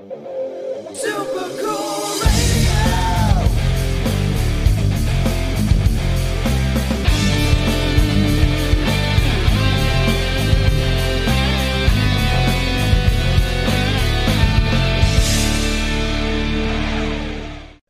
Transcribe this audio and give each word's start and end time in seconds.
Super 0.00 0.16
cool 1.60 2.20
radio. 2.22 2.70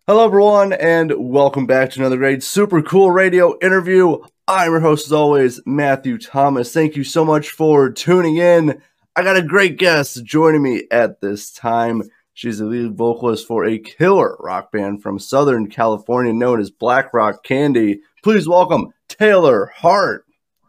Hello, 0.08 0.24
everyone, 0.24 0.72
and 0.72 1.12
welcome 1.16 1.66
back 1.66 1.90
to 1.90 2.00
another 2.00 2.16
great 2.16 2.42
Super 2.42 2.82
Cool 2.82 3.12
Radio 3.12 3.56
interview. 3.60 4.18
I'm 4.48 4.72
your 4.72 4.80
host, 4.80 5.06
as 5.06 5.12
always, 5.12 5.60
Matthew 5.64 6.18
Thomas. 6.18 6.72
Thank 6.72 6.96
you 6.96 7.04
so 7.04 7.24
much 7.24 7.50
for 7.50 7.88
tuning 7.88 8.38
in. 8.38 8.82
I 9.16 9.22
got 9.24 9.36
a 9.36 9.42
great 9.42 9.76
guest 9.76 10.24
joining 10.24 10.62
me 10.62 10.84
at 10.90 11.20
this 11.20 11.50
time. 11.52 12.02
She's 12.32 12.58
the 12.58 12.66
lead 12.66 12.96
vocalist 12.96 13.44
for 13.44 13.64
a 13.64 13.76
killer 13.76 14.36
rock 14.38 14.70
band 14.70 15.02
from 15.02 15.18
Southern 15.18 15.68
California 15.68 16.32
known 16.32 16.60
as 16.60 16.70
Black 16.70 17.12
Rock 17.12 17.42
Candy. 17.42 18.00
Please 18.22 18.48
welcome 18.48 18.94
Taylor 19.08 19.72
Heart. 19.74 20.26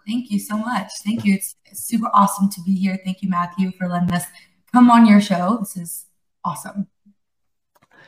Thank 0.08 0.32
you 0.32 0.40
so 0.40 0.58
much. 0.58 0.90
Thank 1.06 1.24
you. 1.24 1.36
It's 1.36 1.56
super 1.74 2.10
awesome 2.16 2.50
to 2.50 2.62
be 2.66 2.74
here. 2.74 3.00
Thank 3.06 3.22
you, 3.22 3.30
Matthew, 3.30 3.72
for 3.78 3.88
letting 3.88 4.12
us 4.12 4.26
come 4.72 4.90
on 4.90 5.06
your 5.06 5.22
show. 5.22 5.58
This 5.60 5.78
is 5.78 6.06
awesome. 6.44 6.88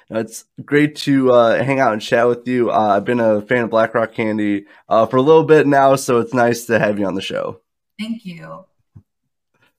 It's 0.10 0.46
great 0.66 0.96
to 0.98 1.32
uh, 1.32 1.64
hang 1.64 1.80
out 1.80 1.94
and 1.94 2.02
chat 2.02 2.28
with 2.28 2.48
you. 2.48 2.72
Uh, 2.72 2.98
I've 2.98 3.06
been 3.06 3.20
a 3.20 3.42
fan 3.44 3.66
of 3.66 3.70
Black 3.70 3.94
Rock 3.94 4.14
Candy 4.14 4.66
uh, 4.90 5.06
for 5.06 5.18
a 5.18 5.22
little 5.22 5.44
bit 5.44 5.68
now, 5.68 5.96
so 5.96 6.18
it's 6.18 6.34
nice 6.34 6.66
to 6.66 6.80
have 6.80 6.98
you 6.98 7.06
on 7.06 7.14
the 7.14 7.22
show. 7.22 7.62
Thank 8.00 8.26
you. 8.26 8.66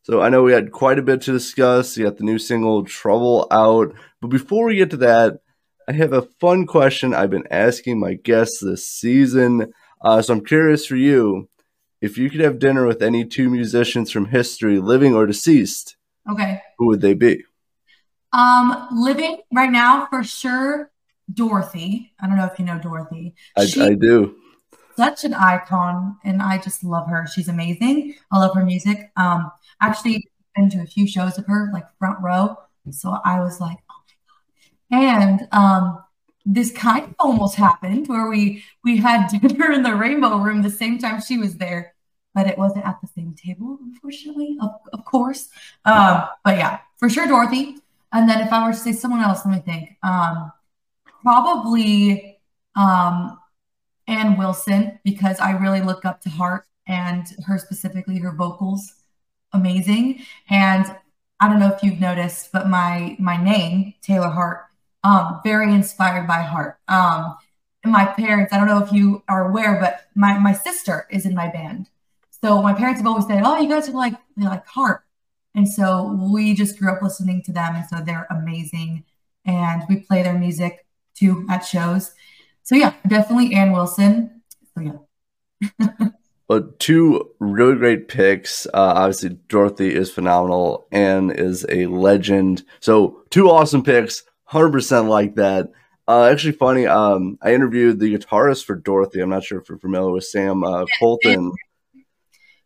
So 0.04 0.20
I 0.20 0.28
know 0.28 0.42
we 0.42 0.52
had 0.52 0.70
quite 0.70 0.98
a 0.98 1.02
bit 1.02 1.22
to 1.22 1.32
discuss. 1.32 1.96
You 1.96 2.04
got 2.04 2.18
the 2.18 2.24
new 2.24 2.38
single 2.38 2.84
Trouble 2.84 3.46
out. 3.50 3.94
But 4.20 4.28
before 4.28 4.66
we 4.66 4.76
get 4.76 4.90
to 4.90 4.98
that, 4.98 5.40
I 5.88 5.92
have 5.92 6.12
a 6.12 6.28
fun 6.40 6.66
question 6.66 7.14
I've 7.14 7.30
been 7.30 7.48
asking 7.50 7.98
my 8.00 8.14
guests 8.14 8.60
this 8.60 8.86
season. 8.86 9.72
Uh, 10.02 10.20
so 10.20 10.34
I'm 10.34 10.44
curious 10.44 10.84
for 10.86 10.96
you 10.96 11.48
if 12.02 12.18
you 12.18 12.28
could 12.28 12.40
have 12.40 12.58
dinner 12.58 12.86
with 12.86 13.00
any 13.02 13.24
two 13.24 13.48
musicians 13.48 14.10
from 14.10 14.26
history, 14.26 14.78
living 14.78 15.14
or 15.14 15.24
deceased, 15.26 15.96
Okay. 16.30 16.60
who 16.78 16.86
would 16.88 17.00
they 17.00 17.14
be? 17.14 17.42
Um, 18.34 18.88
living 18.92 19.38
right 19.54 19.70
now 19.72 20.06
for 20.10 20.22
sure. 20.22 20.90
Dorothy. 21.32 22.12
I 22.20 22.26
don't 22.26 22.36
know 22.36 22.44
if 22.44 22.58
you 22.58 22.66
know 22.66 22.78
Dorothy. 22.78 23.34
I, 23.56 23.64
She's 23.64 23.80
I 23.82 23.94
do. 23.94 24.36
such 24.96 25.24
an 25.24 25.32
icon, 25.32 26.18
and 26.22 26.42
I 26.42 26.58
just 26.58 26.84
love 26.84 27.08
her. 27.08 27.26
She's 27.26 27.48
amazing. 27.48 28.14
I 28.30 28.38
love 28.38 28.54
her 28.54 28.64
music. 28.66 29.10
Um, 29.16 29.50
actually 29.80 30.28
been 30.54 30.70
to 30.70 30.82
a 30.82 30.86
few 30.86 31.06
shows 31.06 31.38
of 31.38 31.46
her, 31.46 31.70
like 31.72 31.84
front 31.98 32.22
row. 32.22 32.56
So 32.90 33.16
I 33.24 33.40
was 33.40 33.60
like, 33.60 33.78
oh 33.90 34.02
my 34.90 34.98
god. 34.98 35.04
And 35.04 35.48
um, 35.52 36.04
this 36.44 36.70
kind 36.70 37.04
of 37.04 37.14
almost 37.18 37.56
happened 37.56 38.08
where 38.08 38.28
we 38.28 38.62
we 38.84 38.98
had 38.98 39.28
dinner 39.40 39.72
in 39.72 39.82
the 39.82 39.94
Rainbow 39.94 40.38
Room 40.38 40.62
the 40.62 40.70
same 40.70 40.98
time 40.98 41.20
she 41.20 41.38
was 41.38 41.56
there, 41.56 41.94
but 42.34 42.46
it 42.46 42.58
wasn't 42.58 42.86
at 42.86 43.00
the 43.00 43.08
same 43.08 43.34
table, 43.34 43.78
unfortunately. 43.82 44.56
Of, 44.60 44.70
of 44.92 45.04
course. 45.04 45.48
Um, 45.84 46.24
but 46.44 46.58
yeah, 46.58 46.80
for 46.96 47.08
sure, 47.08 47.26
Dorothy. 47.26 47.76
And 48.12 48.28
then 48.28 48.40
if 48.40 48.52
I 48.52 48.64
were 48.64 48.72
to 48.72 48.78
say 48.78 48.92
someone 48.92 49.20
else, 49.20 49.44
let 49.44 49.54
me 49.54 49.60
think. 49.60 49.96
Um, 50.02 50.52
probably 51.22 52.38
um, 52.76 53.38
Ann 54.06 54.36
Wilson 54.36 55.00
because 55.04 55.40
I 55.40 55.52
really 55.52 55.80
look 55.80 56.04
up 56.04 56.20
to 56.20 56.30
Heart 56.30 56.66
and 56.86 57.26
her 57.46 57.58
specifically 57.58 58.18
her 58.18 58.32
vocals 58.32 59.03
amazing. 59.54 60.20
And 60.50 60.84
I 61.40 61.48
don't 61.48 61.58
know 61.58 61.72
if 61.72 61.82
you've 61.82 62.00
noticed 62.00 62.52
but 62.52 62.68
my 62.68 63.16
my 63.18 63.42
name 63.42 63.94
Taylor 64.02 64.28
Heart 64.28 64.66
um 65.02 65.40
very 65.44 65.72
inspired 65.72 66.26
by 66.26 66.42
Heart. 66.42 66.78
Um 66.88 67.36
my 67.84 68.06
parents 68.06 68.52
I 68.52 68.58
don't 68.58 68.66
know 68.66 68.82
if 68.82 68.92
you 68.92 69.22
are 69.28 69.48
aware 69.48 69.78
but 69.80 70.06
my 70.14 70.38
my 70.38 70.52
sister 70.52 71.06
is 71.10 71.26
in 71.26 71.34
my 71.34 71.48
band. 71.48 71.88
So 72.30 72.62
my 72.62 72.74
parents 72.74 73.00
have 73.00 73.06
always 73.06 73.26
said 73.26 73.42
oh 73.44 73.58
you 73.58 73.68
guys 73.68 73.88
are 73.88 73.92
like 73.92 74.14
like 74.36 74.66
Heart. 74.66 75.04
And 75.54 75.68
so 75.68 76.18
we 76.32 76.54
just 76.54 76.78
grew 76.78 76.92
up 76.92 77.02
listening 77.02 77.42
to 77.44 77.52
them 77.52 77.76
and 77.76 77.86
so 77.86 78.00
they're 78.04 78.26
amazing. 78.30 79.04
And 79.44 79.82
we 79.88 80.00
play 80.00 80.22
their 80.22 80.38
music 80.38 80.86
too 81.14 81.46
at 81.48 81.60
shows. 81.60 82.12
So 82.62 82.74
yeah, 82.74 82.94
definitely 83.06 83.54
Ann 83.54 83.72
Wilson. 83.72 84.42
So 84.74 84.80
yeah. 84.80 85.98
But 86.46 86.78
two 86.78 87.30
really 87.38 87.76
great 87.76 88.08
picks. 88.08 88.66
Uh, 88.66 88.70
obviously, 88.74 89.30
Dorothy 89.48 89.94
is 89.94 90.10
phenomenal. 90.10 90.86
Ann 90.92 91.30
is 91.30 91.64
a 91.68 91.86
legend. 91.86 92.64
So 92.80 93.22
two 93.30 93.50
awesome 93.50 93.82
picks. 93.82 94.22
Hundred 94.44 94.72
percent 94.72 95.08
like 95.08 95.36
that. 95.36 95.70
Uh, 96.06 96.24
actually, 96.24 96.52
funny. 96.52 96.86
Um, 96.86 97.38
I 97.40 97.54
interviewed 97.54 97.98
the 97.98 98.14
guitarist 98.14 98.64
for 98.64 98.76
Dorothy. 98.76 99.20
I'm 99.20 99.30
not 99.30 99.44
sure 99.44 99.58
if 99.58 99.68
you're 99.68 99.78
familiar 99.78 100.10
with 100.10 100.24
Sam 100.24 100.62
uh, 100.62 100.84
Koltun. 101.00 101.50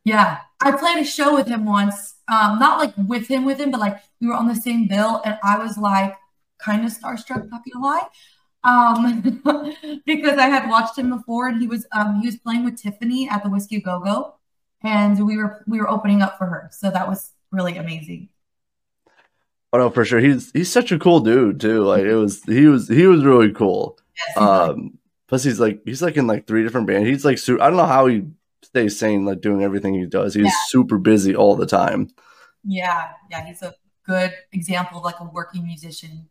Yeah. 0.04 0.38
I 0.60 0.72
played 0.72 0.98
a 0.98 1.04
show 1.04 1.34
with 1.34 1.46
him 1.46 1.64
once. 1.64 2.14
Um, 2.28 2.58
not 2.58 2.78
like 2.78 2.94
with 2.96 3.28
him 3.28 3.44
with 3.44 3.60
him, 3.60 3.70
but 3.70 3.80
like 3.80 3.98
we 4.20 4.26
were 4.26 4.34
on 4.34 4.48
the 4.48 4.54
same 4.54 4.88
bill 4.88 5.22
and 5.24 5.38
I 5.42 5.58
was 5.58 5.78
like 5.78 6.16
kind 6.58 6.84
of 6.84 6.92
starstruck, 6.92 7.48
not 7.48 7.62
gonna 7.72 7.84
lie. 7.84 8.06
Um, 8.64 9.22
because 10.06 10.36
I 10.38 10.46
had 10.48 10.68
watched 10.68 10.98
him 10.98 11.10
before 11.10 11.48
and 11.48 11.60
he 11.60 11.68
was 11.68 11.86
um 11.92 12.20
he 12.20 12.26
was 12.26 12.36
playing 12.36 12.64
with 12.64 12.76
Tiffany 12.80 13.28
at 13.28 13.42
the 13.42 13.48
Whisky 13.50 13.80
Go 13.80 14.00
Go 14.00 14.34
and 14.82 15.24
we 15.26 15.36
were 15.36 15.64
we 15.68 15.78
were 15.80 15.88
opening 15.88 16.22
up 16.22 16.38
for 16.38 16.46
her. 16.46 16.68
So 16.72 16.90
that 16.90 17.08
was 17.08 17.30
really 17.52 17.76
amazing. 17.76 18.28
Oh 19.72 19.78
no, 19.78 19.90
for 19.90 20.04
sure. 20.04 20.18
He's 20.20 20.50
he's 20.52 20.72
such 20.72 20.92
a 20.92 20.98
cool 20.98 21.20
dude 21.20 21.60
too. 21.60 21.82
Like 21.84 22.02
it 22.04 22.14
was 22.16 22.42
he 22.44 22.66
was 22.66 22.88
he 22.88 23.06
was 23.06 23.24
really 23.24 23.52
cool. 23.52 23.98
Yes. 24.28 24.36
Um, 24.36 24.98
plus 25.28 25.44
he's 25.44 25.60
like 25.60 25.80
he's 25.84 26.02
like 26.02 26.16
in 26.16 26.26
like 26.26 26.46
three 26.46 26.62
different 26.62 26.86
bands. 26.86 27.08
He's 27.08 27.24
like 27.24 27.38
su- 27.38 27.60
I 27.60 27.68
don't 27.68 27.76
know 27.76 27.86
how 27.86 28.06
he 28.06 28.24
stays 28.62 28.98
sane 28.98 29.24
like 29.24 29.40
doing 29.40 29.62
everything 29.62 29.94
he 29.94 30.06
does. 30.06 30.34
He's 30.34 30.46
Yeah. 30.46 30.52
super 30.68 30.98
busy 30.98 31.36
all 31.36 31.54
the 31.54 31.66
time. 31.66 32.08
yeah, 32.64 33.10
yeah, 33.30 33.46
he's 33.46 33.62
a 33.62 33.74
good 34.04 34.32
example 34.52 34.98
of 34.98 35.04
like 35.04 35.20
a 35.20 35.24
working 35.24 35.64
musician. 35.64 36.28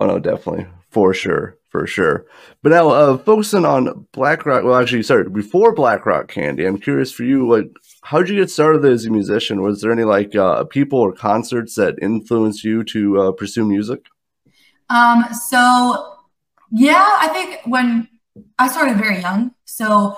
Oh 0.00 0.06
no, 0.06 0.18
definitely 0.18 0.66
for 0.90 1.14
sure, 1.14 1.56
for 1.68 1.86
sure. 1.86 2.26
But 2.62 2.70
now, 2.70 2.88
uh, 2.88 3.18
focusing 3.18 3.64
on 3.64 4.06
Black 4.12 4.44
Rock. 4.44 4.64
Well, 4.64 4.74
actually, 4.74 5.02
sorry, 5.04 5.28
before 5.28 5.74
Black 5.74 6.04
Rock 6.04 6.28
Candy, 6.28 6.66
I'm 6.66 6.78
curious 6.78 7.12
for 7.12 7.24
you. 7.24 7.48
Like, 7.48 7.70
how 8.02 8.18
did 8.18 8.28
you 8.28 8.40
get 8.40 8.50
started 8.50 8.84
as 8.84 9.06
a 9.06 9.10
musician? 9.10 9.62
Was 9.62 9.80
there 9.80 9.92
any 9.92 10.04
like 10.04 10.34
uh, 10.34 10.64
people 10.64 10.98
or 10.98 11.12
concerts 11.12 11.76
that 11.76 11.94
influenced 12.02 12.64
you 12.64 12.82
to 12.84 13.20
uh, 13.20 13.32
pursue 13.32 13.64
music? 13.64 14.06
Um, 14.88 15.24
so 15.32 16.16
yeah, 16.72 17.16
I 17.18 17.28
think 17.28 17.60
when 17.64 18.08
I 18.58 18.68
started 18.68 18.98
very 18.98 19.20
young, 19.20 19.54
so 19.64 20.16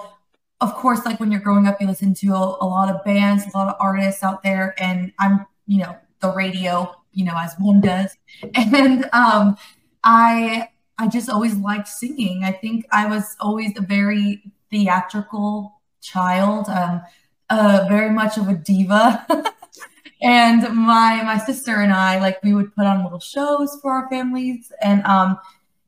of 0.61 0.75
course, 0.75 1.05
like 1.05 1.21
when 1.21 1.31
you're 1.31 1.41
growing 1.41 1.67
up, 1.67 1.81
you 1.81 1.87
listen 1.87 2.15
to 2.15 2.29
a, 2.29 2.57
a 2.61 2.67
lot 2.67 2.89
of 2.89 3.05
bands, 3.05 3.45
a 3.53 3.57
lot 3.57 3.69
of 3.69 3.75
artists 3.81 4.23
out 4.23 4.43
there, 4.43 4.75
and 4.79 5.13
I'm, 5.19 5.45
you 5.67 5.79
know, 5.79 5.97
the 6.21 6.33
radio, 6.33 6.95
you 7.13 7.25
know, 7.25 7.37
as 7.37 7.55
one 7.59 7.81
does, 7.81 8.17
and 8.55 9.09
um, 9.13 9.57
I 10.05 10.69
I 10.99 11.09
just 11.09 11.29
always 11.29 11.57
liked 11.57 11.89
singing. 11.89 12.45
I 12.45 12.53
think 12.53 12.87
I 12.93 13.07
was 13.07 13.37
always 13.41 13.77
a 13.77 13.83
very 13.83 14.43
theatrical 14.71 15.81
child, 16.01 16.69
um, 16.69 17.03
uh, 17.51 17.87
very 17.89 18.11
much 18.11 18.37
of 18.39 18.49
a 18.49 18.55
diva. 18.55 19.27
and 20.23 20.63
my 20.75 21.21
my 21.25 21.37
sister 21.37 21.81
and 21.81 21.93
I 21.93 22.19
like 22.21 22.43
we 22.43 22.55
would 22.55 22.75
put 22.75 22.87
on 22.87 23.03
little 23.03 23.21
shows 23.21 23.79
for 23.83 23.93
our 23.93 24.09
families 24.09 24.73
and 24.81 25.05
um 25.05 25.39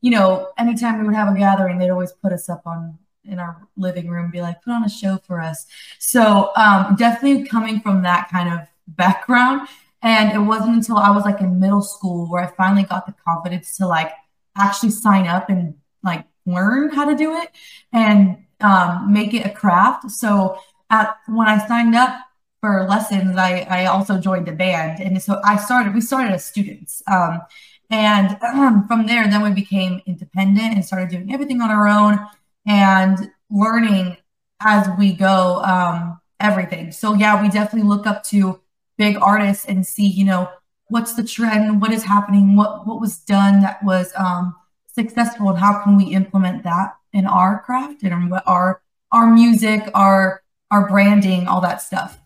you 0.00 0.10
know 0.10 0.50
anytime 0.58 0.98
we 0.98 1.06
would 1.06 1.14
have 1.14 1.34
a 1.34 1.38
gathering 1.38 1.78
they'd 1.78 1.90
always 1.90 2.12
put 2.12 2.32
us 2.32 2.48
up 2.48 2.62
on 2.66 2.98
in 3.24 3.38
our 3.38 3.66
living 3.76 4.08
room 4.08 4.30
be 4.30 4.42
like 4.42 4.60
put 4.62 4.72
on 4.72 4.84
a 4.84 4.88
show 4.88 5.18
for 5.24 5.40
us 5.40 5.66
so 5.98 6.50
um 6.56 6.96
definitely 6.96 7.46
coming 7.46 7.80
from 7.80 8.02
that 8.02 8.28
kind 8.28 8.52
of 8.52 8.66
background 8.88 9.68
and 10.04 10.32
it 10.32 10.38
wasn't 10.38 10.76
until 10.76 10.96
I 10.96 11.10
was 11.10 11.24
like 11.24 11.40
in 11.40 11.58
middle 11.58 11.82
school 11.82 12.30
where 12.30 12.44
I 12.44 12.46
finally 12.54 12.84
got 12.84 13.06
the 13.06 13.14
confidence 13.26 13.76
to 13.78 13.88
like 13.88 14.12
actually 14.56 14.90
sign 14.90 15.26
up 15.26 15.50
and 15.50 15.74
like 16.04 16.24
learn 16.46 16.90
how 16.90 17.04
to 17.06 17.16
do 17.16 17.34
it 17.34 17.50
and 17.92 18.44
um, 18.60 19.12
make 19.12 19.34
it 19.34 19.44
a 19.44 19.50
craft 19.50 20.08
so 20.12 20.58
at 20.90 21.16
when 21.26 21.48
I 21.48 21.66
signed 21.66 21.96
up 21.96 22.20
for 22.64 22.86
lessons, 22.88 23.36
I, 23.36 23.66
I 23.68 23.84
also 23.84 24.18
joined 24.18 24.48
a 24.48 24.52
band. 24.52 24.98
And 24.98 25.22
so 25.22 25.38
I 25.44 25.58
started, 25.58 25.92
we 25.94 26.00
started 26.00 26.32
as 26.32 26.46
students. 26.46 27.02
Um, 27.06 27.42
and 27.90 28.38
um, 28.42 28.84
from 28.88 29.06
there, 29.06 29.28
then 29.28 29.42
we 29.42 29.50
became 29.50 30.00
independent 30.06 30.72
and 30.74 30.82
started 30.82 31.10
doing 31.10 31.30
everything 31.30 31.60
on 31.60 31.70
our 31.70 31.86
own 31.86 32.18
and 32.66 33.30
learning 33.50 34.16
as 34.62 34.88
we 34.98 35.12
go 35.12 35.62
um, 35.62 36.18
everything. 36.40 36.90
So, 36.90 37.12
yeah, 37.12 37.42
we 37.42 37.50
definitely 37.50 37.86
look 37.86 38.06
up 38.06 38.24
to 38.24 38.62
big 38.96 39.16
artists 39.20 39.64
and 39.64 39.86
see, 39.86 40.06
you 40.06 40.24
know, 40.24 40.48
what's 40.88 41.14
the 41.14 41.24
trend, 41.24 41.80
what 41.80 41.92
is 41.92 42.04
happening, 42.04 42.56
what, 42.56 42.86
what 42.86 43.00
was 43.00 43.18
done 43.18 43.60
that 43.60 43.82
was 43.82 44.12
um, 44.16 44.54
successful, 44.92 45.50
and 45.50 45.58
how 45.58 45.82
can 45.82 45.96
we 45.96 46.04
implement 46.04 46.62
that 46.62 46.96
in 47.12 47.26
our 47.26 47.62
craft 47.62 48.02
and 48.02 48.32
our, 48.46 48.82
our 49.10 49.26
music, 49.26 49.88
our, 49.94 50.42
our 50.70 50.88
branding, 50.88 51.46
all 51.46 51.60
that 51.60 51.80
stuff. 51.80 52.18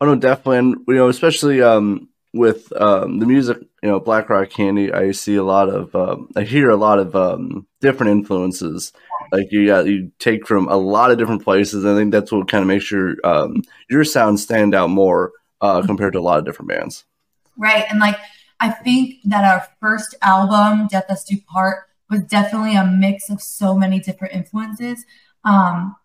Oh 0.00 0.06
no, 0.06 0.14
definitely, 0.14 0.58
and 0.58 0.76
you 0.86 0.94
know, 0.94 1.08
especially 1.08 1.62
um, 1.62 2.08
with 2.34 2.70
um, 2.80 3.18
the 3.18 3.26
music, 3.26 3.58
you 3.82 3.88
know, 3.88 3.98
Black 3.98 4.28
Rock 4.28 4.50
Candy, 4.50 4.92
I 4.92 5.12
see 5.12 5.36
a 5.36 5.42
lot 5.42 5.70
of, 5.70 5.94
um, 5.94 6.28
I 6.36 6.42
hear 6.42 6.68
a 6.68 6.76
lot 6.76 6.98
of 6.98 7.16
um, 7.16 7.66
different 7.80 8.12
influences. 8.12 8.92
Like 9.32 9.52
you 9.52 9.66
got, 9.66 9.86
you 9.86 10.10
take 10.18 10.46
from 10.46 10.68
a 10.68 10.76
lot 10.76 11.10
of 11.10 11.18
different 11.18 11.42
places. 11.42 11.84
I 11.84 11.94
think 11.94 12.12
that's 12.12 12.32
what 12.32 12.48
kind 12.48 12.62
of 12.62 12.68
makes 12.68 12.90
your 12.90 13.16
um, 13.24 13.62
your 13.88 14.04
sound 14.04 14.40
stand 14.40 14.74
out 14.74 14.90
more 14.90 15.32
uh, 15.60 15.82
compared 15.82 16.12
to 16.14 16.18
a 16.18 16.20
lot 16.20 16.38
of 16.38 16.44
different 16.44 16.68
bands. 16.68 17.04
Right. 17.56 17.84
And 17.88 18.00
like, 18.00 18.18
I 18.60 18.70
think 18.70 19.16
that 19.24 19.44
our 19.44 19.66
first 19.80 20.14
album, 20.22 20.88
Death 20.88 21.10
Us 21.10 21.24
Do 21.24 21.36
Part, 21.48 21.84
was 22.10 22.22
definitely 22.24 22.76
a 22.76 22.84
mix 22.84 23.30
of 23.30 23.40
so 23.40 23.76
many 23.76 24.00
different 24.00 24.34
influences. 24.34 25.04
Um, 25.44 25.96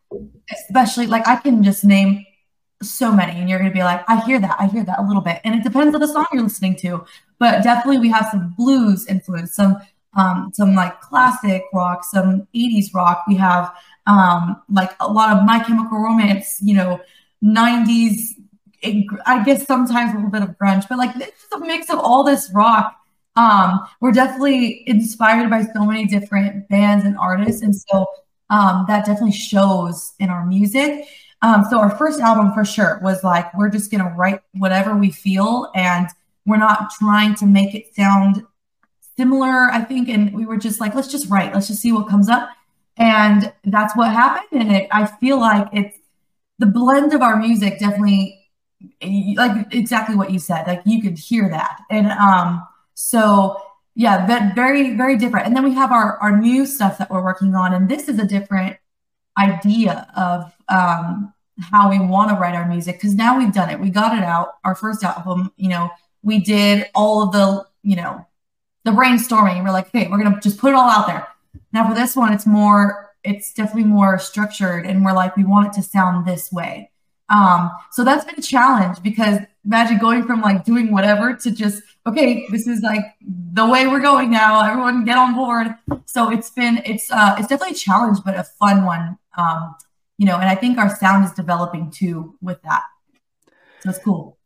especially 0.51 1.07
like 1.07 1.27
I 1.27 1.37
can 1.37 1.63
just 1.63 1.83
name 1.83 2.25
so 2.83 3.11
many, 3.11 3.39
and 3.39 3.49
you're 3.49 3.59
gonna 3.59 3.71
be 3.71 3.83
like, 3.83 4.03
I 4.09 4.19
hear 4.21 4.39
that, 4.39 4.55
I 4.59 4.65
hear 4.65 4.83
that 4.83 4.99
a 4.99 5.03
little 5.03 5.21
bit. 5.21 5.39
And 5.43 5.55
it 5.55 5.63
depends 5.63 5.93
on 5.93 6.01
the 6.01 6.07
song 6.07 6.25
you're 6.33 6.43
listening 6.43 6.75
to. 6.77 7.05
But 7.39 7.63
definitely 7.63 7.99
we 7.99 8.09
have 8.09 8.27
some 8.31 8.53
blues 8.57 9.07
influence, 9.07 9.55
some 9.55 9.77
um, 10.13 10.51
some 10.53 10.75
like 10.75 10.99
classic 11.01 11.63
rock, 11.73 12.03
some 12.03 12.47
80s 12.55 12.93
rock. 12.93 13.23
We 13.27 13.35
have 13.35 13.73
um, 14.07 14.61
like 14.69 14.91
a 14.99 15.11
lot 15.11 15.37
of 15.37 15.45
My 15.45 15.59
Chemical 15.63 15.99
Romance, 15.99 16.59
you 16.61 16.75
know, 16.75 16.99
90s 17.43 18.35
it, 18.81 19.05
I 19.25 19.43
guess 19.43 19.65
sometimes 19.65 20.11
a 20.11 20.15
little 20.15 20.31
bit 20.31 20.41
of 20.41 20.49
grunge, 20.57 20.87
but 20.89 20.97
like 20.97 21.15
it's 21.15 21.45
a 21.53 21.59
mix 21.59 21.89
of 21.89 21.99
all 21.99 22.23
this 22.23 22.51
rock. 22.53 22.95
Um, 23.35 23.87
we're 24.01 24.11
definitely 24.11 24.83
inspired 24.87 25.49
by 25.49 25.63
so 25.63 25.85
many 25.85 26.05
different 26.05 26.67
bands 26.67 27.05
and 27.05 27.17
artists, 27.17 27.61
and 27.61 27.75
so 27.75 28.05
um, 28.49 28.85
that 28.87 29.05
definitely 29.05 29.31
shows 29.31 30.13
in 30.19 30.29
our 30.29 30.45
music. 30.45 31.05
Um, 31.41 31.65
so 31.69 31.79
our 31.79 31.95
first 31.97 32.19
album 32.19 32.53
for 32.53 32.65
sure 32.65 32.99
was 33.03 33.23
like 33.23 33.53
we're 33.57 33.69
just 33.69 33.91
gonna 33.91 34.13
write 34.17 34.41
whatever 34.53 34.95
we 34.95 35.11
feel, 35.11 35.71
and 35.75 36.07
we're 36.45 36.57
not 36.57 36.91
trying 36.99 37.35
to 37.35 37.45
make 37.45 37.73
it 37.73 37.95
sound 37.95 38.43
similar. 39.17 39.71
I 39.71 39.81
think, 39.81 40.09
and 40.09 40.33
we 40.33 40.45
were 40.45 40.57
just 40.57 40.79
like, 40.79 40.95
let's 40.95 41.07
just 41.07 41.29
write, 41.29 41.53
let's 41.53 41.67
just 41.67 41.81
see 41.81 41.91
what 41.91 42.07
comes 42.07 42.29
up, 42.29 42.49
and 42.97 43.53
that's 43.63 43.95
what 43.95 44.11
happened. 44.11 44.61
And 44.61 44.75
it, 44.75 44.87
I 44.91 45.05
feel 45.05 45.39
like 45.39 45.67
it's 45.73 45.97
the 46.61 46.67
blend 46.67 47.11
of 47.11 47.21
our 47.21 47.37
music 47.37 47.79
definitely 47.79 48.37
like 49.35 49.73
exactly 49.73 50.15
what 50.15 50.31
you 50.31 50.39
said 50.39 50.65
like 50.67 50.81
you 50.85 51.01
could 51.01 51.17
hear 51.17 51.49
that 51.49 51.81
and 51.89 52.11
um 52.11 52.65
so 52.93 53.57
yeah 53.95 54.25
that 54.27 54.55
very 54.55 54.95
very 54.95 55.17
different 55.17 55.45
and 55.45 55.55
then 55.55 55.63
we 55.63 55.73
have 55.73 55.91
our 55.91 56.17
our 56.17 56.37
new 56.37 56.65
stuff 56.65 56.97
that 56.97 57.09
we're 57.09 57.23
working 57.23 57.55
on 57.55 57.73
and 57.73 57.89
this 57.89 58.07
is 58.07 58.19
a 58.19 58.25
different 58.25 58.77
idea 59.39 60.07
of 60.15 60.51
um 60.69 61.33
how 61.59 61.89
we 61.89 61.99
want 61.99 62.29
to 62.29 62.35
write 62.35 62.55
our 62.55 62.67
music 62.67 62.95
because 62.95 63.15
now 63.15 63.37
we've 63.37 63.53
done 63.53 63.69
it 63.69 63.79
we 63.79 63.89
got 63.89 64.15
it 64.17 64.23
out 64.23 64.55
our 64.63 64.75
first 64.75 65.03
album 65.03 65.51
you 65.57 65.69
know 65.69 65.89
we 66.21 66.39
did 66.39 66.87
all 66.93 67.23
of 67.23 67.31
the 67.31 67.65
you 67.83 67.95
know 67.95 68.25
the 68.83 68.91
brainstorming 68.91 69.63
we're 69.63 69.71
like 69.71 69.87
okay 69.87 70.07
we're 70.09 70.21
gonna 70.21 70.39
just 70.41 70.57
put 70.57 70.69
it 70.69 70.75
all 70.75 70.89
out 70.89 71.07
there 71.07 71.27
now 71.73 71.87
for 71.87 71.95
this 71.95 72.15
one 72.15 72.33
it's 72.33 72.45
more 72.45 73.11
it's 73.23 73.53
definitely 73.53 73.83
more 73.83 74.17
structured 74.17 74.85
and 74.85 75.05
we're 75.05 75.13
like 75.13 75.35
we 75.37 75.43
want 75.43 75.67
it 75.67 75.73
to 75.73 75.83
sound 75.83 76.25
this 76.25 76.51
way 76.51 76.91
um, 77.31 77.71
so 77.91 78.03
that's 78.03 78.25
been 78.25 78.35
a 78.37 78.41
challenge 78.41 79.01
because 79.01 79.39
imagine 79.63 79.97
going 79.99 80.23
from 80.23 80.41
like 80.41 80.65
doing 80.65 80.91
whatever 80.91 81.33
to 81.33 81.51
just, 81.51 81.81
okay, 82.05 82.45
this 82.51 82.67
is 82.67 82.81
like 82.81 83.05
the 83.53 83.65
way 83.65 83.87
we're 83.87 84.01
going 84.01 84.29
now. 84.29 84.61
Everyone 84.69 85.05
get 85.05 85.17
on 85.17 85.33
board. 85.33 85.67
So 86.05 86.29
it's 86.29 86.49
been, 86.49 86.81
it's, 86.85 87.09
uh, 87.09 87.35
it's 87.39 87.47
definitely 87.47 87.75
a 87.75 87.79
challenge, 87.79 88.17
but 88.25 88.35
a 88.35 88.43
fun 88.43 88.85
one. 88.85 89.17
Um, 89.37 89.75
you 90.17 90.25
know, 90.25 90.35
and 90.35 90.49
I 90.49 90.55
think 90.55 90.77
our 90.77 90.93
sound 90.97 91.23
is 91.23 91.31
developing 91.31 91.89
too 91.89 92.35
with 92.41 92.61
that. 92.63 92.83
So 93.79 93.91
it's 93.91 93.99
cool. 93.99 94.37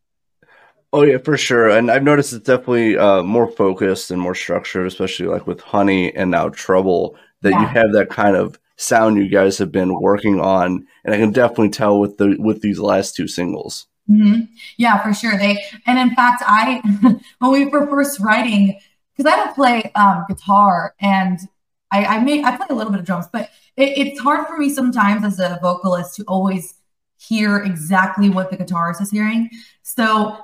Oh 0.95 1.03
yeah, 1.03 1.17
for 1.17 1.35
sure. 1.35 1.69
And 1.69 1.91
I've 1.91 2.03
noticed 2.03 2.31
it's 2.31 2.45
definitely 2.45 2.97
uh, 2.97 3.21
more 3.21 3.51
focused 3.51 4.11
and 4.11 4.21
more 4.21 4.33
structured, 4.33 4.87
especially 4.87 5.25
like 5.27 5.45
with 5.45 5.59
Honey 5.59 6.15
and 6.15 6.31
now 6.31 6.47
Trouble, 6.49 7.17
that 7.41 7.51
Yeah. 7.51 7.61
you 7.61 7.67
have 7.67 7.91
that 7.91 8.09
kind 8.09 8.37
of 8.37 8.57
sound 8.77 9.17
you 9.17 9.27
guys 9.27 9.57
have 9.57 9.73
been 9.73 9.99
working 9.99 10.39
on, 10.39 10.87
and 11.03 11.13
I 11.13 11.17
can 11.17 11.31
definitely 11.33 11.69
tell 11.71 11.99
with 11.99 12.17
the 12.17 12.37
with 12.39 12.61
these 12.61 12.79
last 12.79 13.13
two 13.15 13.27
singles. 13.27 13.87
hmm 14.07 14.41
Yeah, 14.77 15.01
for 15.03 15.13
sure. 15.13 15.37
They 15.37 15.61
and 15.85 15.99
in 15.99 16.15
fact, 16.15 16.43
I 16.47 16.79
when 17.39 17.51
we 17.51 17.65
were 17.65 17.87
first 17.87 18.21
writing, 18.21 18.79
because 19.17 19.31
I 19.31 19.35
don't 19.35 19.55
play 19.55 19.91
um, 19.95 20.23
guitar 20.29 20.95
and 21.01 21.39
I, 21.91 22.05
I 22.05 22.19
may 22.19 22.41
I 22.43 22.55
play 22.55 22.67
a 22.69 22.73
little 22.73 22.91
bit 22.91 23.01
of 23.01 23.05
drums, 23.05 23.25
but 23.33 23.49
it, 23.75 23.97
it's 23.97 24.19
hard 24.21 24.47
for 24.47 24.57
me 24.57 24.69
sometimes 24.69 25.25
as 25.25 25.39
a 25.41 25.59
vocalist 25.61 26.15
to 26.15 26.23
always 26.23 26.75
hear 27.17 27.57
exactly 27.57 28.29
what 28.29 28.49
the 28.49 28.57
guitarist 28.57 29.01
is 29.01 29.11
hearing. 29.11 29.49
So 29.83 30.37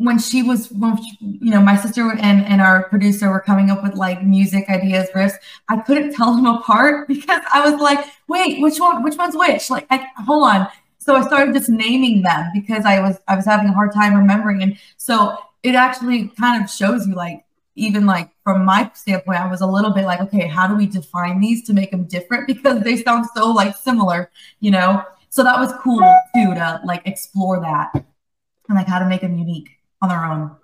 when 0.00 0.18
she 0.18 0.42
was 0.42 0.70
when 0.72 0.96
she- 0.96 1.18
you 1.20 1.50
know 1.50 1.60
my 1.60 1.76
sister 1.76 2.10
and 2.10 2.44
and 2.46 2.60
our 2.62 2.84
producer 2.88 3.28
were 3.28 3.40
coming 3.40 3.70
up 3.70 3.82
with 3.82 3.94
like 3.94 4.22
music 4.24 4.64
ideas 4.70 5.08
riffs 5.14 5.34
i 5.68 5.76
couldn't 5.76 6.12
tell 6.18 6.34
them 6.34 6.46
apart 6.46 7.06
because 7.06 7.42
i 7.52 7.60
was 7.68 7.78
like 7.80 8.02
wait 8.26 8.60
which 8.62 8.78
one 8.80 9.02
which 9.02 9.16
one's 9.16 9.36
which? 9.36 9.68
Like 9.70 9.86
I, 9.90 10.06
hold 10.26 10.44
on. 10.48 10.68
So 10.98 11.16
i 11.16 11.22
started 11.22 11.54
just 11.54 11.68
naming 11.68 12.22
them 12.22 12.50
because 12.54 12.84
i 12.86 13.00
was 13.00 13.18
i 13.28 13.36
was 13.36 13.44
having 13.44 13.68
a 13.68 13.72
hard 13.74 13.92
time 13.92 14.14
remembering. 14.14 14.62
And 14.62 14.78
so 14.96 15.36
it 15.62 15.74
actually 15.74 16.28
kind 16.28 16.62
of 16.64 16.70
shows 16.70 17.06
you 17.06 17.14
like 17.14 17.44
even 17.74 18.06
like 18.06 18.30
from 18.42 18.64
my 18.64 18.90
standpoint 18.94 19.40
i 19.40 19.46
was 19.46 19.60
a 19.60 19.66
little 19.66 19.92
bit 19.92 20.04
like 20.06 20.20
okay 20.20 20.46
how 20.46 20.66
do 20.66 20.74
we 20.74 20.86
define 20.86 21.40
these 21.40 21.62
to 21.66 21.74
make 21.74 21.90
them 21.90 22.04
different? 22.04 22.46
Because 22.52 22.82
they 22.82 22.96
sound 22.96 23.26
so 23.36 23.50
like 23.50 23.76
similar 23.76 24.30
you 24.60 24.70
know? 24.70 25.04
So 25.28 25.44
that 25.44 25.58
was 25.60 25.72
cool 25.82 26.00
too 26.34 26.54
to 26.54 26.80
like 26.84 27.02
explore 27.06 27.60
that 27.60 27.90
and 27.94 28.76
like 28.78 28.86
how 28.86 28.98
to 28.98 29.06
make 29.06 29.20
them 29.20 29.36
unique 29.38 29.70
on 30.02 30.08
their 30.08 30.24
own 30.24 30.56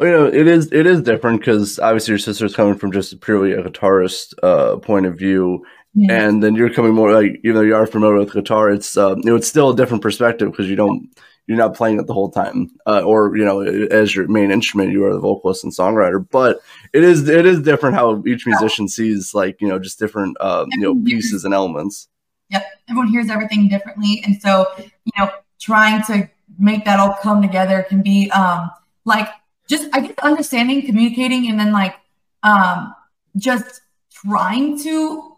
You 0.00 0.10
know, 0.10 0.26
it 0.26 0.46
is 0.46 0.72
it 0.72 0.86
is 0.86 1.02
different 1.02 1.40
because 1.40 1.78
obviously 1.78 2.12
your 2.12 2.18
sister's 2.18 2.54
coming 2.56 2.76
from 2.76 2.92
just 2.92 3.20
purely 3.20 3.52
a 3.52 3.62
guitarist 3.62 4.34
uh, 4.42 4.76
point 4.78 5.06
of 5.06 5.16
view, 5.18 5.64
Yeah. 5.94 6.12
and 6.26 6.42
then 6.42 6.54
you're 6.54 6.72
coming 6.72 6.94
more 6.94 7.12
like 7.12 7.40
even 7.44 7.54
though 7.54 7.62
you 7.70 7.76
are 7.76 7.86
familiar 7.86 8.18
with 8.18 8.32
guitar, 8.32 8.70
it's 8.70 8.96
uh, 8.96 9.14
you 9.16 9.24
know 9.24 9.36
it's 9.36 9.48
still 9.48 9.70
a 9.70 9.76
different 9.76 10.02
perspective 10.02 10.50
because 10.50 10.68
you 10.68 10.76
don't 10.76 11.08
you're 11.46 11.58
not 11.58 11.74
playing 11.74 11.98
it 12.00 12.06
the 12.06 12.14
whole 12.14 12.30
time, 12.30 12.70
uh, 12.86 13.02
or 13.02 13.36
you 13.36 13.44
know 13.44 13.60
as 13.60 14.14
your 14.14 14.26
main 14.28 14.50
instrument 14.50 14.92
you 14.92 15.04
are 15.04 15.12
the 15.12 15.20
vocalist 15.20 15.64
and 15.64 15.72
songwriter. 15.72 16.24
But 16.30 16.60
it 16.92 17.04
is 17.04 17.28
it 17.28 17.46
is 17.46 17.60
different 17.60 17.94
how 17.96 18.22
each 18.26 18.46
musician 18.46 18.88
sees 18.88 19.34
like 19.34 19.60
you 19.60 19.68
know 19.68 19.78
just 19.78 19.98
different 19.98 20.36
um, 20.40 20.68
you 20.70 20.80
know 20.80 20.94
pieces 21.04 21.44
and 21.44 21.52
elements. 21.54 22.08
Yep. 22.50 22.64
Everyone 22.88 23.08
hears 23.08 23.30
everything 23.30 23.68
differently. 23.68 24.22
And 24.26 24.40
so, 24.42 24.66
you 24.78 25.12
know, 25.16 25.30
trying 25.58 26.02
to 26.04 26.28
make 26.58 26.84
that 26.84 27.00
all 27.00 27.16
come 27.22 27.42
together 27.42 27.84
can 27.88 28.02
be 28.02 28.30
um 28.30 28.70
like 29.04 29.28
just 29.68 29.88
I 29.92 30.00
guess 30.00 30.14
understanding, 30.22 30.84
communicating, 30.84 31.48
and 31.48 31.58
then 31.58 31.72
like 31.72 31.94
um 32.42 32.94
just 33.36 33.80
trying 34.12 34.78
to 34.82 35.36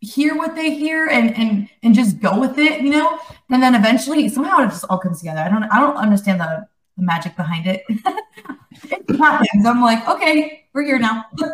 hear 0.00 0.34
what 0.34 0.54
they 0.54 0.74
hear 0.74 1.06
and 1.06 1.36
and 1.36 1.68
and 1.82 1.94
just 1.94 2.20
go 2.20 2.38
with 2.38 2.58
it, 2.58 2.80
you 2.80 2.90
know? 2.90 3.18
And 3.50 3.62
then 3.62 3.74
eventually 3.74 4.28
somehow 4.28 4.60
it 4.64 4.68
just 4.68 4.84
all 4.88 4.98
comes 4.98 5.18
together. 5.18 5.40
I 5.40 5.48
don't 5.48 5.64
I 5.64 5.80
don't 5.80 5.96
understand 5.96 6.40
the, 6.40 6.66
the 6.96 7.02
magic 7.02 7.36
behind 7.36 7.66
it. 7.66 7.82
it 7.88 9.16
happens. 9.16 9.66
I'm 9.66 9.82
like, 9.82 10.06
okay, 10.08 10.64
we're 10.72 10.82
here 10.82 10.98
now. 10.98 11.24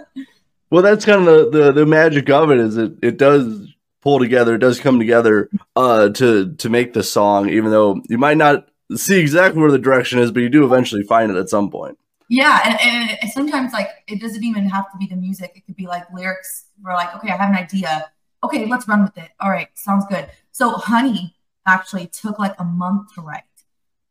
Well, 0.68 0.82
that's 0.82 1.04
kind 1.04 1.28
of 1.28 1.52
the, 1.52 1.58
the, 1.58 1.72
the 1.72 1.86
magic 1.86 2.28
of 2.28 2.50
it 2.50 2.58
is 2.58 2.76
it, 2.76 2.94
it 3.00 3.18
does 3.18 3.72
pull 4.02 4.18
together, 4.18 4.56
it 4.56 4.58
does 4.58 4.80
come 4.80 4.98
together 4.98 5.48
uh, 5.76 6.08
to 6.10 6.54
to 6.56 6.68
make 6.68 6.92
the 6.92 7.04
song, 7.04 7.48
even 7.50 7.70
though 7.70 8.02
you 8.08 8.18
might 8.18 8.36
not 8.36 8.68
see 8.94 9.18
exactly 9.18 9.60
where 9.60 9.70
the 9.70 9.78
direction 9.78 10.18
is, 10.18 10.30
but 10.30 10.40
you 10.40 10.48
do 10.48 10.64
eventually 10.64 11.02
find 11.02 11.30
it 11.30 11.36
at 11.36 11.48
some 11.48 11.70
point. 11.70 11.98
Yeah, 12.28 12.78
and, 12.80 13.18
and 13.22 13.30
sometimes 13.30 13.72
like 13.72 13.88
it 14.08 14.20
doesn't 14.20 14.42
even 14.42 14.68
have 14.68 14.90
to 14.90 14.98
be 14.98 15.06
the 15.06 15.16
music. 15.16 15.52
It 15.54 15.64
could 15.64 15.76
be 15.76 15.86
like 15.86 16.04
lyrics. 16.12 16.66
We're 16.82 16.94
like, 16.94 17.14
okay, 17.16 17.30
I 17.30 17.36
have 17.36 17.50
an 17.50 17.56
idea. 17.56 18.10
Okay, 18.42 18.66
let's 18.66 18.88
run 18.88 19.02
with 19.02 19.16
it. 19.16 19.30
All 19.40 19.50
right, 19.50 19.68
sounds 19.74 20.04
good. 20.08 20.28
So 20.50 20.70
Honey 20.70 21.36
actually 21.66 22.06
took 22.08 22.38
like 22.38 22.54
a 22.58 22.64
month 22.64 23.14
to 23.14 23.20
write, 23.20 23.42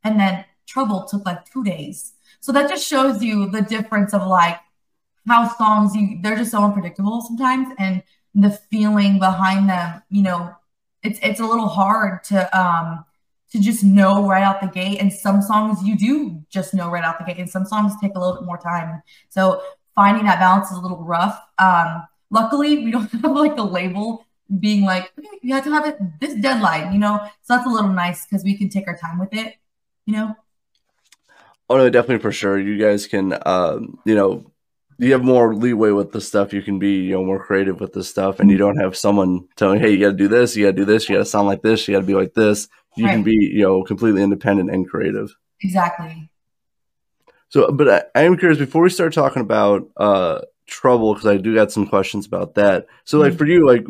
and 0.03 0.19
then 0.19 0.45
Trouble 0.65 1.03
took 1.03 1.25
like 1.25 1.45
two 1.45 1.63
days. 1.63 2.13
So 2.39 2.51
that 2.51 2.69
just 2.69 2.87
shows 2.87 3.21
you 3.21 3.49
the 3.49 3.61
difference 3.61 4.13
of 4.13 4.25
like 4.25 4.59
how 5.27 5.47
songs 5.55 5.95
you 5.95 6.19
they're 6.21 6.37
just 6.37 6.51
so 6.51 6.63
unpredictable 6.63 7.21
sometimes, 7.21 7.67
and 7.77 8.01
the 8.33 8.51
feeling 8.51 9.19
behind 9.19 9.69
them. 9.69 10.03
You 10.09 10.23
know, 10.23 10.55
it's 11.03 11.19
it's 11.21 11.39
a 11.41 11.45
little 11.45 11.67
hard 11.67 12.23
to 12.25 12.59
um 12.59 13.05
to 13.55 13.61
just 13.61 13.83
know 13.83 14.27
right 14.27 14.43
out 14.43 14.59
the 14.59 14.67
gate. 14.67 14.99
And 14.99 15.11
some 15.11 15.41
songs 15.41 15.81
you 15.83 15.97
do 15.97 16.41
just 16.49 16.73
know 16.73 16.89
right 16.89 17.03
out 17.03 17.17
the 17.17 17.25
gate, 17.25 17.37
and 17.37 17.49
some 17.49 17.65
songs 17.65 17.93
take 18.01 18.15
a 18.15 18.19
little 18.19 18.35
bit 18.35 18.45
more 18.45 18.57
time. 18.57 19.01
So 19.29 19.61
finding 19.95 20.25
that 20.25 20.39
balance 20.39 20.69
is 20.71 20.77
a 20.77 20.81
little 20.81 21.03
rough. 21.03 21.39
Um, 21.57 22.03
luckily, 22.29 22.83
we 22.83 22.91
don't 22.91 23.09
have 23.21 23.31
like 23.31 23.57
a 23.57 23.63
label 23.63 24.25
being 24.59 24.83
like, 24.83 25.11
okay, 25.17 25.39
you 25.41 25.53
have 25.53 25.63
to 25.63 25.71
have 25.71 25.85
it 25.85 25.97
this 26.19 26.35
deadline, 26.35 26.93
you 26.93 26.99
know. 26.99 27.19
So 27.41 27.55
that's 27.55 27.65
a 27.65 27.69
little 27.69 27.89
nice 27.89 28.25
because 28.25 28.43
we 28.43 28.57
can 28.57 28.69
take 28.69 28.87
our 28.87 28.97
time 28.97 29.17
with 29.17 29.33
it, 29.33 29.55
you 30.05 30.13
know. 30.13 30.35
Oh 31.69 31.77
no, 31.77 31.89
definitely 31.89 32.21
for 32.21 32.31
sure. 32.31 32.59
You 32.59 32.77
guys 32.77 33.07
can, 33.07 33.39
um, 33.45 33.97
you 34.05 34.13
know, 34.15 34.51
you 34.97 35.11
have 35.11 35.23
more 35.23 35.53
leeway 35.55 35.91
with 35.91 36.11
the 36.11 36.21
stuff. 36.21 36.53
You 36.53 36.61
can 36.61 36.79
be, 36.79 36.95
you 37.01 37.11
know, 37.11 37.23
more 37.23 37.43
creative 37.43 37.79
with 37.79 37.93
this 37.93 38.09
stuff, 38.09 38.39
and 38.39 38.49
you 38.49 38.57
don't 38.57 38.77
have 38.77 38.95
someone 38.95 39.47
telling, 39.55 39.79
"Hey, 39.79 39.91
you 39.91 39.99
got 39.99 40.11
to 40.11 40.17
do 40.17 40.27
this. 40.27 40.55
You 40.55 40.65
got 40.65 40.71
to 40.71 40.77
do 40.77 40.85
this. 40.85 41.07
You 41.09 41.15
got 41.15 41.19
to 41.19 41.25
sound 41.25 41.47
like 41.47 41.61
this. 41.61 41.87
You 41.87 41.95
got 41.95 42.01
to 42.01 42.05
be 42.05 42.13
like 42.15 42.33
this." 42.33 42.67
You 42.97 43.09
can 43.09 43.23
be, 43.23 43.33
you 43.33 43.61
know, 43.61 43.83
completely 43.83 44.23
independent 44.23 44.71
and 44.71 44.87
creative. 44.89 45.35
Exactly. 45.61 46.29
So, 47.49 47.71
but 47.71 47.89
I, 47.89 48.19
I 48.19 48.23
am 48.23 48.37
curious 48.37 48.57
before 48.59 48.81
we 48.83 48.89
start 48.89 49.13
talking 49.13 49.41
about 49.41 49.89
uh 49.97 50.41
trouble 50.67 51.13
because 51.13 51.27
I 51.27 51.37
do 51.37 51.53
got 51.53 51.71
some 51.71 51.87
questions 51.87 52.25
about 52.25 52.55
that. 52.55 52.87
So, 53.03 53.19
like 53.19 53.33
Mhm. 53.33 53.37
for 53.37 53.45
you, 53.45 53.67
like 53.67 53.85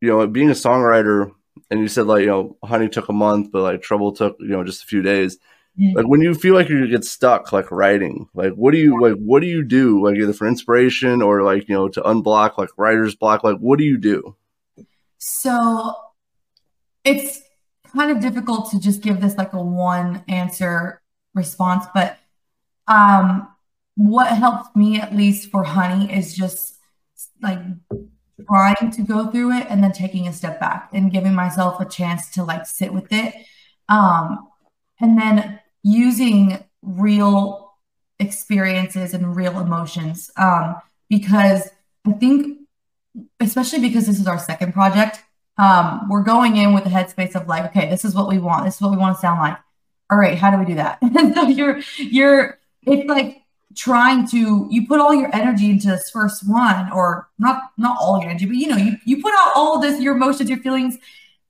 you 0.00 0.08
know, 0.08 0.26
being 0.26 0.50
a 0.50 0.54
songwriter, 0.54 1.32
and 1.70 1.80
you 1.80 1.88
said 1.88 2.06
like 2.06 2.20
you 2.22 2.26
know, 2.26 2.56
Honey 2.62 2.88
took 2.88 3.08
a 3.08 3.12
month, 3.12 3.50
but 3.52 3.62
like 3.62 3.82
Trouble 3.82 4.12
took 4.12 4.36
you 4.40 4.48
know 4.48 4.64
just 4.64 4.82
a 4.84 4.86
few 4.86 5.02
days. 5.02 5.38
Like 5.78 6.06
when 6.06 6.20
you 6.20 6.34
feel 6.34 6.54
like 6.54 6.68
you 6.68 6.86
get 6.86 7.04
stuck, 7.04 7.50
like 7.50 7.70
writing, 7.70 8.28
like 8.34 8.52
what 8.52 8.72
do 8.72 8.78
you 8.78 9.00
like? 9.00 9.14
What 9.14 9.40
do 9.40 9.46
you 9.46 9.64
do? 9.64 10.04
Like 10.04 10.16
either 10.16 10.34
for 10.34 10.46
inspiration 10.46 11.22
or 11.22 11.42
like 11.42 11.68
you 11.68 11.74
know 11.74 11.88
to 11.88 12.02
unblock 12.02 12.58
like 12.58 12.68
writer's 12.76 13.14
block. 13.14 13.42
Like 13.42 13.56
what 13.58 13.78
do 13.78 13.84
you 13.84 13.96
do? 13.96 14.36
So 15.18 15.94
it's 17.04 17.40
kind 17.96 18.10
of 18.10 18.20
difficult 18.20 18.70
to 18.72 18.80
just 18.80 19.02
give 19.02 19.20
this 19.20 19.36
like 19.36 19.54
a 19.54 19.62
one 19.62 20.24
answer 20.28 21.00
response, 21.34 21.86
but 21.94 22.18
um, 22.86 23.48
what 23.96 24.28
helped 24.28 24.76
me 24.76 25.00
at 25.00 25.14
least 25.14 25.50
for 25.50 25.64
honey 25.64 26.12
is 26.12 26.34
just 26.34 26.78
like 27.40 27.60
trying 28.46 28.90
to 28.90 29.02
go 29.02 29.30
through 29.30 29.52
it 29.52 29.66
and 29.68 29.82
then 29.82 29.92
taking 29.92 30.28
a 30.28 30.32
step 30.32 30.60
back 30.60 30.90
and 30.92 31.12
giving 31.12 31.34
myself 31.34 31.80
a 31.80 31.84
chance 31.84 32.30
to 32.30 32.44
like 32.44 32.66
sit 32.66 32.92
with 32.92 33.12
it. 33.12 33.34
Um, 33.88 34.48
and 35.00 35.18
then 35.18 35.60
using 35.82 36.64
real 36.82 37.74
experiences 38.18 39.14
and 39.14 39.36
real 39.36 39.60
emotions. 39.60 40.30
Um, 40.36 40.76
because 41.08 41.68
I 42.06 42.12
think, 42.12 42.58
especially 43.40 43.80
because 43.80 44.06
this 44.06 44.18
is 44.18 44.26
our 44.26 44.38
second 44.38 44.72
project, 44.72 45.22
um, 45.58 46.08
we're 46.08 46.22
going 46.22 46.56
in 46.56 46.72
with 46.72 46.84
the 46.84 46.90
headspace 46.90 47.34
of 47.34 47.46
like, 47.46 47.66
okay, 47.66 47.90
this 47.90 48.04
is 48.04 48.14
what 48.14 48.28
we 48.28 48.38
want. 48.38 48.64
This 48.64 48.76
is 48.76 48.80
what 48.80 48.90
we 48.90 48.96
want 48.96 49.16
to 49.16 49.20
sound 49.20 49.40
like. 49.40 49.58
All 50.10 50.18
right, 50.18 50.36
how 50.36 50.50
do 50.50 50.58
we 50.58 50.64
do 50.64 50.74
that? 50.74 50.98
So 51.34 51.48
you're 51.48 51.80
you're 51.96 52.58
it's 52.82 53.08
like 53.08 53.42
trying 53.76 54.26
to 54.28 54.66
you 54.70 54.86
put 54.86 55.00
all 55.00 55.14
your 55.14 55.34
energy 55.34 55.70
into 55.70 55.88
this 55.88 56.10
first 56.10 56.48
one, 56.48 56.90
or 56.92 57.28
not 57.38 57.70
not 57.78 57.96
all 58.00 58.20
your 58.20 58.30
energy, 58.30 58.46
but 58.46 58.56
you 58.56 58.68
know, 58.68 58.76
you 58.76 58.96
you 59.04 59.22
put 59.22 59.32
out 59.38 59.52
all 59.54 59.80
this, 59.80 60.00
your 60.00 60.16
emotions, 60.16 60.50
your 60.50 60.58
feelings 60.58 60.98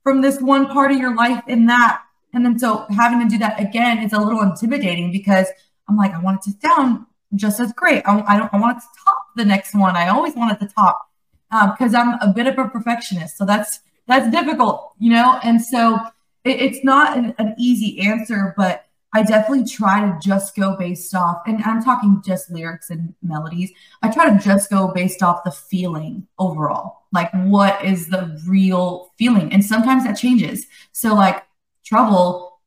from 0.03 0.21
this 0.21 0.39
one 0.41 0.67
part 0.67 0.91
of 0.91 0.97
your 0.97 1.15
life 1.15 1.43
in 1.47 1.65
that. 1.67 2.02
And 2.33 2.45
then 2.45 2.57
so 2.57 2.85
having 2.89 3.19
to 3.21 3.27
do 3.27 3.37
that 3.39 3.59
again 3.59 3.99
is 3.99 4.13
a 4.13 4.19
little 4.19 4.41
intimidating 4.41 5.11
because 5.11 5.47
I'm 5.87 5.97
like, 5.97 6.13
I 6.13 6.19
want 6.19 6.45
it 6.45 6.51
to 6.51 6.67
sound 6.67 7.05
just 7.35 7.59
as 7.59 7.71
great. 7.73 8.03
I, 8.05 8.21
I 8.27 8.37
don't 8.37 8.53
I 8.53 8.57
want 8.57 8.77
it 8.77 8.81
to 8.81 8.87
top 9.03 9.25
the 9.35 9.45
next 9.45 9.73
one. 9.73 9.95
I 9.95 10.09
always 10.09 10.35
want 10.35 10.51
it 10.51 10.65
to 10.65 10.73
top 10.73 11.09
um, 11.51 11.71
because 11.71 11.93
I'm 11.93 12.19
a 12.19 12.33
bit 12.33 12.47
of 12.47 12.57
a 12.57 12.67
perfectionist. 12.67 13.37
So 13.37 13.45
that's 13.45 13.79
that's 14.07 14.29
difficult, 14.29 14.93
you 14.99 15.11
know? 15.11 15.39
And 15.43 15.61
so 15.61 15.99
it, 16.43 16.61
it's 16.61 16.83
not 16.83 17.17
an, 17.17 17.33
an 17.37 17.55
easy 17.57 17.99
answer, 18.01 18.53
but 18.57 18.85
I 19.15 19.21
definitely 19.21 19.65
try 19.65 20.01
to 20.01 20.17
just 20.19 20.55
go 20.55 20.75
based 20.75 21.13
off, 21.13 21.43
and 21.45 21.63
I'm 21.63 21.83
talking 21.83 22.23
just 22.25 22.49
lyrics 22.49 22.89
and 22.89 23.13
melodies. 23.21 23.71
I 24.01 24.09
try 24.09 24.27
to 24.31 24.43
just 24.43 24.71
go 24.71 24.91
based 24.91 25.21
off 25.21 25.43
the 25.43 25.51
feeling 25.51 26.27
overall. 26.39 27.03
Like, 27.11 27.31
what 27.31 27.85
is 27.85 28.07
the 28.07 28.41
real 28.47 29.13
feeling? 29.19 29.53
And 29.53 29.63
sometimes 29.63 30.03
that 30.05 30.17
changes. 30.17 30.65
So, 30.93 31.13
like, 31.13 31.43
Trouble 31.83 32.59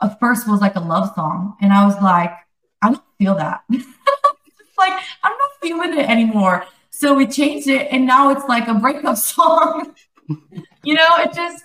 at 0.00 0.18
first 0.20 0.48
was 0.48 0.60
like 0.60 0.76
a 0.76 0.80
love 0.80 1.12
song, 1.14 1.56
and 1.60 1.72
I 1.72 1.86
was 1.86 2.00
like, 2.02 2.32
I 2.82 2.90
don't 2.90 3.02
feel 3.18 3.34
that. 3.36 3.62
like, 3.70 5.02
I'm 5.22 5.32
not 5.32 5.50
feeling 5.60 5.98
it 5.98 6.08
anymore. 6.08 6.64
So 6.90 7.14
we 7.14 7.26
changed 7.26 7.68
it, 7.68 7.88
and 7.90 8.06
now 8.06 8.30
it's 8.30 8.44
like 8.48 8.68
a 8.68 8.74
breakup 8.74 9.16
song. 9.32 9.94
you 10.84 10.94
know, 10.94 11.08
it 11.18 11.32
just 11.34 11.64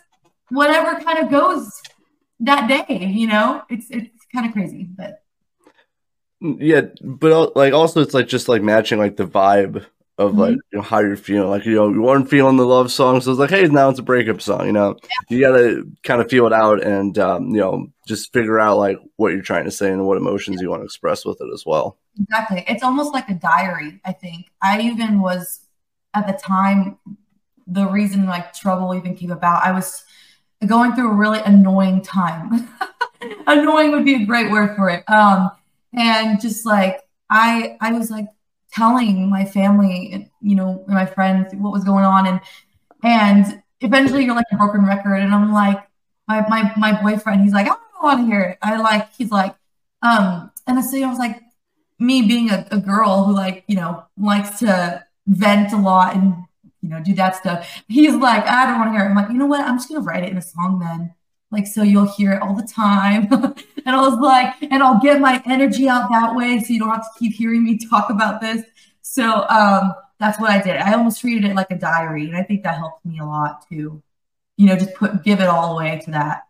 whatever 0.50 1.00
kind 1.02 1.20
of 1.20 1.30
goes 1.30 1.82
that 2.40 2.68
day. 2.68 3.06
You 3.06 3.28
know, 3.28 3.64
it's 3.70 3.88
it's 3.90 4.26
kind 4.34 4.46
of 4.46 4.54
crazy, 4.54 4.84
but 4.84 5.24
mm, 6.44 6.58
Yeah, 6.60 6.82
but 7.02 7.56
like 7.56 7.74
also 7.74 8.02
it's 8.02 8.14
like 8.14 8.28
just 8.28 8.48
like 8.48 8.62
matching 8.62 9.00
like 9.00 9.18
the 9.18 9.28
vibe 9.28 9.86
of 10.18 10.36
like 10.36 10.52
Mhm. 10.56 10.60
you 10.72 10.78
know, 10.80 10.82
how 10.82 11.00
you're 11.00 11.16
feeling. 11.16 11.50
Like 11.50 11.66
you 11.66 11.76
know 11.76 11.90
you 11.90 12.02
weren't 12.02 12.30
feeling 12.30 12.58
the 12.58 12.66
love 12.66 12.92
song, 12.92 13.22
so 13.22 13.32
it's 13.32 13.40
like 13.40 13.50
hey 13.52 13.68
now 13.68 13.90
it's 13.90 14.00
a 14.00 14.04
breakup 14.04 14.42
song. 14.42 14.66
You 14.66 14.72
know 14.74 14.98
you 15.30 15.40
gotta 15.42 15.84
kind 16.04 16.22
of 16.22 16.30
feel 16.30 16.48
it 16.48 16.54
out 16.54 16.84
and 16.84 17.18
um, 17.20 17.50
you 17.50 17.62
know 17.62 17.88
just 18.08 18.34
figure 18.34 18.60
out 18.60 18.78
like 18.78 18.98
what 19.18 19.34
you're 19.34 19.42
trying 19.42 19.66
to 19.66 19.72
say 19.72 19.92
and 19.92 20.06
what 20.06 20.18
emotions 20.18 20.62
you 20.62 20.70
want 20.70 20.82
to 20.82 20.86
express 20.86 21.26
with 21.26 21.38
it 21.42 21.50
as 21.54 21.64
well. 21.66 21.98
exactly, 22.20 22.64
it's 22.68 22.84
almost 22.84 23.14
like 23.14 23.30
a 23.30 23.36
diary. 23.36 24.00
I 24.06 24.14
think 24.14 24.48
I 24.62 24.82
even 24.82 25.22
was 25.22 25.60
at 26.14 26.26
the 26.26 26.34
time 26.34 26.98
the 27.68 27.86
reason 27.88 28.26
like 28.26 28.54
trouble 28.54 28.96
even 28.96 29.16
came 29.16 29.32
about. 29.32 29.64
I 29.64 29.72
was 29.72 30.04
going 30.66 30.94
through 30.94 31.12
a 31.12 31.16
really 31.16 31.40
annoying 31.46 32.02
time. 32.02 32.68
annoying 33.48 33.92
would 33.92 34.06
be 34.06 34.16
a 34.16 34.26
great 34.26 34.52
word 34.52 34.76
for 34.76 34.90
it. 34.90 35.04
Um, 35.10 35.52
and 35.94 36.40
just 36.42 36.66
like 36.66 37.02
I, 37.30 37.78
I 37.82 37.92
was 37.92 38.10
like 38.10 38.28
telling 38.78 39.30
my 39.30 39.46
family, 39.46 40.12
and 40.14 40.30
you 40.42 40.56
know, 40.56 40.84
my 40.88 41.06
friends 41.06 41.54
what 41.56 41.74
was 41.74 41.84
going 41.84 42.06
on, 42.06 42.28
and 42.28 42.42
and 43.04 43.64
eventually 43.82 44.26
you're 44.26 44.36
like 44.36 44.46
a 44.52 44.58
broken 44.58 44.86
record, 44.86 45.16
and 45.16 45.34
I'm 45.34 45.52
like, 45.52 45.80
my 46.28 46.48
my 46.48 46.74
my 46.78 47.02
boyfriend, 47.02 47.42
he's 47.42 47.54
like, 47.54 47.66
I 47.66 47.70
don't 47.70 48.04
want 48.04 48.20
to 48.22 48.26
hear 48.26 48.42
it. 48.42 48.58
I 48.62 48.78
like, 48.78 49.14
he's 49.14 49.32
like, 49.32 49.56
um, 50.02 50.52
and 50.68 50.84
so 50.84 50.98
I 50.98 51.10
was 51.10 51.20
like, 51.20 51.42
me 52.00 52.22
being 52.24 52.50
a, 52.52 52.68
a 52.72 52.78
girl 52.78 53.24
who 53.24 53.34
like, 53.34 53.64
you 53.68 53.76
know, 53.76 54.04
likes 54.18 54.60
to 54.60 55.06
vent 55.28 55.74
a 55.74 55.78
lot 55.78 56.16
and 56.16 56.36
you 56.82 56.90
know 56.90 57.02
do 57.04 57.14
that 57.16 57.36
stuff. 57.36 57.84
He's 57.88 58.16
like, 58.16 58.46
I 58.46 58.66
don't 58.66 58.80
want 58.80 58.90
to 58.90 58.94
hear 58.94 59.06
it. 59.06 59.10
I'm 59.10 59.16
like, 59.16 59.30
you 59.30 59.38
know 59.38 59.48
what? 59.48 59.62
I'm 59.62 59.78
just 59.78 59.90
gonna 59.90 60.02
write 60.02 60.24
it 60.24 60.32
in 60.32 60.38
a 60.38 60.42
song 60.42 60.80
then 60.80 61.14
like 61.52 61.68
so 61.68 61.82
you'll 61.84 62.12
hear 62.12 62.34
it 62.34 62.42
all 62.42 62.56
the 62.56 62.68
time. 62.68 63.28
And 63.88 63.96
i 63.96 64.02
was 64.02 64.20
like 64.20 64.54
and 64.64 64.84
i'll 64.84 65.00
get 65.00 65.22
my 65.22 65.42
energy 65.46 65.88
out 65.88 66.10
that 66.10 66.36
way 66.36 66.60
so 66.60 66.74
you 66.74 66.80
don't 66.80 66.90
have 66.90 67.04
to 67.04 67.20
keep 67.20 67.34
hearing 67.34 67.64
me 67.64 67.78
talk 67.90 68.10
about 68.10 68.42
this. 68.42 68.64
So 69.02 69.48
um 69.48 69.94
that's 70.20 70.40
what 70.42 70.52
i 70.52 70.62
did. 70.62 70.76
I 70.76 70.94
almost 70.94 71.22
treated 71.22 71.50
it 71.50 71.56
like 71.56 71.72
a 71.72 71.78
diary 71.78 72.26
and 72.26 72.36
i 72.36 72.44
think 72.44 72.64
that 72.64 72.76
helped 72.76 73.06
me 73.06 73.20
a 73.20 73.26
lot 73.26 73.66
too. 73.70 74.04
You 74.58 74.68
know 74.68 74.76
just 74.76 74.94
put 74.96 75.24
give 75.24 75.40
it 75.40 75.48
all 75.48 75.78
away 75.78 76.02
to 76.04 76.12
that. 76.12 76.48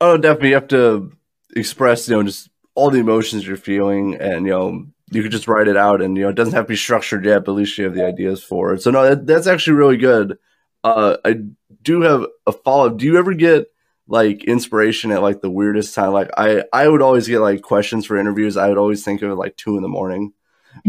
Oh, 0.00 0.16
definitely. 0.16 0.50
You 0.50 0.54
have 0.54 0.68
to 0.68 1.12
express 1.56 2.08
you 2.08 2.14
know 2.14 2.22
just 2.22 2.48
all 2.76 2.90
the 2.90 3.00
emotions 3.00 3.44
you're 3.44 3.56
feeling 3.56 4.14
and 4.14 4.46
you 4.46 4.52
know 4.52 4.86
you 5.10 5.22
could 5.22 5.32
just 5.32 5.48
write 5.48 5.68
it 5.68 5.76
out 5.76 6.00
and 6.02 6.16
you 6.16 6.22
know 6.22 6.28
it 6.28 6.36
doesn't 6.36 6.54
have 6.54 6.66
to 6.66 6.70
be 6.70 6.76
structured 6.76 7.24
yet, 7.24 7.44
but 7.44 7.52
at 7.52 7.56
least 7.56 7.78
you 7.78 7.84
have 7.84 7.94
the 7.94 8.04
ideas 8.04 8.42
for 8.42 8.74
it. 8.74 8.82
So 8.82 8.90
no, 8.90 9.02
that, 9.02 9.26
that's 9.26 9.46
actually 9.46 9.74
really 9.74 9.96
good. 9.96 10.38
Uh, 10.84 11.16
I 11.24 11.40
do 11.86 12.02
have 12.02 12.26
a 12.46 12.52
follow 12.52 12.88
up. 12.88 12.98
Do 12.98 13.06
you 13.06 13.16
ever 13.16 13.32
get 13.32 13.68
like 14.08 14.44
inspiration 14.44 15.12
at 15.12 15.22
like 15.22 15.40
the 15.40 15.50
weirdest 15.50 15.94
time? 15.94 16.12
Like 16.12 16.30
I, 16.36 16.64
I 16.72 16.88
would 16.88 17.00
always 17.00 17.26
get 17.26 17.40
like 17.40 17.62
questions 17.62 18.04
for 18.04 18.18
interviews. 18.18 18.56
I 18.56 18.68
would 18.68 18.78
always 18.78 19.04
think 19.04 19.22
of 19.22 19.30
it 19.30 19.36
like 19.36 19.56
two 19.56 19.76
in 19.76 19.82
the 19.82 19.88
morning. 19.88 20.34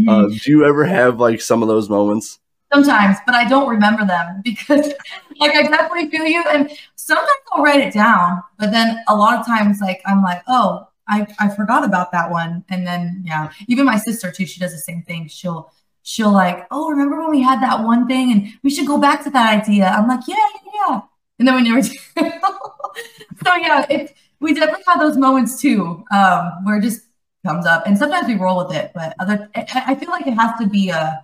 Uh, 0.06 0.26
do 0.26 0.50
you 0.50 0.66
ever 0.66 0.84
have 0.84 1.18
like 1.18 1.40
some 1.40 1.62
of 1.62 1.68
those 1.68 1.88
moments? 1.88 2.38
sometimes, 2.72 3.16
but 3.26 3.34
I 3.34 3.48
don't 3.48 3.68
remember 3.68 4.04
them 4.04 4.40
because 4.44 4.92
like 5.38 5.54
I 5.54 5.62
definitely 5.62 6.10
feel 6.10 6.26
you. 6.26 6.44
And 6.48 6.70
sometimes 6.96 7.28
I'll 7.52 7.62
write 7.62 7.80
it 7.80 7.92
down, 7.92 8.42
but 8.58 8.70
then 8.70 9.02
a 9.08 9.16
lot 9.16 9.38
of 9.38 9.46
times 9.46 9.80
like 9.80 10.02
I'm 10.06 10.22
like, 10.22 10.42
oh, 10.48 10.86
I, 11.08 11.26
I 11.38 11.48
forgot 11.48 11.84
about 11.84 12.12
that 12.12 12.30
one. 12.30 12.64
And 12.68 12.86
then 12.86 13.22
yeah, 13.24 13.50
even 13.66 13.86
my 13.86 13.96
sister 13.96 14.30
too, 14.30 14.46
she 14.46 14.60
does 14.60 14.72
the 14.72 14.78
same 14.78 15.02
thing. 15.02 15.28
She'll 15.28 15.72
she'll 16.08 16.32
like, 16.32 16.66
oh, 16.70 16.88
remember 16.88 17.20
when 17.20 17.30
we 17.30 17.42
had 17.42 17.60
that 17.60 17.84
one 17.84 18.08
thing 18.08 18.32
and 18.32 18.48
we 18.62 18.70
should 18.70 18.86
go 18.86 18.96
back 18.96 19.22
to 19.22 19.30
that 19.30 19.62
idea. 19.62 19.84
I'm 19.84 20.08
like, 20.08 20.26
yeah, 20.26 20.36
yeah. 20.74 21.00
And 21.38 21.46
then 21.46 21.54
we 21.54 21.62
never 21.62 21.82
do. 21.82 21.90
so 23.44 23.54
yeah, 23.56 23.84
it 23.90 24.16
we 24.40 24.54
definitely 24.54 24.84
have 24.86 25.00
those 25.00 25.18
moments 25.18 25.60
too, 25.60 26.02
um, 26.10 26.64
where 26.64 26.78
it 26.78 26.82
just 26.82 27.02
comes 27.44 27.66
up. 27.66 27.86
And 27.86 27.98
sometimes 27.98 28.26
we 28.26 28.36
roll 28.36 28.56
with 28.56 28.74
it, 28.74 28.92
but 28.94 29.14
other 29.18 29.50
I, 29.54 29.94
feel 29.96 30.08
like 30.08 30.26
it 30.26 30.32
has 30.32 30.58
to 30.60 30.66
be 30.66 30.88
a 30.88 31.22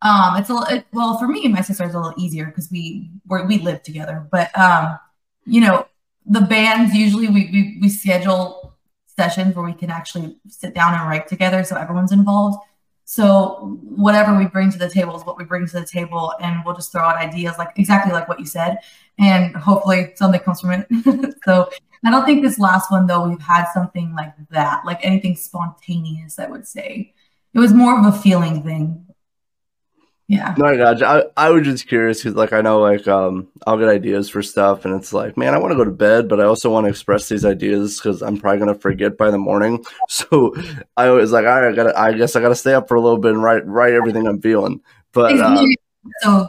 um, 0.00 0.36
it's 0.38 0.48
a 0.48 0.64
it, 0.70 0.86
well 0.92 1.18
for 1.18 1.28
me 1.28 1.44
and 1.44 1.52
my 1.52 1.60
sister 1.60 1.84
it's 1.84 1.94
a 1.94 2.00
little 2.00 2.18
easier 2.18 2.46
because 2.46 2.70
we 2.70 3.10
we're, 3.26 3.46
we 3.46 3.58
live 3.58 3.82
together. 3.82 4.26
But 4.32 4.56
um, 4.58 4.98
you 5.44 5.60
know, 5.60 5.86
the 6.24 6.40
bands 6.40 6.94
usually 6.94 7.28
we, 7.28 7.50
we 7.52 7.78
we 7.82 7.88
schedule 7.90 8.72
sessions 9.14 9.54
where 9.54 9.64
we 9.66 9.74
can 9.74 9.90
actually 9.90 10.38
sit 10.48 10.74
down 10.74 10.94
and 10.94 11.06
write 11.06 11.28
together, 11.28 11.64
so 11.64 11.76
everyone's 11.76 12.12
involved. 12.12 12.58
So 13.08 13.78
whatever 13.84 14.36
we 14.36 14.46
bring 14.46 14.72
to 14.72 14.78
the 14.78 14.90
table 14.90 15.16
is 15.16 15.24
what 15.24 15.38
we 15.38 15.44
bring 15.44 15.64
to 15.64 15.80
the 15.80 15.86
table, 15.86 16.34
and 16.40 16.60
we'll 16.64 16.74
just 16.74 16.90
throw 16.90 17.02
out 17.02 17.16
ideas 17.16 17.56
like 17.56 17.70
exactly 17.76 18.12
like 18.12 18.28
what 18.28 18.40
you 18.40 18.46
said, 18.46 18.78
and 19.16 19.54
hopefully 19.54 20.10
something 20.16 20.40
comes 20.40 20.60
from 20.60 20.72
it. 20.72 20.86
so 21.44 21.70
I 22.04 22.10
don't 22.10 22.24
think 22.24 22.42
this 22.42 22.58
last 22.58 22.90
one 22.90 23.06
though 23.06 23.28
we've 23.28 23.40
had 23.40 23.66
something 23.72 24.12
like 24.16 24.34
that, 24.50 24.84
like 24.84 24.98
anything 25.04 25.36
spontaneous. 25.36 26.40
I 26.40 26.46
would 26.48 26.66
say 26.66 27.14
it 27.54 27.60
was 27.60 27.72
more 27.72 27.96
of 27.96 28.12
a 28.12 28.18
feeling 28.18 28.64
thing. 28.64 29.06
Yeah. 30.28 30.54
No, 30.58 30.66
I 30.66 30.76
got 30.76 30.98
you. 30.98 31.06
I, 31.06 31.22
I 31.36 31.50
was 31.50 31.62
just 31.62 31.86
curious 31.86 32.18
because, 32.18 32.34
like, 32.34 32.52
I 32.52 32.60
know, 32.60 32.80
like, 32.80 33.06
um, 33.06 33.46
I'll 33.64 33.78
get 33.78 33.88
ideas 33.88 34.28
for 34.28 34.42
stuff, 34.42 34.84
and 34.84 34.92
it's 34.94 35.12
like, 35.12 35.36
man, 35.36 35.54
I 35.54 35.58
want 35.58 35.70
to 35.70 35.76
go 35.76 35.84
to 35.84 35.92
bed, 35.92 36.28
but 36.28 36.40
I 36.40 36.44
also 36.44 36.68
want 36.68 36.84
to 36.84 36.90
express 36.90 37.28
these 37.28 37.44
ideas 37.44 37.96
because 37.96 38.22
I'm 38.22 38.36
probably 38.38 38.58
gonna 38.58 38.74
forget 38.74 39.16
by 39.16 39.30
the 39.30 39.38
morning. 39.38 39.84
So 40.08 40.54
I 40.96 41.10
was 41.10 41.32
like, 41.32 41.46
all 41.46 41.60
right, 41.60 41.72
I 41.72 41.76
gotta, 41.76 41.98
I 41.98 42.12
guess 42.12 42.36
I 42.36 42.40
gotta 42.40 42.54
stay 42.54 42.74
up 42.74 42.88
for 42.88 42.96
a 42.96 43.00
little 43.00 43.18
bit 43.18 43.32
and 43.32 43.42
write, 43.42 43.66
write 43.66 43.92
everything 43.92 44.26
I'm 44.26 44.40
feeling. 44.40 44.80
But 45.12 45.38
uh, 45.38 45.64
so 46.20 46.48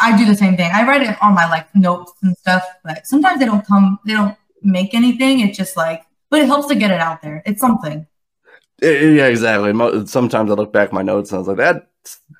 I 0.00 0.16
do 0.16 0.24
the 0.24 0.34
same 0.34 0.56
thing. 0.56 0.70
I 0.72 0.86
write 0.86 1.02
it 1.02 1.16
on 1.22 1.34
my 1.34 1.48
like 1.48 1.74
notes 1.74 2.12
and 2.22 2.36
stuff, 2.36 2.64
but 2.84 3.06
sometimes 3.06 3.40
they 3.40 3.46
don't 3.46 3.66
come, 3.66 3.98
they 4.04 4.12
don't 4.12 4.36
make 4.62 4.94
anything. 4.94 5.40
It's 5.40 5.56
just 5.56 5.76
like, 5.76 6.04
but 6.30 6.40
it 6.40 6.46
helps 6.46 6.68
to 6.68 6.74
get 6.74 6.90
it 6.90 7.00
out 7.00 7.22
there. 7.22 7.42
It's 7.46 7.60
something. 7.60 8.06
Eh, 8.82 9.08
yeah, 9.10 9.26
exactly. 9.26 9.72
Sometimes 10.06 10.50
I 10.50 10.54
look 10.54 10.72
back 10.72 10.88
at 10.88 10.94
my 10.94 11.02
notes 11.02 11.30
and 11.30 11.36
I 11.36 11.38
was 11.38 11.48
like, 11.48 11.56
that 11.58 11.87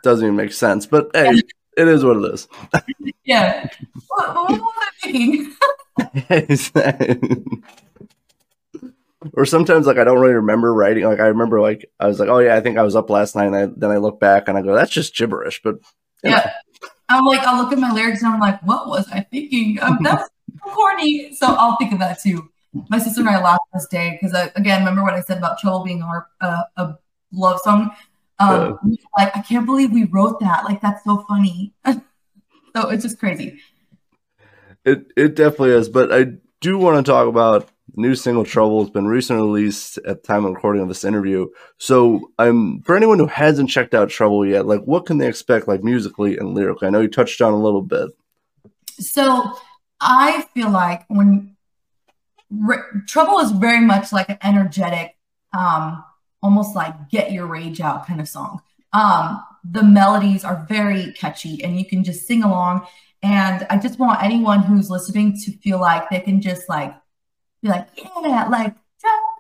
doesn't 0.09 0.25
even 0.25 0.37
make 0.37 0.53
sense. 0.53 0.87
But 0.87 1.11
hey, 1.15 1.43
it 1.77 1.89
is 1.89 2.05
what 2.05 2.17
it 2.17 2.35
is. 2.35 2.49
Yeah. 3.25 3.69
what, 4.07 4.35
what 4.35 4.51
was 4.51 4.73
I 4.81 4.91
thinking? 5.03 5.55
or 9.35 9.45
sometimes 9.45 9.87
like 9.87 9.99
I 9.99 10.05
don't 10.05 10.19
really 10.19 10.33
remember 10.35 10.73
writing. 10.73 11.05
Like 11.05 11.21
I 11.21 11.27
remember 11.27 11.61
like 11.61 11.91
I 12.01 12.07
was 12.07 12.19
like, 12.19 12.31
oh 12.31 12.39
yeah, 12.39 12.57
I 12.57 12.61
think 12.61 12.79
I 12.79 12.83
was 12.85 12.97
up 12.97 13.11
last 13.11 13.37
night. 13.37 13.49
And 13.49 13.57
I, 13.57 13.67
then 13.67 13.91
I 13.91 13.99
look 13.99 14.19
back 14.19 14.49
and 14.49 14.57
I 14.57 14.63
go, 14.63 14.75
that's 14.75 14.91
just 14.91 15.15
gibberish. 15.15 15.61
But 15.63 15.77
Yeah. 16.25 16.51
I'm 17.11 17.27
like, 17.27 17.41
I'll 17.41 17.63
look 17.63 17.71
at 17.73 17.79
my 17.79 17.93
lyrics 17.93 18.23
and 18.23 18.33
I'm 18.33 18.41
like, 18.41 18.63
what 18.63 18.89
was 18.89 19.07
I 19.13 19.21
thinking? 19.31 19.79
Um, 19.83 19.99
that's 20.03 20.31
corny. 20.63 21.35
So 21.35 21.49
I'll 21.49 21.77
think 21.77 21.93
of 21.93 21.99
that 21.99 22.23
too. 22.23 22.51
My 22.89 22.99
sister 22.99 23.21
and 23.21 23.29
I 23.29 23.43
laughed 23.43 23.61
this 23.75 23.87
day 23.89 24.19
because, 24.21 24.51
again, 24.57 24.81
remember 24.81 25.03
what 25.03 25.15
I 25.15 25.21
said 25.21 25.37
about 25.39 25.59
Trouble 25.59 25.85
being 25.85 26.03
our 26.03 26.29
uh, 26.41 26.63
a 26.79 26.95
love 27.33 27.61
song? 27.61 27.91
Um, 28.41 28.79
Like, 29.17 29.37
I 29.37 29.41
can't 29.43 29.67
believe 29.67 29.93
we 29.93 30.05
wrote 30.05 30.41
that. 30.41 30.65
Like, 30.65 30.81
that's 30.81 31.03
so 31.05 31.25
funny. 31.29 31.75
so 31.87 32.89
it's 32.91 33.03
just 33.03 33.19
crazy. 33.19 33.61
it 34.85 35.07
it 35.17 35.35
definitely 35.35 35.71
is. 35.71 35.89
But 35.89 36.13
I 36.13 36.33
do 36.61 36.79
want 36.79 37.05
to 37.05 37.11
talk 37.11 37.27
about 37.29 37.69
new 37.97 38.15
single 38.15 38.45
"Trouble." 38.45 38.83
It's 38.83 38.91
been 38.91 39.07
recently 39.09 39.43
released 39.43 39.99
at 40.07 40.23
the 40.23 40.27
time 40.27 40.45
of 40.45 40.55
recording 40.55 40.83
of 40.83 40.89
this 40.89 41.05
interview. 41.05 41.49
So, 41.79 42.31
i'm 42.39 42.81
for 42.83 42.97
anyone 42.97 43.19
who 43.19 43.27
hasn't 43.27 43.71
checked 43.71 43.95
out 43.95 44.09
"Trouble" 44.11 44.47
yet, 44.47 44.67
like, 44.67 44.83
what 44.83 45.07
can 45.07 45.19
they 45.19 45.29
expect, 45.29 45.67
like 45.69 45.83
musically 45.83 46.37
and 46.39 46.55
lyrically? 46.55 46.87
I 46.89 46.91
know 46.91 47.01
you 47.01 47.09
touched 47.09 47.41
on 47.41 47.53
a 47.53 47.59
little 47.63 47.83
bit. 47.83 48.11
So 49.01 49.53
I 50.01 50.47
feel 50.55 50.71
like 50.71 51.05
when 51.09 51.57
r- 52.69 53.03
Trouble 53.07 53.39
is 53.41 53.51
very 53.53 53.81
much 53.85 54.13
like 54.13 54.29
an 54.29 54.39
energetic, 54.43 55.17
um, 55.57 56.05
almost 56.43 56.77
like 56.77 57.11
get 57.11 57.33
your 57.33 57.47
rage 57.47 57.81
out 57.81 58.07
kind 58.07 58.21
of 58.21 58.29
song. 58.29 58.61
Um, 58.93 59.43
the 59.65 59.83
melodies 59.83 60.45
are 60.45 60.67
very 60.69 61.13
catchy 61.13 61.63
and 61.63 61.79
you 61.79 61.85
can 61.85 62.05
just 62.05 62.27
sing 62.27 62.43
along. 62.43 62.87
And 63.23 63.67
I 63.69 63.79
just 63.79 63.99
want 63.99 64.23
anyone 64.23 64.63
who's 64.63 64.91
listening 64.91 65.37
to 65.45 65.53
feel 65.59 65.81
like 65.81 66.09
they 66.09 66.21
can 66.21 66.41
just 66.41 66.69
like 66.69 66.95
be 67.63 67.69
like, 67.69 67.89
yeah, 67.97 68.49
like 68.49 68.75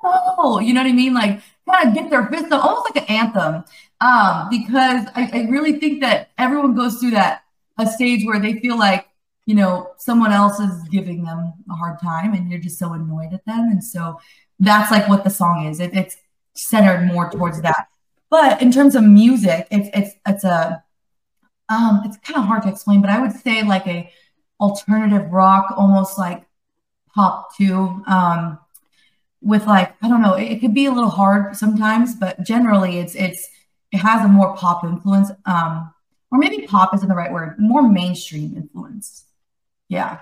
Trouble, 0.01 0.61
you 0.63 0.73
know 0.73 0.83
what 0.83 0.91
I 0.91 0.93
mean? 0.93 1.15
Like 1.15 1.41
kind 1.69 1.89
of 1.89 1.95
get 1.95 2.11
their 2.11 2.27
fist 2.27 2.53
up, 2.53 2.65
almost 2.65 2.95
like 2.95 3.09
an 3.09 3.17
anthem. 3.17 3.65
Um, 4.01 4.49
because 4.49 5.07
I, 5.15 5.29
I 5.33 5.47
really 5.51 5.79
think 5.81 6.01
that 6.03 6.31
everyone 6.39 6.75
goes 6.75 6.99
through 6.99 7.11
that 7.13 7.43
a 7.79 7.87
stage 7.87 8.25
where 8.25 8.41
they 8.41 8.55
feel 8.55 8.79
like 8.79 9.09
you 9.47 9.55
know 9.55 9.91
someone 9.97 10.33
else 10.33 10.61
is 10.61 10.83
giving 10.91 11.25
them 11.25 11.53
a 11.71 11.75
hard 11.75 11.99
time 12.01 12.35
and 12.35 12.51
you're 12.51 12.61
just 12.61 12.79
so 12.79 12.93
annoyed 12.93 13.33
at 13.33 13.45
them 13.47 13.69
and 13.71 13.83
so 13.83 14.21
that's 14.59 14.91
like 14.91 15.09
what 15.09 15.25
the 15.25 15.31
song 15.31 15.67
is 15.67 15.81
it, 15.81 15.95
it's 15.95 16.17
centered 16.59 17.07
more 17.07 17.31
towards 17.31 17.61
that. 17.63 17.89
But 18.31 18.61
in 18.61 18.71
terms 18.71 18.95
of 18.95 19.05
music 19.05 19.67
it's 19.71 19.89
it's 19.95 20.17
it's 20.27 20.45
a 20.45 20.83
um 21.69 22.03
it's 22.05 22.17
kind 22.19 22.39
of 22.39 22.45
hard 22.45 22.63
to 22.63 22.69
explain 22.69 23.01
but 23.01 23.11
i 23.11 23.19
would 23.19 23.33
say 23.33 23.63
like 23.63 23.87
a 23.87 24.11
alternative 24.61 25.31
rock 25.31 25.73
almost 25.77 26.19
like 26.19 26.45
pop 27.15 27.55
too 27.57 28.03
um 28.07 28.59
with 29.41 29.67
like 29.67 29.95
i 30.03 30.09
don't 30.09 30.23
know 30.23 30.35
it, 30.35 30.45
it 30.45 30.61
could 30.61 30.75
be 30.75 30.87
a 30.87 30.93
little 30.93 31.11
hard 31.11 31.57
sometimes 31.57 32.15
but 32.15 32.43
generally 32.43 32.99
it's 32.99 33.15
it's 33.15 33.49
it 33.93 33.99
has 33.99 34.25
a 34.25 34.29
more 34.29 34.57
pop 34.57 34.85
influence 34.85 35.31
um 35.47 35.93
or 36.31 36.39
maybe 36.39 36.67
pop 36.67 36.95
isn't 36.95 37.09
the 37.09 37.15
right 37.15 37.33
word 37.33 37.59
more 37.59 37.89
mainstream 37.89 38.55
influence. 38.57 39.25
Yeah 39.89 40.21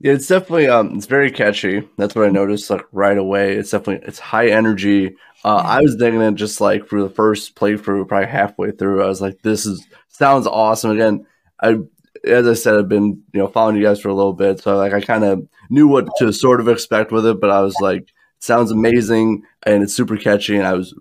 Yeah, 0.00 0.12
it's 0.12 0.28
definitely 0.28 0.68
um, 0.68 0.96
it's 0.96 1.06
very 1.06 1.30
catchy. 1.30 1.88
That's 1.96 2.14
what 2.14 2.26
I 2.26 2.30
noticed 2.30 2.70
like 2.70 2.84
right 2.92 3.18
away. 3.18 3.56
It's 3.56 3.70
definitely 3.70 4.06
it's 4.06 4.20
high 4.20 4.48
energy. 4.48 5.16
Uh, 5.44 5.56
I 5.56 5.80
was 5.80 5.96
digging 5.96 6.20
it 6.20 6.34
just 6.34 6.60
like 6.60 6.86
for 6.86 7.02
the 7.02 7.10
first 7.10 7.56
playthrough, 7.56 8.06
probably 8.06 8.28
halfway 8.28 8.70
through. 8.70 9.02
I 9.02 9.08
was 9.08 9.20
like, 9.20 9.42
this 9.42 9.66
is 9.66 9.84
sounds 10.08 10.46
awesome. 10.46 10.92
Again, 10.92 11.26
I 11.60 11.78
as 12.24 12.46
I 12.46 12.54
said, 12.54 12.76
I've 12.76 12.88
been 12.88 13.22
you 13.32 13.40
know 13.40 13.48
following 13.48 13.76
you 13.76 13.82
guys 13.82 14.00
for 14.00 14.08
a 14.08 14.14
little 14.14 14.32
bit, 14.32 14.60
so 14.60 14.76
like 14.76 14.92
I 14.92 15.00
kind 15.00 15.24
of 15.24 15.48
knew 15.68 15.88
what 15.88 16.08
to 16.18 16.32
sort 16.32 16.60
of 16.60 16.68
expect 16.68 17.10
with 17.10 17.26
it. 17.26 17.40
But 17.40 17.50
I 17.50 17.60
was 17.60 17.74
like, 17.80 18.02
it 18.02 18.08
sounds 18.38 18.70
amazing 18.70 19.42
and 19.64 19.82
it's 19.82 19.94
super 19.94 20.16
catchy, 20.16 20.56
and 20.56 20.66
I 20.66 20.74
was 20.74 20.94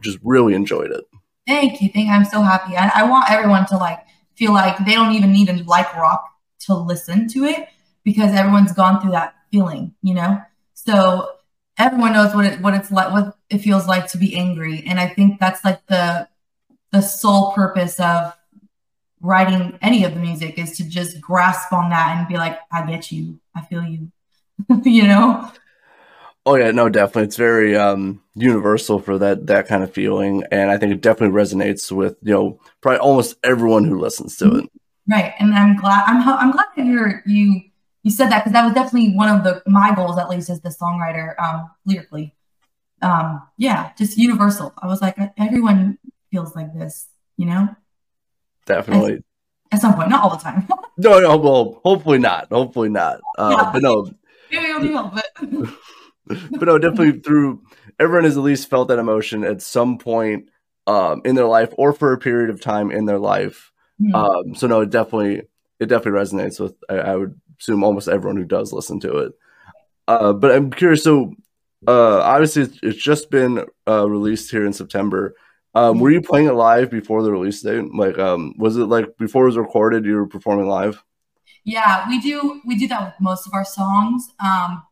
just 0.00 0.18
really 0.22 0.54
enjoyed 0.54 0.90
it. 0.90 1.04
Thank 1.46 1.82
you. 1.82 1.90
Thank 1.92 2.08
I'm 2.08 2.24
so 2.24 2.40
happy. 2.40 2.76
I, 2.76 2.90
I 2.94 3.02
want 3.02 3.30
everyone 3.30 3.66
to 3.66 3.76
like 3.76 4.00
feel 4.36 4.54
like 4.54 4.78
they 4.86 4.94
don't 4.94 5.14
even 5.14 5.32
need 5.32 5.48
to 5.48 5.64
like 5.64 5.94
rock 5.96 6.24
to 6.60 6.74
listen 6.74 7.28
to 7.28 7.44
it 7.44 7.68
because 8.04 8.32
everyone's 8.32 8.72
gone 8.72 9.00
through 9.00 9.12
that 9.12 9.34
feeling, 9.50 9.94
you 10.02 10.14
know? 10.14 10.40
So 10.74 11.30
everyone 11.76 12.12
knows 12.12 12.34
what 12.34 12.44
it 12.44 12.60
what 12.60 12.74
it's 12.74 12.90
like 12.90 13.12
what 13.12 13.36
it 13.50 13.58
feels 13.58 13.86
like 13.86 14.08
to 14.08 14.18
be 14.18 14.36
angry. 14.36 14.84
And 14.86 14.98
I 14.98 15.08
think 15.08 15.38
that's 15.38 15.64
like 15.64 15.86
the 15.86 16.28
the 16.90 17.00
sole 17.00 17.52
purpose 17.52 18.00
of 18.00 18.34
writing 19.20 19.78
any 19.82 20.04
of 20.04 20.14
the 20.14 20.20
music 20.20 20.58
is 20.58 20.76
to 20.78 20.88
just 20.88 21.20
grasp 21.20 21.72
on 21.72 21.90
that 21.90 22.16
and 22.16 22.28
be 22.28 22.36
like, 22.36 22.58
I 22.72 22.86
get 22.86 23.10
you. 23.10 23.40
I 23.54 23.62
feel 23.62 23.82
you. 23.82 24.10
you 24.84 25.06
know? 25.06 25.50
Oh 26.46 26.54
yeah, 26.54 26.70
no, 26.70 26.88
definitely. 26.88 27.24
It's 27.24 27.36
very 27.36 27.76
um, 27.76 28.22
universal 28.34 29.00
for 29.00 29.18
that 29.18 29.46
that 29.48 29.68
kind 29.68 29.82
of 29.82 29.92
feeling, 29.92 30.44
and 30.50 30.70
I 30.70 30.78
think 30.78 30.94
it 30.94 31.02
definitely 31.02 31.38
resonates 31.38 31.92
with 31.92 32.16
you 32.22 32.32
know 32.32 32.60
probably 32.80 33.00
almost 33.00 33.36
everyone 33.44 33.84
who 33.84 33.98
listens 33.98 34.36
to 34.38 34.56
it. 34.56 34.70
Right, 35.10 35.34
and 35.38 35.52
I'm 35.52 35.76
glad. 35.76 36.04
I'm 36.06 36.26
I'm 36.26 36.50
glad 36.52 36.68
to 36.76 36.82
hear 36.82 37.22
you 37.26 37.67
you 38.08 38.14
said 38.14 38.30
that 38.30 38.38
because 38.42 38.54
that 38.54 38.64
was 38.64 38.72
definitely 38.72 39.14
one 39.14 39.28
of 39.28 39.44
the 39.44 39.62
my 39.66 39.94
goals, 39.94 40.16
at 40.16 40.30
least 40.30 40.48
as 40.48 40.62
the 40.62 40.70
songwriter, 40.70 41.38
um, 41.38 41.70
lyrically. 41.84 42.34
Um, 43.02 43.42
yeah, 43.58 43.90
just 43.98 44.16
universal. 44.16 44.72
I 44.78 44.86
was 44.86 45.02
like, 45.02 45.18
everyone 45.36 45.98
feels 46.32 46.56
like 46.56 46.72
this, 46.72 47.06
you 47.36 47.44
know, 47.44 47.68
Definitely. 48.64 49.22
at 49.70 49.82
some 49.82 49.94
point, 49.94 50.08
not 50.08 50.24
all 50.24 50.30
the 50.30 50.42
time. 50.42 50.66
No, 51.00 51.20
no, 51.20 51.36
well, 51.36 51.80
hopefully 51.84 52.18
not. 52.18 52.48
Hopefully 52.50 52.88
not. 52.88 53.20
Uh, 53.38 53.54
Yeah. 53.56 53.70
But 53.72 53.82
no, 53.82 54.10
Maybe 54.50 54.64
it'll 54.64 54.82
be 54.82 54.88
help, 54.88 55.14
but 55.14 55.26
but 56.58 56.62
no, 56.62 56.76
definitely 56.76 57.20
through 57.20 57.62
everyone 58.00 58.24
has 58.24 58.36
at 58.36 58.42
least 58.42 58.68
felt 58.68 58.88
that 58.88 58.98
emotion 58.98 59.44
at 59.44 59.62
some 59.62 59.98
point 59.98 60.48
um, 60.88 61.22
in 61.24 61.36
their 61.36 61.46
life 61.46 61.72
or 61.78 61.92
for 61.92 62.12
a 62.12 62.18
period 62.18 62.50
of 62.50 62.60
time 62.60 62.90
in 62.90 63.04
their 63.04 63.20
life. 63.20 63.70
Hmm. 64.00 64.12
Um, 64.12 64.54
so 64.56 64.66
no, 64.66 64.80
it 64.80 64.90
definitely 64.90 65.42
it 65.78 65.86
definitely 65.86 66.18
resonates 66.20 66.58
with 66.58 66.74
I, 66.88 66.96
I 66.96 67.14
would 67.14 67.40
assume 67.60 67.84
almost 67.84 68.08
everyone 68.08 68.36
who 68.36 68.44
does 68.44 68.72
listen 68.72 69.00
to 69.00 69.18
it. 69.18 69.32
Uh, 70.06 70.32
but 70.32 70.52
I'm 70.52 70.70
curious. 70.70 71.04
So 71.04 71.34
uh, 71.86 72.20
obviously, 72.20 72.62
it's, 72.62 72.78
it's 72.82 73.02
just 73.02 73.30
been 73.30 73.64
uh, 73.86 74.08
released 74.08 74.50
here 74.50 74.66
in 74.66 74.72
September. 74.72 75.34
Um, 75.74 76.00
were 76.00 76.10
you 76.10 76.22
playing 76.22 76.46
it 76.46 76.54
live 76.54 76.90
before 76.90 77.22
the 77.22 77.30
release 77.30 77.60
date? 77.62 77.94
Like, 77.94 78.18
um, 78.18 78.54
was 78.58 78.76
it 78.76 78.86
like 78.86 79.16
before 79.18 79.44
it 79.44 79.48
was 79.48 79.58
recorded? 79.58 80.04
You 80.04 80.16
were 80.16 80.26
performing 80.26 80.66
live. 80.66 81.02
yeah, 81.64 82.08
we 82.08 82.20
do 82.20 82.60
we 82.66 82.76
do 82.76 82.88
that 82.88 83.04
with 83.04 83.14
most 83.20 83.46
of 83.46 83.52
our 83.52 83.64
songs. 83.64 84.28
Um, 84.40 84.82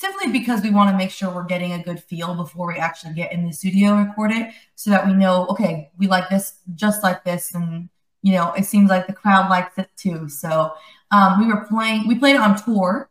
simply 0.00 0.32
because 0.32 0.62
we 0.62 0.70
want 0.70 0.90
to 0.90 0.96
make 0.96 1.10
sure 1.10 1.30
we're 1.30 1.44
getting 1.44 1.72
a 1.72 1.82
good 1.82 2.02
feel 2.02 2.34
before 2.34 2.66
we 2.66 2.78
actually 2.78 3.12
get 3.12 3.32
in 3.32 3.44
the 3.44 3.52
studio 3.52 3.94
and 3.94 4.08
record 4.08 4.32
it 4.32 4.50
so 4.74 4.90
that 4.90 5.06
we 5.06 5.12
know 5.12 5.46
okay 5.48 5.90
we 5.98 6.06
like 6.06 6.28
this 6.30 6.54
just 6.74 7.02
like 7.02 7.22
this 7.22 7.54
and 7.54 7.90
you 8.22 8.32
know 8.32 8.50
it 8.54 8.64
seems 8.64 8.88
like 8.88 9.06
the 9.06 9.12
crowd 9.12 9.50
likes 9.50 9.76
it 9.76 9.90
too 9.96 10.26
so 10.28 10.72
um, 11.10 11.40
we 11.40 11.46
were 11.46 11.64
playing 11.66 12.06
we 12.06 12.14
played 12.14 12.36
it 12.36 12.40
on 12.40 12.62
tour 12.62 13.10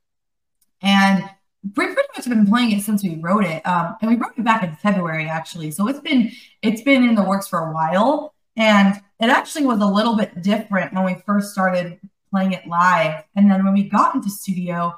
and 0.82 1.24
we 1.64 1.86
pretty 1.86 2.08
much 2.16 2.26
have 2.26 2.34
been 2.34 2.48
playing 2.48 2.72
it 2.72 2.82
since 2.82 3.04
we 3.04 3.16
wrote 3.18 3.44
it 3.44 3.66
um, 3.66 3.96
and 4.02 4.10
we 4.10 4.18
wrote 4.18 4.34
it 4.38 4.44
back 4.44 4.64
in 4.64 4.76
february 4.76 5.28
actually 5.28 5.72
so 5.72 5.88
it's 5.88 6.00
been 6.00 6.32
it's 6.62 6.82
been 6.82 7.04
in 7.04 7.16
the 7.16 7.24
works 7.24 7.48
for 7.48 7.60
a 7.60 7.74
while 7.74 8.34
and 8.56 8.96
it 9.20 9.30
actually 9.30 9.66
was 9.66 9.80
a 9.80 9.86
little 9.86 10.16
bit 10.16 10.42
different 10.42 10.94
when 10.94 11.06
we 11.06 11.16
first 11.26 11.52
started 11.52 12.00
playing 12.32 12.54
it 12.54 12.66
live 12.68 13.24
and 13.36 13.50
then 13.50 13.64
when 13.64 13.74
we 13.74 13.84
got 13.84 14.16
into 14.16 14.30
studio 14.30 14.96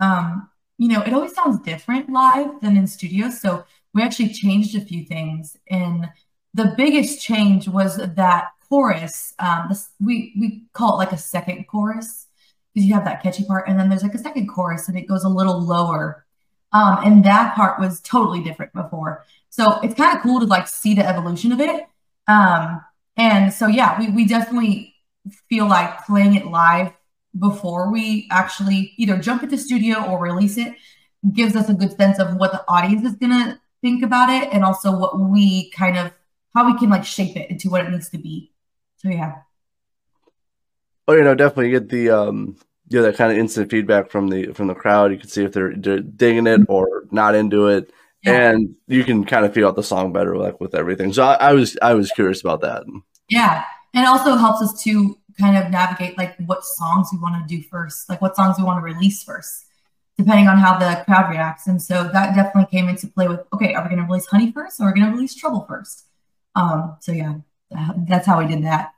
um, 0.00 0.48
you 0.80 0.88
know, 0.88 1.02
it 1.02 1.12
always 1.12 1.34
sounds 1.34 1.60
different 1.60 2.08
live 2.10 2.58
than 2.62 2.74
in 2.74 2.86
studio. 2.86 3.28
So 3.28 3.64
we 3.92 4.02
actually 4.02 4.32
changed 4.32 4.74
a 4.74 4.80
few 4.80 5.04
things. 5.04 5.56
And 5.68 6.08
the 6.54 6.72
biggest 6.74 7.20
change 7.20 7.68
was 7.68 7.98
that 7.98 8.48
chorus. 8.66 9.34
Um, 9.38 9.70
we 10.02 10.32
we 10.40 10.62
call 10.72 10.94
it 10.94 11.04
like 11.04 11.12
a 11.12 11.18
second 11.18 11.66
chorus 11.66 12.28
because 12.74 12.86
you 12.86 12.94
have 12.94 13.04
that 13.04 13.22
catchy 13.22 13.44
part, 13.44 13.68
and 13.68 13.78
then 13.78 13.88
there's 13.88 14.02
like 14.02 14.14
a 14.14 14.18
second 14.18 14.48
chorus, 14.48 14.88
and 14.88 14.96
it 14.96 15.06
goes 15.06 15.24
a 15.24 15.28
little 15.28 15.60
lower. 15.60 16.24
Um, 16.72 16.98
and 17.04 17.24
that 17.24 17.56
part 17.56 17.80
was 17.80 18.00
totally 18.00 18.42
different 18.42 18.72
before. 18.72 19.24
So 19.48 19.80
it's 19.80 19.94
kind 19.94 20.16
of 20.16 20.22
cool 20.22 20.38
to 20.40 20.46
like 20.46 20.68
see 20.68 20.94
the 20.94 21.06
evolution 21.06 21.50
of 21.50 21.60
it. 21.60 21.84
Um, 22.28 22.80
and 23.16 23.52
so 23.52 23.66
yeah, 23.66 23.98
we 23.98 24.10
we 24.10 24.24
definitely 24.24 24.94
feel 25.48 25.68
like 25.68 26.04
playing 26.06 26.34
it 26.34 26.46
live 26.46 26.92
before 27.38 27.92
we 27.92 28.26
actually 28.30 28.92
either 28.96 29.16
jump 29.18 29.42
into 29.42 29.56
studio 29.56 30.04
or 30.04 30.20
release 30.20 30.56
it 30.56 30.74
gives 31.32 31.54
us 31.54 31.68
a 31.68 31.74
good 31.74 31.96
sense 31.96 32.18
of 32.18 32.36
what 32.36 32.52
the 32.52 32.64
audience 32.66 33.04
is 33.04 33.14
going 33.14 33.30
to 33.30 33.60
think 33.82 34.02
about 34.02 34.30
it 34.30 34.48
and 34.52 34.64
also 34.64 34.96
what 34.96 35.18
we 35.18 35.70
kind 35.70 35.96
of 35.96 36.12
how 36.54 36.66
we 36.66 36.76
can 36.78 36.90
like 36.90 37.04
shape 37.04 37.36
it 37.36 37.50
into 37.50 37.70
what 37.70 37.84
it 37.84 37.90
needs 37.90 38.08
to 38.08 38.18
be 38.18 38.52
so 38.96 39.08
yeah 39.08 39.36
Oh, 41.10 41.16
you 41.16 41.24
know, 41.24 41.34
definitely 41.34 41.70
get 41.70 41.88
the 41.88 42.10
um, 42.10 42.56
you 42.88 42.98
know, 42.98 43.04
that 43.04 43.16
kind 43.16 43.32
of 43.32 43.38
instant 43.38 43.70
feedback 43.70 44.10
from 44.10 44.28
the 44.28 44.52
from 44.52 44.66
the 44.68 44.74
crowd. 44.74 45.12
You 45.12 45.18
can 45.18 45.28
see 45.28 45.44
if 45.44 45.52
they're, 45.52 45.74
they're 45.76 46.00
digging 46.00 46.46
it 46.46 46.60
or 46.68 47.04
not 47.10 47.34
into 47.34 47.66
it, 47.68 47.92
Yeah. 48.24 48.50
and 48.50 48.74
you 48.86 49.04
can 49.04 49.24
kind 49.24 49.44
of 49.44 49.52
feel 49.54 49.68
out 49.68 49.76
the 49.76 49.82
song 49.82 50.12
better 50.12 50.36
like 50.36 50.60
with 50.60 50.74
everything. 50.74 51.12
So 51.12 51.24
I, 51.24 51.34
I 51.34 51.52
was 51.52 51.76
I 51.82 51.94
was 51.94 52.10
curious 52.12 52.40
about 52.40 52.60
that. 52.62 52.84
Yeah. 53.28 53.64
And 53.94 54.06
also 54.06 54.36
helps 54.36 54.62
us 54.62 54.82
to 54.84 55.18
kind 55.40 55.56
of 55.56 55.70
navigate 55.70 56.16
like 56.18 56.36
what 56.46 56.64
songs 56.64 57.08
we 57.12 57.18
want 57.18 57.34
to 57.48 57.56
do 57.56 57.62
first, 57.62 58.08
like 58.08 58.20
what 58.22 58.36
songs 58.36 58.56
we 58.58 58.64
want 58.64 58.78
to 58.78 58.84
release 58.84 59.22
first, 59.24 59.66
depending 60.16 60.46
on 60.48 60.58
how 60.58 60.78
the 60.78 61.02
crowd 61.06 61.30
reacts. 61.30 61.66
And 61.66 61.82
so 61.82 62.04
that 62.04 62.36
definitely 62.36 62.70
came 62.70 62.88
into 62.88 63.08
play 63.08 63.26
with 63.26 63.40
okay, 63.52 63.74
are 63.74 63.82
we 63.82 63.88
going 63.88 64.00
to 64.00 64.06
release 64.06 64.26
Honey 64.26 64.52
first 64.52 64.80
or 64.80 64.84
are 64.84 64.92
we 64.92 65.00
going 65.00 65.10
to 65.10 65.16
release 65.16 65.34
Trouble 65.34 65.64
first? 65.68 66.06
Um, 66.54 66.96
so 67.00 67.10
yeah, 67.12 67.34
that's 68.08 68.26
how 68.26 68.38
we 68.38 68.46
did 68.46 68.64
that. 68.64 68.92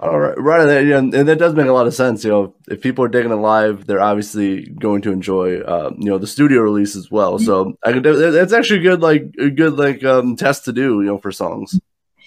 All 0.00 0.18
right, 0.18 0.38
right 0.38 0.86
yeah, 0.86 0.98
and 0.98 1.12
that 1.12 1.38
does 1.38 1.54
make 1.54 1.66
a 1.66 1.72
lot 1.72 1.86
of 1.86 1.94
sense. 1.94 2.24
You 2.24 2.30
know, 2.30 2.54
if 2.68 2.80
people 2.80 3.04
are 3.04 3.08
digging 3.08 3.30
it 3.30 3.36
live, 3.36 3.86
they're 3.86 4.02
obviously 4.02 4.66
going 4.66 5.02
to 5.02 5.12
enjoy, 5.12 5.60
uh, 5.60 5.92
you 5.98 6.10
know, 6.10 6.18
the 6.18 6.26
studio 6.26 6.60
release 6.60 6.96
as 6.96 7.10
well. 7.10 7.38
So 7.38 7.78
I 7.84 7.92
could, 7.92 8.02
that's 8.02 8.52
actually 8.52 8.80
good, 8.80 9.00
like 9.00 9.32
a 9.38 9.50
good 9.50 9.74
like 9.74 10.04
um, 10.04 10.36
test 10.36 10.64
to 10.64 10.72
do, 10.72 11.00
you 11.00 11.06
know, 11.06 11.18
for 11.18 11.30
songs. 11.30 11.78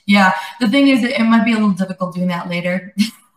Yeah. 0.05 0.33
The 0.61 0.69
thing 0.69 0.87
is, 0.87 1.03
it 1.03 1.19
might 1.21 1.43
be 1.43 1.51
a 1.51 1.55
little 1.55 1.71
difficult 1.71 2.15
doing 2.15 2.29
that 2.29 2.49
later. 2.49 2.95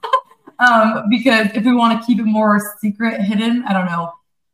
um, 0.60 1.04
because 1.10 1.48
if 1.54 1.64
we 1.64 1.74
want 1.74 2.00
to 2.00 2.06
keep 2.06 2.20
it 2.20 2.24
more 2.24 2.60
secret, 2.80 3.20
hidden, 3.20 3.64
I 3.66 3.72
don't 3.72 3.86
know. 3.86 4.12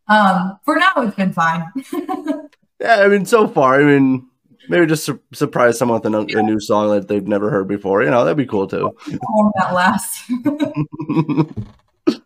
Um, 0.08 0.58
for 0.64 0.76
now, 0.76 0.92
it's 0.98 1.16
been 1.16 1.32
fine. 1.32 1.70
Yeah, 2.80 2.96
I 2.96 3.08
mean, 3.08 3.24
so 3.24 3.48
far, 3.48 3.80
I 3.80 3.84
mean, 3.84 4.28
maybe 4.68 4.86
just 4.86 5.04
sur- 5.04 5.20
surprise 5.32 5.78
someone 5.78 6.00
with 6.00 6.14
a, 6.14 6.38
a 6.38 6.42
new 6.42 6.60
song 6.60 6.90
that 6.90 7.08
they've 7.08 7.26
never 7.26 7.50
heard 7.50 7.68
before. 7.68 8.02
You 8.02 8.10
know, 8.10 8.24
that'd 8.24 8.36
be 8.36 8.46
cool 8.46 8.66
too. 8.66 8.96
That 9.56 9.72
lasts. 9.72 10.30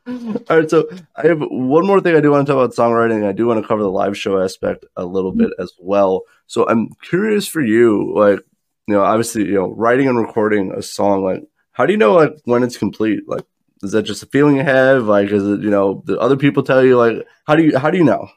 All 0.06 0.56
right, 0.58 0.68
so 0.68 0.88
I 1.16 1.26
have 1.28 1.40
one 1.40 1.86
more 1.86 2.00
thing 2.00 2.14
I 2.14 2.20
do 2.20 2.32
want 2.32 2.46
to 2.46 2.52
talk 2.52 2.62
about 2.62 2.74
songwriting. 2.76 3.26
I 3.26 3.32
do 3.32 3.46
want 3.46 3.62
to 3.62 3.66
cover 3.66 3.82
the 3.82 3.90
live 3.90 4.16
show 4.16 4.42
aspect 4.42 4.84
a 4.96 5.04
little 5.04 5.32
bit 5.32 5.50
as 5.58 5.72
well. 5.78 6.22
So 6.46 6.68
I'm 6.68 6.90
curious 7.08 7.46
for 7.46 7.60
you, 7.60 8.12
like, 8.14 8.40
you 8.86 8.94
know, 8.94 9.02
obviously, 9.02 9.46
you 9.46 9.54
know, 9.54 9.68
writing 9.68 10.08
and 10.08 10.18
recording 10.18 10.72
a 10.72 10.82
song, 10.82 11.22
like, 11.22 11.42
how 11.72 11.86
do 11.86 11.92
you 11.92 11.98
know, 11.98 12.12
like, 12.12 12.34
when 12.44 12.62
it's 12.62 12.76
complete? 12.76 13.20
Like, 13.26 13.44
is 13.82 13.92
that 13.92 14.02
just 14.02 14.22
a 14.22 14.26
feeling 14.26 14.56
you 14.56 14.64
have? 14.64 15.04
Like, 15.04 15.30
is 15.30 15.46
it, 15.46 15.60
you 15.60 15.70
know, 15.70 16.02
the 16.04 16.18
other 16.18 16.36
people 16.36 16.62
tell 16.62 16.84
you, 16.84 16.98
like, 16.98 17.26
how 17.46 17.56
do 17.56 17.62
you, 17.62 17.78
how 17.78 17.90
do 17.90 17.96
you 17.96 18.04
know? 18.04 18.28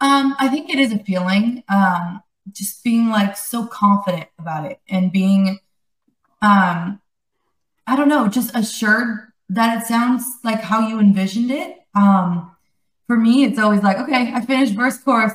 Um, 0.00 0.34
I 0.40 0.48
think 0.48 0.70
it 0.70 0.80
is 0.80 0.92
a 0.92 0.98
feeling, 0.98 1.62
um, 1.68 2.22
just 2.50 2.82
being 2.82 3.08
like 3.08 3.36
so 3.36 3.66
confident 3.66 4.26
about 4.38 4.64
it 4.70 4.80
and 4.88 5.12
being, 5.12 5.60
um, 6.40 7.00
I 7.86 7.96
don't 7.96 8.08
know, 8.08 8.28
just 8.28 8.54
assured 8.54 9.32
that 9.48 9.82
it 9.82 9.86
sounds 9.86 10.24
like 10.42 10.60
how 10.60 10.88
you 10.88 10.98
envisioned 10.98 11.50
it. 11.50 11.78
Um, 11.94 12.50
for 13.06 13.16
me, 13.16 13.44
it's 13.44 13.58
always 13.58 13.82
like, 13.82 13.98
okay, 13.98 14.32
I 14.34 14.40
finished 14.40 14.74
verse, 14.74 14.98
chorus, 14.98 15.34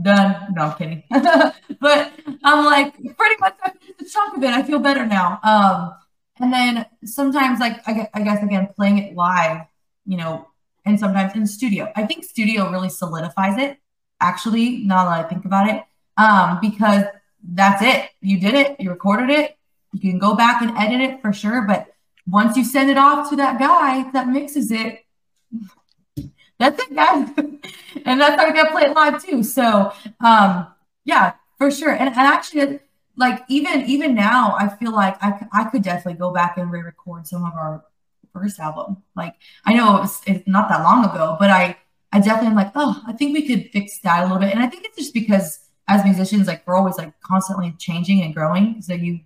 done. 0.00 0.54
No, 0.54 0.62
I'm 0.62 0.76
kidding. 0.76 1.02
but 1.10 2.12
I'm 2.44 2.64
like, 2.64 2.94
pretty 3.16 3.36
much 3.40 3.56
I 3.62 3.70
finished 3.70 3.98
the 3.98 4.04
chunk 4.04 4.36
of 4.36 4.42
it. 4.42 4.50
I 4.50 4.62
feel 4.62 4.78
better 4.78 5.06
now. 5.06 5.40
Um, 5.42 5.94
and 6.38 6.52
then 6.52 6.86
sometimes, 7.04 7.60
like, 7.60 7.80
I 7.88 8.08
I 8.12 8.22
guess 8.22 8.42
again, 8.42 8.68
playing 8.76 8.98
it 8.98 9.16
live, 9.16 9.66
you 10.04 10.16
know, 10.16 10.48
and 10.84 11.00
sometimes 11.00 11.34
in 11.34 11.46
studio. 11.46 11.90
I 11.96 12.06
think 12.06 12.24
studio 12.24 12.70
really 12.70 12.90
solidifies 12.90 13.58
it 13.58 13.78
actually, 14.20 14.78
now 14.78 15.04
that 15.06 15.24
I 15.24 15.28
think 15.28 15.44
about 15.44 15.68
it, 15.68 15.82
um, 16.16 16.58
because 16.60 17.04
that's 17.42 17.82
it. 17.82 18.10
You 18.20 18.40
did 18.40 18.54
it, 18.54 18.80
you 18.80 18.90
recorded 18.90 19.30
it, 19.30 19.56
you 19.92 20.10
can 20.10 20.18
go 20.18 20.34
back 20.34 20.62
and 20.62 20.76
edit 20.76 21.00
it 21.00 21.22
for 21.22 21.32
sure. 21.32 21.62
But 21.62 21.88
once 22.26 22.56
you 22.56 22.64
send 22.64 22.90
it 22.90 22.98
off 22.98 23.30
to 23.30 23.36
that 23.36 23.58
guy 23.58 24.10
that 24.10 24.28
mixes 24.28 24.70
it, 24.70 25.04
that's 26.58 26.82
it, 26.82 26.94
guys. 26.94 27.28
and 28.04 28.20
that's 28.20 28.40
how 28.40 28.46
we 28.46 28.52
gotta 28.52 28.72
play 28.72 28.82
it 28.82 28.94
live 28.94 29.24
too. 29.24 29.42
So 29.42 29.92
um, 30.20 30.66
yeah, 31.04 31.34
for 31.58 31.70
sure. 31.70 31.92
And, 31.92 32.08
and 32.08 32.18
actually, 32.18 32.80
like 33.16 33.42
even 33.48 33.82
even 33.86 34.14
now, 34.14 34.56
I 34.58 34.68
feel 34.68 34.92
like 34.92 35.16
I, 35.22 35.46
I 35.52 35.64
could 35.64 35.82
definitely 35.82 36.18
go 36.18 36.32
back 36.32 36.58
and 36.58 36.70
re-record 36.70 37.26
some 37.26 37.44
of 37.44 37.54
our 37.54 37.84
first 38.32 38.60
album. 38.60 39.02
Like 39.14 39.34
I 39.64 39.74
know 39.74 40.02
it's 40.02 40.20
not 40.46 40.68
that 40.68 40.82
long 40.82 41.04
ago, 41.04 41.36
but 41.38 41.50
I 41.50 41.76
I 42.12 42.20
definitely 42.20 42.48
am 42.48 42.54
like, 42.54 42.72
oh, 42.74 43.02
I 43.06 43.12
think 43.12 43.34
we 43.34 43.46
could 43.46 43.70
fix 43.72 43.98
that 44.00 44.20
a 44.20 44.22
little 44.24 44.38
bit. 44.38 44.52
And 44.52 44.62
I 44.62 44.66
think 44.66 44.84
it's 44.84 44.96
just 44.96 45.14
because 45.14 45.65
as 45.88 46.04
musicians, 46.04 46.46
like 46.46 46.66
we're 46.66 46.76
always 46.76 46.98
like 46.98 47.12
constantly 47.20 47.74
changing 47.78 48.22
and 48.22 48.34
growing. 48.34 48.82
So 48.82 48.94
you, 48.94 49.20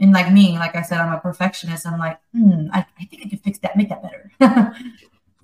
and 0.00 0.12
like 0.12 0.32
me, 0.32 0.58
like 0.58 0.76
I 0.76 0.82
said, 0.82 0.98
I'm 1.00 1.12
a 1.12 1.20
perfectionist. 1.20 1.86
I'm 1.86 1.98
like, 1.98 2.20
hmm, 2.32 2.68
I, 2.72 2.86
I 3.00 3.04
think 3.04 3.26
I 3.26 3.28
could 3.28 3.40
fix 3.40 3.58
that, 3.60 3.76
make 3.76 3.88
that 3.90 4.02
better. 4.02 4.30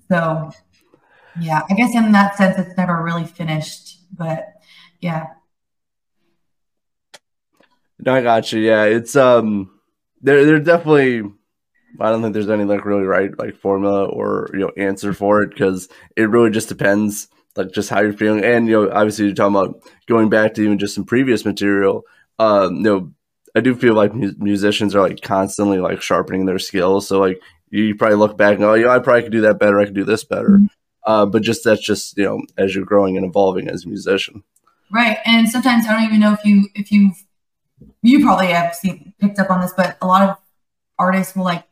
so 0.09 0.50
yeah, 1.40 1.62
I 1.68 1.74
guess 1.74 1.94
in 1.94 2.12
that 2.12 2.37
sense, 2.37 2.59
it's 2.59 2.77
never 2.77 3.03
really 3.03 3.24
finished. 3.24 3.98
But 4.16 4.55
yeah, 5.00 5.27
No, 7.98 8.14
I 8.14 8.22
got 8.22 8.53
you. 8.53 8.61
Yeah, 8.61 8.85
it's 8.85 9.16
um, 9.16 9.70
there, 10.20 10.44
there 10.44 10.61
definitely. 10.61 11.31
I 12.00 12.11
don't 12.11 12.22
think 12.22 12.35
there's 12.35 12.50
any 12.50 12.64
like 12.64 12.85
really 12.85 13.05
right 13.05 13.37
like 13.38 13.57
formula 13.57 14.05
or 14.07 14.50
you 14.53 14.61
know 14.61 14.72
answer 14.77 15.12
for 15.14 15.42
it 15.42 15.50
because 15.50 15.88
it 16.16 16.29
really 16.29 16.50
just 16.50 16.68
depends 16.68 17.29
like 17.57 17.73
just 17.73 17.90
how 17.90 18.01
you're 18.01 18.12
feeling 18.12 18.45
and 18.45 18.67
you 18.67 18.73
know 18.73 18.90
obviously 18.90 19.27
you're 19.27 19.35
talking 19.35 19.55
about 19.55 19.81
going 20.07 20.29
back 20.29 20.55
to 20.55 20.62
even 20.62 20.79
just 20.79 20.95
some 20.95 21.05
previous 21.05 21.45
material. 21.45 22.03
Um, 22.38 22.77
you 22.77 22.83
know, 22.83 23.12
I 23.55 23.61
do 23.61 23.75
feel 23.75 23.95
like 23.95 24.14
mu- 24.14 24.35
musicians 24.38 24.95
are 24.95 25.01
like 25.01 25.21
constantly 25.21 25.79
like 25.79 26.03
sharpening 26.03 26.47
their 26.47 26.59
skills. 26.59 27.07
So 27.07 27.21
like 27.21 27.40
you 27.71 27.95
probably 27.95 28.17
look 28.17 28.37
back 28.37 28.53
and 28.53 28.61
go, 28.61 28.73
oh, 28.73 28.75
yeah, 28.75 28.88
I 28.88 28.99
probably 28.99 29.23
could 29.23 29.33
do 29.33 29.43
that 29.43 29.59
better. 29.59 29.81
I 29.81 29.85
could 29.85 29.95
do 29.95 30.05
this 30.05 30.25
better. 30.25 30.61
Uh, 31.07 31.27
but 31.27 31.43
just 31.43 31.64
that's 31.64 31.83
just 31.83 32.17
you 32.17 32.25
know 32.25 32.43
as 32.57 32.75
you're 32.75 32.85
growing 32.85 33.17
and 33.17 33.27
evolving 33.27 33.69
as 33.69 33.85
a 33.85 33.88
musician. 33.88 34.43
right. 34.90 35.19
And 35.25 35.49
sometimes 35.49 35.87
I 35.87 35.93
don't 35.93 36.05
even 36.05 36.21
know 36.21 36.33
if 36.33 36.45
you 36.45 36.69
if 36.75 36.90
you've 36.90 37.23
you 38.03 38.25
probably 38.25 38.49
have 38.49 38.75
seen 38.75 39.12
picked 39.21 39.38
up 39.38 39.51
on 39.51 39.61
this, 39.61 39.73
but 39.77 39.97
a 40.01 40.07
lot 40.07 40.29
of 40.29 40.37
artists 40.99 41.37
will 41.37 41.45
like 41.45 41.64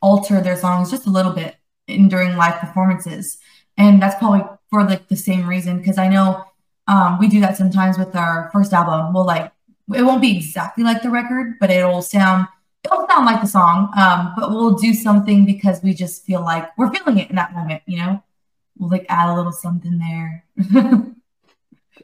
alter 0.00 0.40
their 0.40 0.56
songs 0.56 0.90
just 0.90 1.06
a 1.06 1.10
little 1.10 1.32
bit 1.32 1.56
in 1.86 2.08
during 2.08 2.36
live 2.36 2.58
performances, 2.60 3.38
and 3.76 4.00
that's 4.00 4.14
probably 4.16 4.42
for 4.72 4.82
like 4.82 5.06
the 5.08 5.16
same 5.16 5.46
reason. 5.46 5.78
Because 5.78 5.98
I 5.98 6.08
know 6.08 6.42
um, 6.88 7.18
we 7.20 7.28
do 7.28 7.40
that 7.40 7.56
sometimes 7.56 7.98
with 7.98 8.16
our 8.16 8.48
first 8.52 8.72
album. 8.72 9.12
We'll 9.12 9.26
like 9.26 9.52
it 9.94 10.02
won't 10.02 10.22
be 10.22 10.34
exactly 10.34 10.82
like 10.82 11.02
the 11.02 11.10
record, 11.10 11.58
but 11.60 11.70
it'll 11.70 12.02
sound 12.02 12.48
it'll 12.82 13.06
sound 13.06 13.26
like 13.26 13.42
the 13.42 13.46
song. 13.46 13.92
Um, 13.96 14.32
but 14.34 14.50
we'll 14.50 14.74
do 14.74 14.94
something 14.94 15.44
because 15.44 15.82
we 15.82 15.92
just 15.92 16.24
feel 16.24 16.40
like 16.40 16.76
we're 16.78 16.92
feeling 16.92 17.18
it 17.18 17.28
in 17.28 17.36
that 17.36 17.52
moment. 17.52 17.82
You 17.86 17.98
know, 17.98 18.22
we'll 18.78 18.90
like 18.90 19.04
add 19.10 19.28
a 19.28 19.36
little 19.36 19.52
something 19.52 19.98
there. 19.98 20.44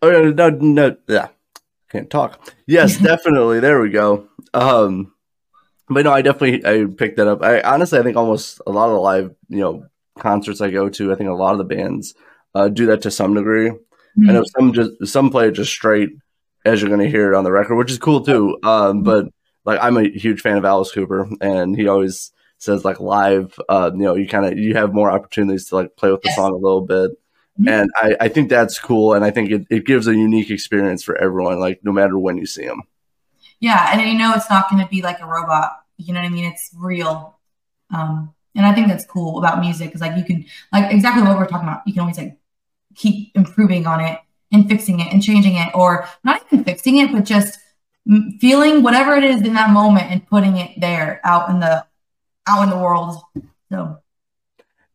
Oh 0.01 0.11
no, 0.11 0.31
no, 0.31 0.51
no, 0.51 0.97
yeah, 1.09 1.29
can't 1.91 2.11
talk. 2.11 2.55
Yes, 2.67 2.99
definitely. 3.03 3.59
There 3.61 3.81
we 3.81 3.91
go. 3.91 4.29
Um, 4.55 5.13
but 5.89 6.05
no, 6.05 6.13
I 6.13 6.23
definitely 6.23 6.65
I 6.65 6.85
picked 6.85 7.17
that 7.17 7.27
up. 7.27 7.43
I 7.43 7.61
honestly, 7.63 7.99
I 7.99 8.03
think 8.03 8.17
almost 8.17 8.61
a 8.67 8.71
lot 8.71 8.91
of 8.91 8.95
the 8.95 9.01
live, 9.01 9.35
you 9.49 9.59
know, 9.59 9.87
concerts 10.19 10.61
I 10.61 10.71
go 10.71 10.89
to, 10.89 11.13
I 11.13 11.17
think 11.17 11.31
a 11.31 11.33
lot 11.33 11.53
of 11.53 11.59
the 11.59 11.65
bands 11.65 12.15
uh, 12.59 12.68
do 12.68 12.87
that 12.87 13.03
to 13.03 13.11
some 13.11 13.35
degree. 13.35 13.71
I 13.71 14.33
know 14.33 14.42
some 14.57 14.73
just 14.73 15.07
some 15.07 15.31
play 15.31 15.47
it 15.49 15.53
just 15.53 15.71
straight 15.71 16.11
as 16.64 16.81
you're 16.81 16.88
going 16.90 17.01
to 17.01 17.09
hear 17.09 17.33
it 17.33 17.37
on 17.37 17.44
the 17.44 17.53
record, 17.53 17.77
which 17.77 17.92
is 17.92 17.99
cool 17.99 18.25
too. 18.25 18.59
Um, 18.64 19.05
but 19.05 19.27
like 19.64 19.79
I'm 19.81 19.97
a 19.97 20.09
huge 20.09 20.40
fan 20.40 20.57
of 20.57 20.64
Alice 20.64 20.90
Cooper, 20.90 21.29
and 21.40 21.77
he 21.77 21.87
always 21.87 22.33
says 22.59 22.85
like 22.85 22.99
live, 22.99 23.59
uh, 23.68 23.92
you 23.94 24.03
know, 24.03 24.16
you 24.16 24.27
kind 24.27 24.44
of 24.44 24.59
you 24.59 24.75
have 24.75 24.92
more 24.92 25.09
opportunities 25.09 25.66
to 25.66 25.77
like 25.77 25.94
play 25.97 26.11
with 26.11 26.23
the 26.23 26.31
Yes. 26.31 26.37
song 26.37 26.51
a 26.51 26.57
little 26.57 26.81
bit. 26.81 27.12
Mhm. 27.61 27.71
And 27.71 27.90
I, 27.94 28.16
I 28.23 28.29
think 28.29 28.49
that's 28.49 28.79
cool, 28.81 29.14
and 29.14 29.25
I 29.25 29.31
think 29.31 29.51
it, 29.53 29.66
it 29.71 29.87
gives 29.87 30.09
a 30.09 30.14
unique 30.16 30.51
experience 30.51 31.05
for 31.05 31.16
everyone, 31.16 31.61
like 31.61 31.81
no 31.85 31.92
matter 31.92 32.18
when 32.18 32.38
you 32.38 32.47
see 32.47 32.66
them. 32.66 32.83
Yeah, 33.61 33.90
and 33.92 34.01
you 34.01 34.18
know 34.18 34.33
it's 34.35 34.51
not 34.51 34.68
going 34.71 34.83
to 34.83 34.88
be 34.88 35.03
like 35.03 35.21
a 35.21 35.27
robot. 35.27 35.73
You 35.97 36.12
know 36.14 36.21
what 36.21 36.27
I 36.27 36.31
mean? 36.31 36.44
It's 36.44 36.71
real. 36.77 37.38
Um, 37.94 38.35
and 38.55 38.66
I 38.66 38.75
think 38.75 38.88
that's 38.88 39.05
cool 39.07 39.38
about 39.38 39.61
music 39.61 39.94
is 39.94 40.01
like 40.01 40.16
you 40.16 40.25
can 40.25 40.44
like 40.73 40.92
exactly 40.92 41.23
what 41.23 41.37
we're 41.38 41.47
talking 41.47 41.68
about. 41.68 41.83
You 41.87 41.92
can 41.92 42.01
always 42.01 42.18
like 42.18 42.38
keep 42.99 43.31
improving 43.35 43.87
on 43.87 44.01
it 44.01 44.19
and 44.53 44.69
fixing 44.69 45.01
it 45.01 45.13
and 45.13 45.23
changing 45.23 45.57
it, 45.57 45.69
or 45.75 46.07
not 46.25 46.43
even 46.47 46.65
fixing 46.65 46.99
it, 46.99 47.13
but 47.13 47.25
just 47.25 47.59
feeling 48.41 48.83
whatever 48.83 49.15
it 49.15 49.25
is 49.25 49.43
in 49.43 49.55
that 49.55 49.71
moment 49.71 50.11
and 50.11 50.27
putting 50.27 50.57
it 50.57 50.81
there 50.81 51.21
out 51.25 51.51
in 51.51 51.61
the 51.61 51.85
out 52.47 52.63
in 52.63 52.71
the 52.71 52.79
world. 52.79 53.21
So 53.71 53.99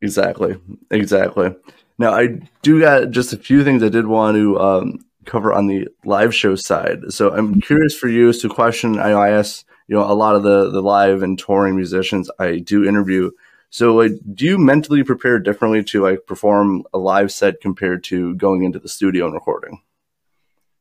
Exactly. 0.04 0.58
Exactly. 0.92 1.56
Now, 1.98 2.12
I 2.12 2.42
do 2.62 2.80
got 2.82 3.12
just 3.12 3.32
a 3.32 3.38
few 3.38 3.64
things 3.64 3.82
I 3.82 3.90
did 3.90 4.06
want 4.06 4.36
to 4.36 4.60
um, 4.60 5.06
cover 5.26 5.54
on 5.54 5.68
the 5.68 5.88
live 6.04 6.36
show 6.36 6.56
side. 6.56 7.14
So 7.14 7.34
I'm 7.34 7.62
curious 7.62 7.96
for 7.96 8.10
you. 8.10 8.34
So, 8.34 8.50
question 8.50 9.00
I 9.00 9.30
ask, 9.30 9.66
you 9.88 9.96
know, 9.96 10.04
a 10.04 10.14
lot 10.14 10.36
of 10.36 10.44
the 10.44 10.70
the 10.72 10.82
live 10.82 11.24
and 11.24 11.40
touring 11.40 11.78
musicians 11.78 12.30
I 12.38 12.58
do 12.58 12.84
interview. 12.84 13.32
So, 13.74 13.96
like, 13.96 14.12
do 14.36 14.46
you 14.46 14.60
mentally 14.60 15.04
prepare 15.04 15.40
differently 15.40 15.84
to 15.86 16.04
like 16.04 16.28
perform 16.28 16.84
a 16.94 17.00
live 17.00 17.32
set 17.32 17.60
compared 17.60 18.04
to 18.04 18.36
going 18.36 18.62
into 18.62 18.78
the 18.78 18.88
studio 18.88 19.26
and 19.26 19.34
recording? 19.34 19.82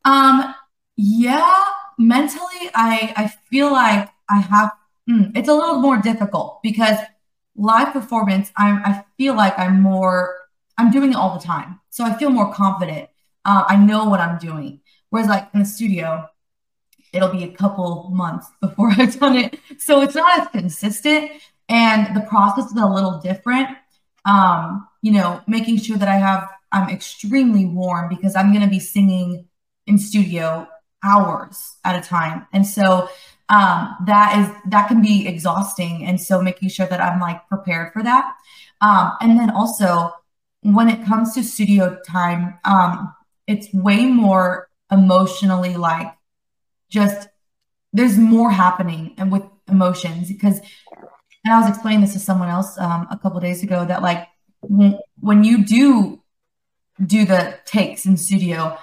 Um, 0.04 0.54
yeah, 0.96 1.64
mentally, 1.98 2.68
I 2.74 3.14
I 3.16 3.28
feel 3.48 3.72
like 3.72 4.10
I 4.28 4.40
have. 4.40 4.72
mm, 5.08 5.34
it's 5.34 5.48
a 5.48 5.54
little 5.54 5.80
more 5.80 6.02
difficult 6.02 6.62
because 6.62 6.98
live 7.56 7.94
performance, 7.94 8.52
I'm 8.58 8.84
I 8.84 9.06
feel 9.16 9.34
like 9.36 9.58
I'm 9.58 9.80
more. 9.80 10.36
I'm 10.76 10.90
doing 10.90 11.12
it 11.12 11.16
all 11.16 11.38
the 11.38 11.42
time, 11.42 11.80
so 11.88 12.04
I 12.04 12.12
feel 12.18 12.28
more 12.28 12.52
confident. 12.52 13.08
Uh, 13.46 13.64
I 13.68 13.76
know 13.76 14.04
what 14.04 14.20
I'm 14.20 14.36
doing. 14.38 14.82
Whereas 15.08 15.30
like 15.30 15.48
in 15.54 15.60
the 15.60 15.64
studio, 15.64 16.28
it'll 17.14 17.32
be 17.32 17.44
a 17.44 17.52
couple 17.52 18.10
months 18.12 18.48
before 18.60 18.90
I've 18.90 19.18
done 19.18 19.36
it. 19.36 19.58
So 19.78 20.02
it's 20.02 20.14
not 20.14 20.40
as 20.40 20.48
consistent 20.48 21.30
and 21.72 22.14
the 22.14 22.20
process 22.20 22.66
is 22.66 22.76
a 22.76 22.86
little 22.86 23.18
different. 23.18 23.68
Um, 24.26 24.86
you 25.00 25.10
know, 25.10 25.40
making 25.48 25.78
sure 25.78 25.96
that 25.96 26.06
I 26.06 26.16
have, 26.16 26.48
I'm 26.70 26.90
extremely 26.90 27.64
warm 27.64 28.08
because 28.08 28.36
I'm 28.36 28.52
going 28.52 28.62
to 28.62 28.70
be 28.70 28.78
singing 28.78 29.48
in 29.86 29.98
studio 29.98 30.68
hours 31.02 31.76
at 31.82 31.98
a 31.98 32.06
time. 32.06 32.46
And 32.52 32.66
so 32.66 33.08
um, 33.48 33.96
that 34.06 34.38
is, 34.38 34.70
that 34.70 34.86
can 34.88 35.02
be 35.02 35.26
exhausting. 35.26 36.04
And 36.04 36.20
so 36.20 36.40
making 36.40 36.68
sure 36.68 36.86
that 36.86 37.00
I'm 37.00 37.18
like 37.18 37.48
prepared 37.48 37.92
for 37.92 38.02
that. 38.02 38.32
Um, 38.80 39.12
and 39.20 39.38
then 39.38 39.50
also 39.50 40.12
when 40.60 40.88
it 40.88 41.04
comes 41.04 41.34
to 41.34 41.42
studio 41.42 41.98
time, 42.06 42.58
um, 42.64 43.14
it's 43.46 43.72
way 43.72 44.06
more 44.06 44.68
emotionally 44.90 45.76
like 45.76 46.14
just 46.90 47.28
there's 47.94 48.18
more 48.18 48.50
happening 48.50 49.14
and 49.16 49.32
with 49.32 49.42
emotions 49.68 50.28
because 50.28 50.60
and 51.44 51.54
I 51.54 51.60
was 51.60 51.68
explaining 51.68 52.02
this 52.02 52.12
to 52.12 52.18
someone 52.18 52.48
else 52.48 52.78
um, 52.78 53.06
a 53.10 53.18
couple 53.18 53.40
days 53.40 53.62
ago 53.62 53.84
that 53.84 54.02
like 54.02 54.28
when, 54.60 55.44
you 55.44 55.64
do 55.64 56.22
do 57.04 57.24
the 57.24 57.58
takes 57.64 58.06
in 58.06 58.16
studio, 58.16 58.78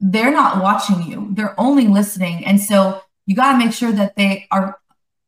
they're 0.00 0.32
not 0.32 0.62
watching 0.62 1.02
you; 1.02 1.28
they're 1.32 1.58
only 1.58 1.86
listening, 1.86 2.44
and 2.44 2.60
so 2.60 3.00
you 3.26 3.34
got 3.34 3.52
to 3.52 3.58
make 3.58 3.72
sure 3.72 3.92
that 3.92 4.16
they 4.16 4.46
are 4.50 4.78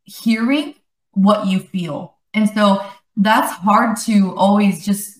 hearing 0.05 0.75
what 1.13 1.47
you 1.47 1.61
feel, 1.61 2.17
and 2.35 2.51
so 2.51 2.85
that's 3.17 3.53
hard 3.53 3.97
to 4.05 4.35
always 4.37 4.85
just 4.85 5.19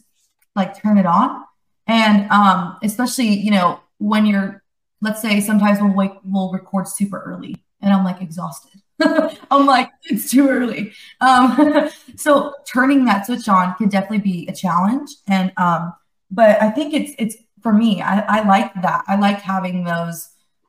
like 0.55 0.81
turn 0.81 0.99
it 0.99 1.07
on, 1.07 1.43
and 1.87 2.31
um, 2.31 2.77
especially 2.83 3.29
you 3.29 3.51
know 3.51 3.81
when 3.99 4.27
you're 4.27 4.63
let's 5.01 5.23
say 5.23 5.41
sometimes 5.41 5.81
we'll 5.81 5.95
wake 5.95 6.13
we'll 6.25 6.53
record 6.53 6.87
super 6.87 7.23
early 7.23 7.57
and 7.81 7.93
I'm 7.93 8.05
like 8.05 8.21
exhausted. 8.21 8.83
I'm 9.51 9.67
like, 9.67 9.91
it's 10.05 10.31
too 10.31 10.49
early. 10.49 10.93
Um, 11.21 11.91
so 12.17 12.55
turning 12.67 13.05
that 13.07 13.27
switch 13.27 13.49
on 13.49 13.75
can 13.75 13.89
definitely 13.89 14.21
be 14.21 14.47
a 14.49 14.53
challenge. 14.53 15.11
And 15.29 15.53
um, 15.57 15.93
but 16.31 16.61
I 16.63 16.71
think 16.71 16.95
it's 16.95 17.13
it's 17.19 17.37
for 17.63 17.73
me, 17.73 18.03
I, 18.03 18.21
I 18.21 18.49
like 18.49 18.73
that. 18.83 19.05
I 19.07 19.17
like 19.17 19.41
having 19.41 19.85
those 19.85 20.29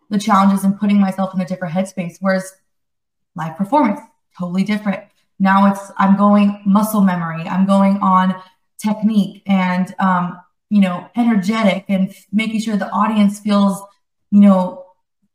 the 0.09 0.19
challenges 0.19 0.63
and 0.63 0.79
putting 0.79 0.99
myself 0.99 1.33
in 1.33 1.41
a 1.41 1.45
different 1.45 1.73
headspace. 1.73 2.17
Whereas 2.19 2.51
live 3.35 3.57
performance, 3.57 3.99
totally 4.37 4.63
different. 4.63 5.03
Now 5.39 5.71
it's 5.71 5.91
I'm 5.97 6.17
going 6.17 6.61
muscle 6.65 7.01
memory, 7.01 7.43
I'm 7.43 7.65
going 7.65 7.97
on 7.97 8.35
technique 8.77 9.43
and 9.45 9.93
um, 9.99 10.39
you 10.69 10.81
know, 10.81 11.09
energetic 11.15 11.85
and 11.87 12.13
making 12.31 12.59
sure 12.59 12.75
the 12.75 12.89
audience 12.89 13.39
feels, 13.39 13.81
you 14.31 14.41
know, 14.41 14.83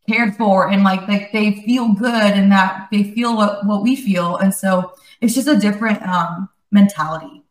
cared 0.08 0.36
for 0.36 0.68
and 0.68 0.82
like 0.82 1.06
like 1.08 1.32
they 1.32 1.52
feel 1.62 1.92
good 1.92 2.32
and 2.32 2.50
that 2.50 2.88
they 2.90 3.04
feel 3.04 3.36
what 3.36 3.64
what 3.66 3.82
we 3.82 3.94
feel 3.94 4.36
and 4.36 4.52
so 4.52 4.92
it's 5.20 5.34
just 5.34 5.48
a 5.48 5.56
different 5.56 6.02
um 6.02 6.48
mentality 6.70 7.42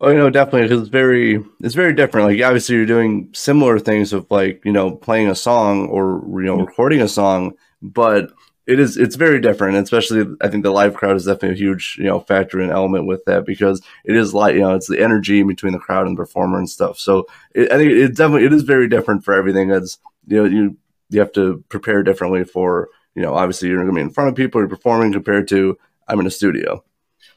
Oh, 0.00 0.08
you 0.08 0.16
know, 0.16 0.30
definitely 0.30 0.62
because 0.62 0.80
it's 0.80 0.88
very 0.88 1.44
it's 1.60 1.74
very 1.74 1.92
different. 1.94 2.26
Like 2.26 2.42
obviously 2.42 2.76
you're 2.76 2.86
doing 2.86 3.28
similar 3.32 3.78
things 3.78 4.12
of 4.12 4.28
like, 4.30 4.64
you 4.64 4.72
know, 4.72 4.90
playing 4.90 5.28
a 5.28 5.34
song 5.34 5.86
or 5.88 6.22
you 6.40 6.46
know, 6.46 6.56
recording 6.56 7.00
a 7.00 7.08
song, 7.08 7.52
but 7.80 8.32
it 8.66 8.80
is 8.80 8.96
it's 8.96 9.16
very 9.16 9.40
different, 9.40 9.76
especially 9.76 10.24
I 10.40 10.48
think 10.48 10.62
the 10.62 10.70
live 10.70 10.94
crowd 10.94 11.16
is 11.16 11.26
definitely 11.26 11.50
a 11.50 11.58
huge, 11.58 11.96
you 11.98 12.04
know, 12.04 12.20
factor 12.20 12.60
and 12.60 12.70
element 12.70 13.06
with 13.06 13.24
that 13.26 13.44
because 13.44 13.82
it 14.04 14.16
is 14.16 14.32
like, 14.34 14.54
you 14.54 14.60
know, 14.60 14.74
it's 14.74 14.88
the 14.88 15.00
energy 15.00 15.42
between 15.42 15.72
the 15.72 15.78
crowd 15.78 16.06
and 16.06 16.16
the 16.16 16.22
performer 16.22 16.58
and 16.58 16.70
stuff. 16.70 16.98
So 16.98 17.26
it, 17.54 17.70
I 17.70 17.76
think 17.76 17.92
it 17.92 18.16
definitely 18.16 18.46
it 18.46 18.52
is 18.52 18.62
very 18.62 18.88
different 18.88 19.24
for 19.24 19.34
everything. 19.34 19.70
As 19.70 19.98
you 20.26 20.36
know, 20.36 20.44
you 20.44 20.76
you 21.10 21.20
have 21.20 21.32
to 21.32 21.62
prepare 21.68 22.02
differently 22.02 22.44
for, 22.44 22.88
you 23.14 23.22
know, 23.22 23.34
obviously 23.34 23.68
you're 23.68 23.78
gonna 23.82 23.92
be 23.94 24.00
in 24.00 24.10
front 24.10 24.28
of 24.30 24.34
people, 24.36 24.60
you're 24.60 24.68
performing 24.68 25.12
compared 25.12 25.48
to 25.48 25.76
I'm 26.08 26.20
in 26.20 26.26
a 26.26 26.30
studio. 26.30 26.84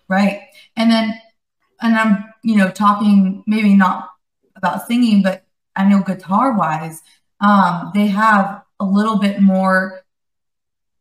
right 0.07 0.41
and 0.75 0.91
then 0.91 1.13
and 1.81 1.95
i'm 1.95 2.25
you 2.43 2.55
know 2.55 2.69
talking 2.69 3.43
maybe 3.47 3.73
not 3.73 4.09
about 4.55 4.85
singing 4.87 5.21
but 5.21 5.45
i 5.75 5.83
know 5.87 6.01
guitar 6.01 6.53
wise 6.57 7.01
um 7.41 7.91
they 7.93 8.07
have 8.07 8.61
a 8.79 8.85
little 8.85 9.17
bit 9.17 9.41
more 9.41 10.01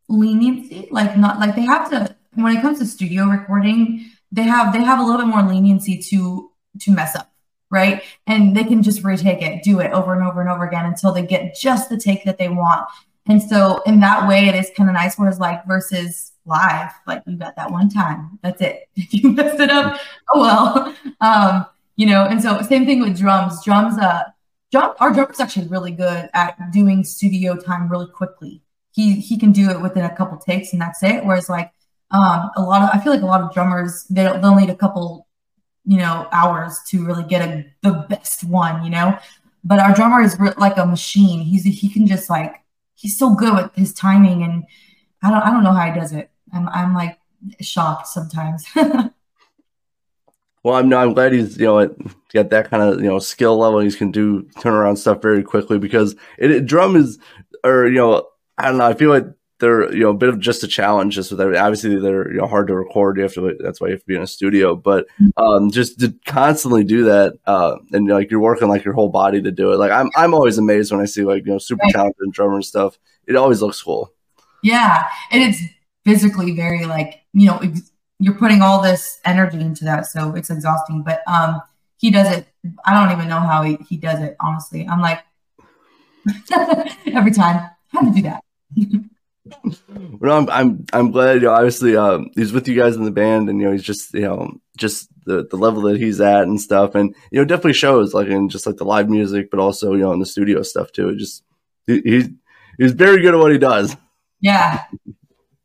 leniency 0.08 0.88
like 0.90 1.16
not 1.16 1.38
like 1.38 1.54
they 1.54 1.62
have 1.62 1.90
to 1.90 2.14
when 2.34 2.56
it 2.56 2.62
comes 2.62 2.78
to 2.78 2.86
studio 2.86 3.24
recording 3.26 4.04
they 4.32 4.42
have 4.42 4.72
they 4.72 4.82
have 4.82 4.98
a 4.98 5.02
little 5.02 5.20
bit 5.20 5.28
more 5.28 5.42
leniency 5.42 5.98
to 5.98 6.50
to 6.80 6.90
mess 6.92 7.14
up 7.16 7.32
right? 7.74 8.02
And 8.26 8.56
they 8.56 8.64
can 8.64 8.82
just 8.82 9.02
retake 9.02 9.42
it 9.42 9.62
do 9.64 9.80
it 9.80 9.90
over 9.90 10.14
and 10.14 10.22
over 10.22 10.40
and 10.40 10.48
over 10.48 10.64
again 10.64 10.86
until 10.86 11.12
they 11.12 11.26
get 11.26 11.56
just 11.56 11.90
the 11.90 11.98
take 11.98 12.24
that 12.24 12.38
they 12.38 12.48
want. 12.48 12.86
And 13.26 13.42
so 13.42 13.82
in 13.84 14.00
that 14.00 14.28
way 14.28 14.46
it 14.48 14.54
is 14.54 14.70
kind 14.76 14.88
of 14.88 14.94
nice 14.94 15.18
whereas 15.18 15.40
like 15.40 15.66
versus 15.66 16.32
live 16.46 16.92
like 17.06 17.22
you 17.26 17.36
got 17.36 17.56
that 17.56 17.70
one 17.70 17.88
time 17.88 18.38
that's 18.42 18.60
it. 18.62 18.88
If 18.96 19.12
you 19.12 19.32
mess 19.32 19.58
it 19.58 19.70
up 19.70 19.98
oh 20.32 20.40
well. 20.40 20.94
Um 21.20 21.66
you 21.96 22.06
know 22.06 22.24
and 22.24 22.40
so 22.40 22.62
same 22.62 22.86
thing 22.86 23.00
with 23.00 23.18
drums. 23.18 23.64
Drums 23.64 23.98
uh 23.98 24.22
drum 24.70 24.94
our 25.00 25.12
drummer's 25.12 25.40
actually 25.40 25.66
really 25.66 25.90
good 25.90 26.30
at 26.32 26.56
doing 26.72 27.02
studio 27.02 27.56
time 27.56 27.88
really 27.88 28.08
quickly. 28.08 28.62
He 28.92 29.20
he 29.20 29.36
can 29.36 29.50
do 29.50 29.70
it 29.70 29.82
within 29.82 30.04
a 30.04 30.16
couple 30.16 30.38
takes 30.38 30.72
and 30.72 30.80
that's 30.80 31.02
it. 31.02 31.24
Whereas 31.24 31.48
like 31.48 31.72
um 32.10 32.50
a 32.56 32.62
lot 32.62 32.82
of 32.82 32.90
i 32.92 33.02
feel 33.02 33.12
like 33.12 33.22
a 33.22 33.26
lot 33.26 33.40
of 33.40 33.52
drummers 33.52 34.04
they 34.04 34.24
they'll 34.24 34.54
need 34.54 34.70
a 34.70 34.76
couple 34.76 35.26
you 35.84 35.98
know 35.98 36.28
hours 36.32 36.80
to 36.86 37.04
really 37.04 37.24
get 37.24 37.42
a 37.46 37.64
the 37.82 37.92
best 38.08 38.44
one 38.44 38.84
you 38.84 38.90
know 38.90 39.16
but 39.64 39.78
our 39.78 39.94
drummer 39.94 40.20
is 40.22 40.38
re- 40.38 40.52
like 40.58 40.76
a 40.78 40.86
machine 40.86 41.40
he's 41.40 41.64
he 41.64 41.88
can 41.88 42.06
just 42.06 42.30
like 42.30 42.56
he's 42.94 43.18
so 43.18 43.34
good 43.34 43.54
with 43.54 43.74
his 43.74 43.92
timing 43.92 44.42
and 44.42 44.64
i 45.22 45.30
don't 45.30 45.42
i 45.42 45.50
don't 45.50 45.64
know 45.64 45.72
how 45.72 45.90
he 45.92 45.98
does 45.98 46.12
it 46.12 46.30
i'm 46.52 46.68
i'm 46.70 46.94
like 46.94 47.18
shocked 47.60 48.06
sometimes 48.08 48.64
Well, 50.62 50.76
I'm 50.76 50.92
I'm 50.94 51.12
glad 51.12 51.32
he's 51.32 51.58
you 51.58 51.66
know 51.66 51.94
got 52.32 52.50
that 52.50 52.70
kind 52.70 52.82
of 52.82 53.00
you 53.02 53.06
know 53.08 53.18
skill 53.18 53.58
level. 53.58 53.80
He 53.80 53.90
can 53.92 54.10
do 54.10 54.44
turnaround 54.56 54.96
stuff 54.96 55.20
very 55.20 55.42
quickly 55.42 55.78
because 55.78 56.14
it, 56.38 56.50
it- 56.50 56.66
drum 56.66 56.96
is 56.96 57.18
or 57.62 57.86
you 57.86 57.96
know 57.98 58.26
I 58.56 58.68
don't 58.68 58.78
know. 58.78 58.86
I 58.86 58.94
feel 58.94 59.10
like 59.10 59.26
they're 59.60 59.92
you 59.94 60.00
know 60.04 60.10
a 60.10 60.14
bit 60.14 60.28
of 60.28 60.40
just 60.40 60.62
a 60.64 60.68
challenge. 60.68 61.14
Just 61.14 61.30
with 61.30 61.40
everything. 61.40 61.62
obviously 61.62 61.96
they're 62.00 62.30
you 62.32 62.38
know 62.38 62.46
hard 62.46 62.66
to 62.68 62.74
record. 62.74 63.16
You 63.16 63.22
have 63.24 63.34
to 63.34 63.56
that's 63.60 63.80
why 63.80 63.88
you 63.88 63.92
have 63.94 64.00
to 64.00 64.06
be 64.06 64.16
in 64.16 64.22
a 64.22 64.26
studio. 64.26 64.74
But 64.76 65.06
um, 65.36 65.70
just 65.70 66.00
to 66.00 66.14
constantly 66.26 66.84
do 66.84 67.04
that 67.04 67.34
uh, 67.46 67.76
and 67.92 68.08
like 68.08 68.30
you're 68.30 68.40
working 68.40 68.68
like 68.68 68.84
your 68.84 68.94
whole 68.94 69.10
body 69.10 69.40
to 69.42 69.50
do 69.50 69.72
it. 69.72 69.76
Like 69.78 69.92
I'm 69.92 70.10
I'm 70.16 70.34
always 70.34 70.58
amazed 70.58 70.90
when 70.92 71.00
I 71.00 71.04
see 71.06 71.22
like 71.24 71.46
you 71.46 71.52
know 71.52 71.58
super 71.58 71.82
Right. 71.84 71.92
talented 71.94 72.32
drummer 72.32 72.54
and 72.56 72.64
stuff. 72.64 72.98
It 73.26 73.36
always 73.36 73.62
looks 73.62 73.80
cool. 73.82 74.12
yeah 74.62 75.08
and 75.30 75.42
it's 75.42 75.60
physically 76.04 76.52
very 76.52 76.84
like 76.86 77.22
you 77.32 77.46
know 77.46 77.58
ex- 77.58 77.90
you're 78.18 78.34
putting 78.34 78.60
all 78.62 78.82
this 78.82 79.18
energy 79.24 79.60
into 79.60 79.84
that 79.84 80.06
so 80.06 80.34
it's 80.34 80.50
exhausting 80.50 81.02
but 81.02 81.22
um 81.26 81.60
he 81.96 82.10
does 82.10 82.30
it 82.36 82.46
i 82.84 82.92
don't 82.92 83.16
even 83.16 83.28
know 83.28 83.40
how 83.40 83.62
he, 83.62 83.76
he 83.88 83.96
does 83.96 84.20
it 84.20 84.36
honestly 84.40 84.86
i'm 84.88 85.00
like 85.00 85.20
every 87.06 87.30
time 87.32 87.70
how 87.88 88.00
to 88.00 88.10
do 88.10 88.22
that 88.22 88.42
Well, 90.20 90.38
I'm 90.38 90.50
I'm 90.50 90.84
I'm 90.92 91.10
glad. 91.10 91.34
You 91.34 91.48
know, 91.48 91.52
obviously, 91.52 91.96
um, 91.96 92.30
he's 92.34 92.52
with 92.52 92.68
you 92.68 92.76
guys 92.76 92.96
in 92.96 93.04
the 93.04 93.10
band, 93.10 93.48
and 93.48 93.60
you 93.60 93.66
know, 93.66 93.72
he's 93.72 93.82
just 93.82 94.14
you 94.14 94.22
know 94.22 94.60
just 94.76 95.08
the 95.26 95.46
the 95.50 95.56
level 95.56 95.82
that 95.82 95.98
he's 95.98 96.20
at 96.20 96.44
and 96.44 96.60
stuff, 96.60 96.94
and 96.94 97.14
you 97.30 97.38
know, 97.38 97.44
definitely 97.44 97.74
shows 97.74 98.14
like 98.14 98.28
in 98.28 98.48
just 98.48 98.66
like 98.66 98.76
the 98.76 98.84
live 98.84 99.10
music, 99.10 99.50
but 99.50 99.60
also 99.60 99.92
you 99.92 100.00
know 100.00 100.12
in 100.12 100.20
the 100.20 100.26
studio 100.26 100.62
stuff 100.62 100.92
too. 100.92 101.10
It 101.10 101.18
just 101.18 101.42
he, 101.86 102.00
he's 102.04 102.28
he's 102.78 102.92
very 102.92 103.20
good 103.22 103.34
at 103.34 103.40
what 103.40 103.52
he 103.52 103.58
does. 103.58 103.96
yeah 104.40 104.84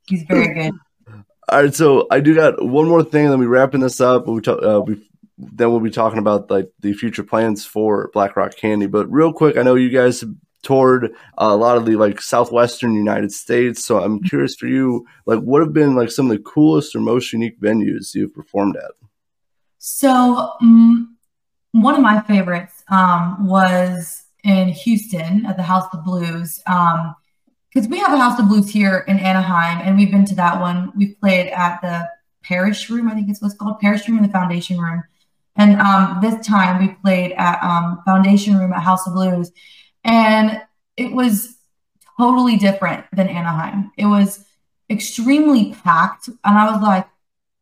he's 0.08 0.24
very 0.24 0.54
good 0.54 0.74
All 1.50 1.64
right, 1.64 1.74
so 1.74 2.06
I 2.12 2.20
do 2.20 2.36
got 2.36 2.64
one 2.64 2.88
more 2.88 3.04
thing, 3.04 3.26
and 3.26 3.32
then 3.32 3.40
we 3.40 3.48
wrapping 3.48 3.82
this 3.82 4.00
up. 4.00 4.28
We 4.28 4.40
talk, 4.42 4.62
uh, 4.62 4.82
we 4.82 5.04
then 5.40 5.72
we'll 5.72 5.80
be 5.80 5.90
talking 5.90 6.20
about 6.20 6.52
like 6.52 6.70
the 6.82 6.94
future 6.94 7.24
plans 7.24 7.66
for 7.66 8.12
Black 8.14 8.36
Rock 8.36 8.56
Candy. 8.56 8.86
But 8.86 9.12
real 9.12 9.34
quick, 9.34 9.58
I 9.58 9.64
know 9.64 9.74
you 9.76 9.90
guys 9.90 10.22
have 10.22 10.36
toured 10.64 11.06
uh, 11.38 11.50
a 11.52 11.56
lot 11.56 11.78
of 11.78 11.86
the 11.86 11.96
like 11.96 12.22
southwestern 12.22 12.94
United 12.96 13.32
States, 13.32 13.86
so 13.86 14.02
I'm 14.02 14.22
curious 14.24 14.56
for 14.56 14.68
you, 14.68 15.06
like 15.26 15.40
what 15.40 15.62
have 15.62 15.74
been 15.74 15.96
like 15.96 16.12
some 16.12 16.30
of 16.30 16.38
the 16.38 16.44
coolest 16.44 16.96
or 16.96 17.00
most 17.00 17.32
unique 17.34 17.60
venues 17.60 18.14
you've 18.14 18.34
performed 18.34 18.76
at? 18.76 18.92
So 19.78 20.54
um, 20.62 21.18
one 21.72 21.96
of 21.96 22.02
my 22.02 22.22
favorites 22.22 22.84
um, 22.90 23.48
was 23.48 24.24
in 24.44 24.70
Houston 24.70 25.46
at 25.46 25.58
the 25.58 25.64
House 25.64 25.88
of 25.94 26.04
Blues. 26.04 26.62
Because 26.66 27.88
we 27.88 28.00
have 28.00 28.14
a 28.14 28.18
House 28.18 28.40
of 28.40 28.48
Blues 28.48 28.70
here 28.70 29.06
in 29.08 29.20
Anaheim, 29.20 29.80
and 29.84 29.98
we've 29.98 30.12
been 30.12 30.26
to 30.26 30.36
that 30.36 30.60
one. 30.60 30.92
We've 30.96 31.20
played 31.20 31.50
at 31.50 31.82
the 31.82 32.10
Parish 32.44 32.90
Room, 32.90 33.10
I 33.10 33.14
think 33.14 33.30
it's 33.30 33.42
what's 33.42 33.54
called 33.54 33.80
Parish 33.80 34.08
Room 34.08 34.18
and 34.18 34.28
the 34.28 34.32
Foundation 34.32 34.80
Room. 34.80 35.04
And 35.56 35.80
um, 35.80 36.20
this 36.22 36.46
time 36.46 36.80
we 36.82 36.96
played 36.96 37.34
at 37.34 37.62
um, 37.62 38.02
Foundation 38.06 38.58
Room 38.58 38.74
at 38.74 38.82
House 38.82 39.06
of 39.06 39.14
Blues, 39.14 39.52
and 40.10 40.62
it 40.98 41.12
was 41.14 41.56
totally 42.18 42.58
different 42.58 43.06
than 43.14 43.30
Anaheim. 43.30 43.92
It 43.96 44.08
was 44.08 44.44
extremely 44.90 45.74
packed, 45.84 46.28
and 46.28 46.58
I 46.58 46.72
was 46.72 46.82
like, 46.82 47.08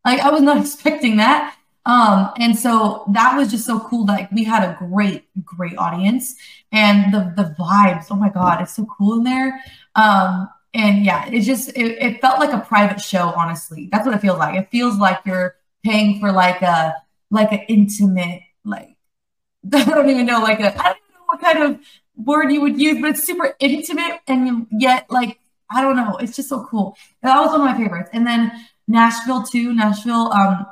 like 0.06 0.22
I 0.22 0.30
was 0.32 0.42
not 0.42 0.58
expecting 0.62 1.18
that. 1.18 1.56
Um, 1.86 2.32
and 2.38 2.58
so 2.58 3.06
that 3.14 3.38
was 3.38 3.52
just 3.52 3.66
so 3.66 3.80
cool. 3.80 4.06
Like 4.06 4.32
we 4.32 4.44
had 4.44 4.64
a 4.64 4.76
great, 4.78 5.26
great 5.44 5.78
audience 5.78 6.36
and 6.72 7.14
the 7.14 7.34
the 7.36 7.56
vibes. 7.60 8.08
Oh 8.10 8.16
my 8.16 8.30
God, 8.30 8.62
it's 8.62 8.76
so 8.76 8.86
cool 8.86 9.18
in 9.18 9.24
there. 9.24 9.62
Um, 9.96 10.50
and 10.74 11.06
yeah, 11.06 11.28
it 11.28 11.42
just 11.42 11.70
it, 11.70 11.98
it 12.02 12.22
felt 12.22 12.40
like 12.40 12.54
a 12.54 12.60
private 12.60 13.02
show, 13.02 13.34
honestly. 13.36 13.90
That's 13.92 14.06
what 14.06 14.16
it 14.16 14.22
feels 14.22 14.38
like. 14.38 14.56
It 14.56 14.70
feels 14.70 14.98
like 14.98 15.20
you're 15.26 15.56
paying 15.84 16.20
for 16.20 16.32
like 16.32 16.62
a 16.62 16.96
like 17.30 17.52
an 17.52 17.60
intimate, 17.68 18.42
like 18.64 18.96
I 19.74 19.84
don't 19.84 20.10
even 20.10 20.26
know, 20.26 20.42
like 20.42 20.60
a 20.60 20.78
I 20.78 20.94
don't 20.94 21.10
know 21.14 21.26
what 21.28 21.42
kind 21.42 21.64
of 21.64 21.80
word 22.18 22.52
you 22.52 22.62
would 22.62 22.80
use, 22.80 23.00
but 23.00 23.12
it's 23.12 23.24
super 23.24 23.56
intimate 23.60 24.20
and 24.28 24.68
yet 24.72 25.10
like 25.10 25.40
I 25.70 25.82
don't 25.82 25.96
know, 25.96 26.16
it's 26.18 26.36
just 26.36 26.50
so 26.50 26.66
cool. 26.66 26.96
That 27.22 27.40
was 27.40 27.52
one 27.52 27.62
of 27.62 27.66
my 27.66 27.78
favorites. 27.78 28.10
And 28.14 28.26
then 28.26 28.52
Nashville 28.88 29.44
too. 29.44 29.74
Nashville, 29.74 30.32
um, 30.32 30.66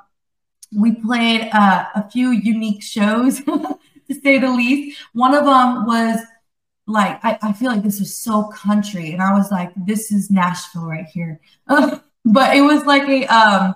we 0.74 0.94
played 0.96 1.50
uh, 1.52 1.86
a 1.96 2.10
few 2.10 2.32
unique 2.32 2.82
shows 2.82 3.42
to 3.44 4.16
say 4.24 4.38
the 4.38 4.50
least. 4.50 4.98
One 5.14 5.34
of 5.34 5.46
them 5.46 5.86
was 5.86 6.20
like 6.88 7.20
I, 7.24 7.38
I 7.42 7.54
feel 7.54 7.72
like 7.72 7.84
this 7.84 8.00
was 8.00 8.16
so 8.16 8.44
country, 8.50 9.12
and 9.12 9.22
I 9.22 9.34
was 9.34 9.52
like, 9.52 9.72
this 9.76 10.12
is 10.12 10.30
Nashville 10.30 10.86
right 10.86 11.08
here. 11.08 11.40
but 11.68 12.56
it 12.56 12.62
was 12.62 12.86
like 12.86 13.08
a 13.10 13.26
um, 13.26 13.76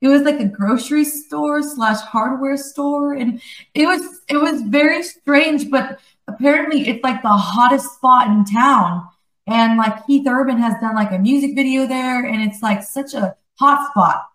it 0.00 0.08
was 0.08 0.22
like 0.22 0.40
a 0.40 0.46
grocery 0.46 1.04
store 1.04 1.62
slash 1.62 2.00
hardware 2.00 2.56
store, 2.56 3.14
and 3.14 3.40
it 3.74 3.86
was 3.86 4.20
it 4.28 4.36
was 4.36 4.62
very 4.62 5.02
strange, 5.02 5.70
but 5.70 6.00
apparently 6.38 6.88
it's 6.88 7.02
like 7.02 7.22
the 7.22 7.28
hottest 7.28 7.94
spot 7.94 8.28
in 8.28 8.44
town. 8.44 9.06
And 9.46 9.78
like 9.78 10.06
Keith 10.06 10.26
Urban 10.26 10.58
has 10.58 10.74
done 10.80 10.94
like 10.94 11.10
a 11.10 11.18
music 11.18 11.54
video 11.54 11.86
there, 11.86 12.24
and 12.24 12.42
it's 12.42 12.62
like 12.62 12.82
such 12.82 13.14
a 13.14 13.34
hot 13.58 13.90
spot. 13.90 14.26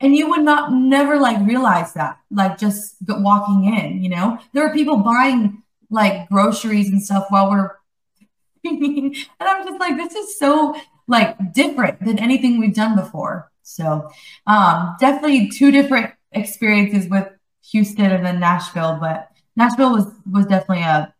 And 0.00 0.14
you 0.14 0.28
would 0.28 0.42
not 0.42 0.72
never 0.72 1.18
like 1.18 1.46
realize 1.46 1.94
that 1.94 2.18
like 2.30 2.58
just 2.58 2.96
walking 3.08 3.72
in 3.72 4.02
you 4.02 4.10
know? 4.10 4.38
There 4.52 4.66
are 4.66 4.74
people 4.74 4.98
buying 4.98 5.62
like 5.88 6.28
groceries 6.28 6.90
and 6.90 7.02
stuff 7.02 7.26
while 7.30 7.48
we're 7.48 7.70
and 8.64 9.14
i'm 9.38 9.64
just 9.64 9.78
like 9.78 9.96
this 9.96 10.12
is 10.16 10.36
so 10.40 10.74
like 11.06 11.36
different 11.52 12.04
than 12.04 12.18
anything 12.18 12.58
we've 12.58 12.74
done 12.74 12.96
before. 12.96 13.50
So 13.62 14.10
um 14.46 14.96
definitely 15.00 15.48
two 15.48 15.70
different 15.70 16.12
experiences 16.32 17.08
with 17.08 17.28
houston 17.70 18.10
and 18.10 18.26
then 18.26 18.40
nashville 18.40 18.98
but 19.00 19.30
nashville 19.56 19.92
was 19.92 20.06
was 20.30 20.46
definitely 20.46 20.84
a, 20.84 21.12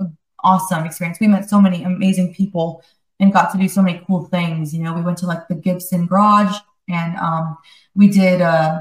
a 0.00 0.06
awesome 0.42 0.84
experience 0.84 1.18
we 1.20 1.28
met 1.28 1.48
so 1.48 1.60
many 1.60 1.82
amazing 1.82 2.32
people 2.34 2.82
and 3.18 3.32
got 3.32 3.52
to 3.52 3.58
do 3.58 3.68
so 3.68 3.82
many 3.82 4.02
cool 4.06 4.24
things 4.24 4.74
you 4.74 4.82
know 4.82 4.92
we 4.92 5.02
went 5.02 5.18
to 5.18 5.26
like 5.26 5.46
the 5.48 5.54
gibson 5.54 6.06
garage 6.06 6.56
and 6.88 7.16
um, 7.18 7.56
we 7.94 8.08
did 8.08 8.40
uh, 8.40 8.80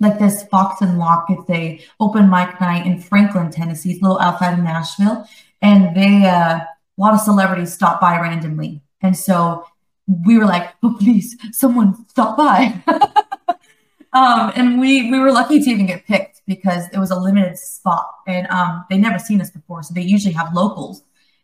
like 0.00 0.18
this 0.18 0.44
Fox 0.44 0.80
and 0.80 0.98
Locke. 0.98 1.26
It's 1.28 1.50
a 1.50 1.80
open 2.00 2.30
mic 2.30 2.60
night 2.60 2.86
in 2.86 3.00
Franklin, 3.00 3.50
Tennessee. 3.50 3.92
It's 3.92 4.00
a 4.00 4.04
little 4.04 4.20
outside 4.20 4.58
of 4.58 4.64
Nashville, 4.64 5.26
and 5.62 5.96
they 5.96 6.26
uh, 6.26 6.60
a 6.60 6.68
lot 6.96 7.14
of 7.14 7.20
celebrities 7.20 7.72
stop 7.72 8.00
by 8.00 8.18
randomly, 8.20 8.82
and 9.00 9.16
so 9.16 9.66
we 10.26 10.38
were 10.38 10.46
like, 10.46 10.74
"Oh, 10.82 10.96
please, 10.98 11.36
someone 11.52 12.08
stop 12.08 12.36
by." 12.36 12.82
um, 14.14 14.52
and 14.54 14.80
we 14.80 15.10
we 15.10 15.18
were 15.18 15.32
lucky 15.32 15.60
to 15.60 15.70
even 15.70 15.86
get 15.86 16.06
picked 16.06 16.42
because 16.46 16.88
it 16.92 16.98
was 16.98 17.10
a 17.10 17.18
limited 17.18 17.58
spot, 17.58 18.08
and 18.26 18.46
um, 18.46 18.84
they 18.88 18.96
never 18.96 19.18
seen 19.18 19.40
us 19.40 19.50
before, 19.50 19.82
so 19.82 19.92
they 19.92 20.02
usually 20.02 20.34
have 20.34 20.54
locals. 20.54 21.02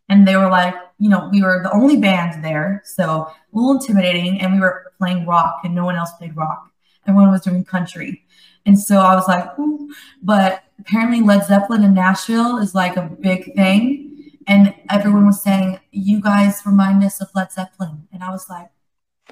And 0.08 0.26
they 0.26 0.36
were 0.36 0.48
like, 0.50 0.74
you 0.98 1.08
know, 1.08 1.28
we 1.30 1.40
were 1.40 1.62
the 1.62 1.72
only 1.72 1.96
band 1.96 2.44
there, 2.44 2.82
so 2.84 3.04
a 3.04 3.34
little 3.52 3.72
intimidating, 3.72 4.40
and 4.40 4.54
we 4.54 4.60
were 4.60 4.92
playing 4.98 5.26
rock, 5.26 5.60
and 5.64 5.74
no 5.74 5.84
one 5.84 5.96
else 5.96 6.12
played 6.18 6.36
rock. 6.36 6.70
Everyone 7.06 7.30
was 7.30 7.42
doing 7.42 7.64
country, 7.64 8.24
and 8.66 8.78
so 8.78 8.98
I 8.98 9.14
was 9.16 9.26
like, 9.26 9.58
Ooh. 9.58 9.92
but 10.22 10.62
apparently 10.78 11.22
Led 11.22 11.44
Zeppelin 11.46 11.84
in 11.84 11.94
Nashville 11.94 12.58
is 12.58 12.74
like 12.74 12.96
a 12.96 13.02
big 13.02 13.54
thing, 13.56 14.32
and 14.46 14.74
everyone 14.88 15.26
was 15.26 15.42
saying, 15.42 15.80
you 15.90 16.20
guys 16.20 16.62
remind 16.64 17.02
us 17.02 17.20
of 17.20 17.30
Led 17.34 17.50
Zeppelin, 17.52 18.06
and 18.12 18.22
I 18.22 18.30
was 18.30 18.48
like, 18.48 18.68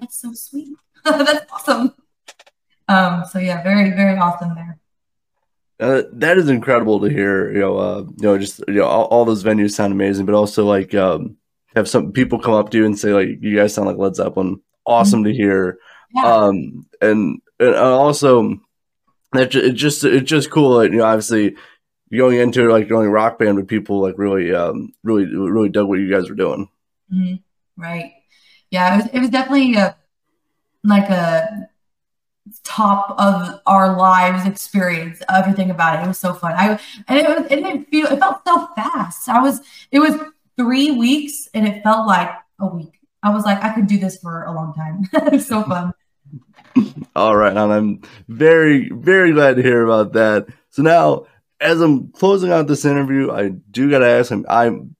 that's 0.00 0.20
so 0.20 0.32
sweet, 0.32 0.76
that's 1.04 1.52
awesome. 1.52 1.87
So 3.38 3.44
yeah, 3.44 3.62
very 3.62 3.90
very 3.90 4.18
awesome 4.18 4.56
there. 4.56 4.78
Uh, 5.78 6.02
that 6.12 6.38
is 6.38 6.48
incredible 6.48 6.98
to 6.98 7.08
hear. 7.08 7.52
You 7.52 7.60
know, 7.60 7.76
uh, 7.76 8.00
you 8.00 8.22
know, 8.22 8.36
just 8.36 8.58
you 8.66 8.74
know, 8.74 8.86
all, 8.86 9.04
all, 9.04 9.24
those 9.24 9.44
venues 9.44 9.70
sound 9.70 9.92
amazing, 9.92 10.26
but 10.26 10.34
also 10.34 10.64
like 10.64 10.92
um, 10.96 11.36
have 11.76 11.88
some 11.88 12.10
people 12.10 12.40
come 12.40 12.54
up 12.54 12.70
to 12.70 12.78
you 12.78 12.84
and 12.84 12.98
say 12.98 13.12
like, 13.12 13.28
"You 13.40 13.54
guys 13.54 13.74
sound 13.74 13.86
like 13.86 13.96
Led 13.96 14.16
Zeppelin." 14.16 14.60
Awesome 14.84 15.20
mm-hmm. 15.20 15.30
to 15.30 15.36
hear. 15.36 15.78
Yeah. 16.12 16.24
Um, 16.24 16.86
and, 17.00 17.40
and 17.60 17.74
also, 17.76 18.58
it, 19.36 19.54
it 19.54 19.74
just 19.74 20.02
it's 20.02 20.28
just 20.28 20.50
cool. 20.50 20.78
Like, 20.78 20.90
you 20.90 20.98
know, 20.98 21.04
obviously 21.04 21.54
going 22.12 22.40
into 22.40 22.68
like 22.68 22.88
going 22.88 23.08
rock 23.08 23.38
band, 23.38 23.56
but 23.56 23.68
people 23.68 24.02
like 24.02 24.18
really, 24.18 24.52
um, 24.52 24.92
really, 25.04 25.26
really 25.26 25.68
dug 25.68 25.86
what 25.86 26.00
you 26.00 26.10
guys 26.10 26.28
were 26.28 26.34
doing. 26.34 26.68
Mm-hmm. 27.14 27.80
Right. 27.80 28.14
Yeah, 28.72 28.94
it 28.94 28.96
was. 28.96 29.06
It 29.12 29.20
was 29.20 29.30
definitely 29.30 29.76
a 29.76 29.96
like 30.82 31.08
a 31.08 31.68
top 32.64 33.14
of 33.18 33.60
our 33.66 33.96
lives 33.96 34.46
experience 34.46 35.20
everything 35.28 35.70
about 35.70 35.98
it. 35.98 36.04
It 36.04 36.08
was 36.08 36.18
so 36.18 36.34
fun. 36.34 36.52
I 36.52 36.78
and 37.06 37.18
it 37.18 37.28
was 37.28 37.46
it 37.50 37.56
didn't 37.56 37.84
feel 37.86 38.06
it 38.06 38.18
felt 38.18 38.40
so 38.46 38.68
fast. 38.74 39.28
I 39.28 39.40
was 39.40 39.60
it 39.90 39.98
was 39.98 40.14
three 40.56 40.90
weeks 40.92 41.48
and 41.54 41.66
it 41.66 41.82
felt 41.82 42.06
like 42.06 42.30
a 42.60 42.66
week. 42.66 43.00
I 43.22 43.30
was 43.30 43.44
like 43.44 43.62
i 43.62 43.74
could 43.74 43.86
do 43.86 43.98
this 43.98 44.18
for 44.18 44.44
a 44.44 44.52
long 44.52 44.74
time. 44.74 45.08
It 45.26 45.32
was 45.32 45.46
so 45.46 45.62
fun. 45.62 45.92
All 47.16 47.36
right 47.36 47.56
and 47.56 47.72
i'm 47.72 48.00
very 48.28 48.90
very 48.90 49.32
glad 49.32 49.56
to 49.56 49.62
hear 49.62 49.84
about 49.84 50.12
that. 50.12 50.46
So 50.70 50.82
now 50.82 51.26
as 51.60 51.80
i'm 51.80 52.12
closing 52.12 52.52
out 52.52 52.68
this 52.68 52.84
interview 52.84 53.32
i 53.32 53.48
do 53.48 53.90
gotta 53.90 54.06
ask 54.06 54.30
him 54.30 54.46
i'm 54.48 54.94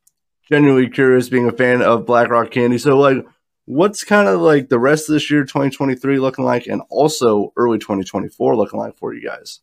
genuinely 0.50 0.88
curious 0.88 1.28
being 1.28 1.48
a 1.48 1.52
fan 1.52 1.82
of 1.82 2.06
black 2.06 2.30
rock 2.30 2.50
candy. 2.50 2.78
So 2.78 2.98
like 2.98 3.24
what's 3.68 4.02
kind 4.02 4.28
of 4.28 4.40
like 4.40 4.70
the 4.70 4.78
rest 4.78 5.10
of 5.10 5.12
this 5.12 5.30
year 5.30 5.44
2023 5.44 6.18
looking 6.18 6.44
like 6.44 6.66
and 6.66 6.80
also 6.88 7.52
early 7.56 7.78
2024 7.78 8.56
looking 8.56 8.80
like 8.80 8.96
for 8.96 9.12
you 9.12 9.22
guys? 9.22 9.60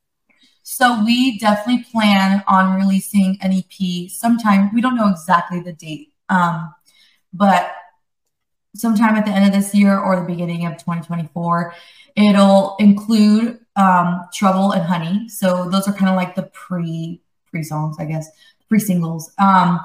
So 0.62 1.04
we 1.04 1.40
definitely 1.40 1.84
plan 1.92 2.44
on 2.48 2.80
releasing 2.80 3.38
an 3.42 3.52
ep 3.52 4.10
sometime. 4.10 4.72
We 4.74 4.82
don't 4.82 4.96
know 4.96 5.10
exactly 5.10 5.60
the 5.60 5.74
date 5.74 6.14
um, 6.30 6.74
but 7.34 7.72
sometime 8.76 9.16
at 9.16 9.26
the 9.26 9.32
end 9.32 9.48
of 9.48 9.54
this 9.54 9.74
year 9.74 9.98
or 9.98 10.20
the 10.20 10.26
beginning 10.26 10.68
of 10.68 10.74
2024 10.74 11.74
it'll 12.16 12.76
include 12.78 13.60
um, 13.76 14.22
trouble 14.34 14.72
and 14.72 14.84
honey. 14.84 15.28
So 15.30 15.68
those 15.70 15.88
are 15.88 15.94
kind 15.94 16.10
of 16.10 16.16
like 16.16 16.36
the 16.36 16.44
pre 16.44 17.22
pre 17.48 17.64
songs 17.64 17.96
i 18.00 18.06
guess 18.06 18.28
pre 18.70 18.80
singles 18.80 19.32
um, 19.40 19.80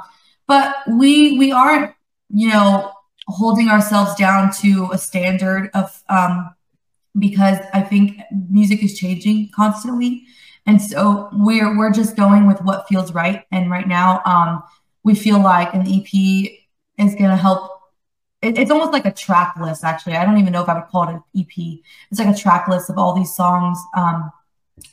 but 0.47 0.77
we 0.89 1.39
we 1.39 1.53
aren't 1.53 1.95
you 2.29 2.49
know 2.49 2.93
holding 3.31 3.69
ourselves 3.69 4.15
down 4.15 4.53
to 4.61 4.91
a 4.93 4.99
standard 4.99 5.71
of 5.75 6.03
um, 6.09 6.55
because 7.19 7.59
I 7.73 7.81
think 7.83 8.21
music 8.49 8.83
is 8.83 8.99
changing 8.99 9.51
constantly, 9.55 10.25
and 10.67 10.81
so 10.81 11.29
we're 11.33 11.77
we're 11.77 11.93
just 11.93 12.17
going 12.17 12.47
with 12.47 12.61
what 12.63 12.89
feels 12.89 13.13
right. 13.13 13.45
And 13.51 13.71
right 13.71 13.89
now, 13.89 14.23
um, 14.25 14.63
we 15.03 15.15
feel 15.15 15.41
like 15.41 15.73
an 15.75 15.83
EP 15.83 16.51
is 16.99 17.15
to 17.17 17.37
help. 17.37 17.71
It, 18.43 18.59
it's 18.59 18.71
almost 18.71 18.93
like 18.93 19.05
a 19.05 19.13
track 19.13 19.55
list, 19.61 19.85
actually. 19.85 20.17
I 20.17 20.25
don't 20.25 20.39
even 20.39 20.53
know 20.53 20.63
if 20.63 20.69
I 20.69 20.75
would 20.75 20.89
call 20.89 21.09
it 21.09 21.15
an 21.15 21.23
EP. 21.37 21.81
It's 22.11 22.19
like 22.19 22.35
a 22.35 22.39
track 22.39 22.69
list 22.69 22.89
of 22.89 22.99
all 22.99 23.15
these 23.15 23.35
songs, 23.35 23.79
um, 23.97 24.31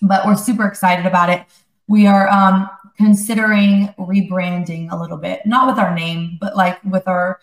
but 0.02 0.26
we're 0.26 0.36
super 0.36 0.66
excited 0.66 1.06
about 1.06 1.30
it. 1.30 1.46
We 1.88 2.08
are 2.08 2.28
um, 2.30 2.70
considering 2.98 3.94
rebranding 3.98 4.92
a 4.92 4.98
little 4.98 5.18
bit, 5.18 5.46
not 5.46 5.68
with 5.68 5.78
our 5.78 5.96
name, 5.96 6.38
but 6.42 6.58
like 6.58 6.84
with 6.84 7.08
our 7.08 7.40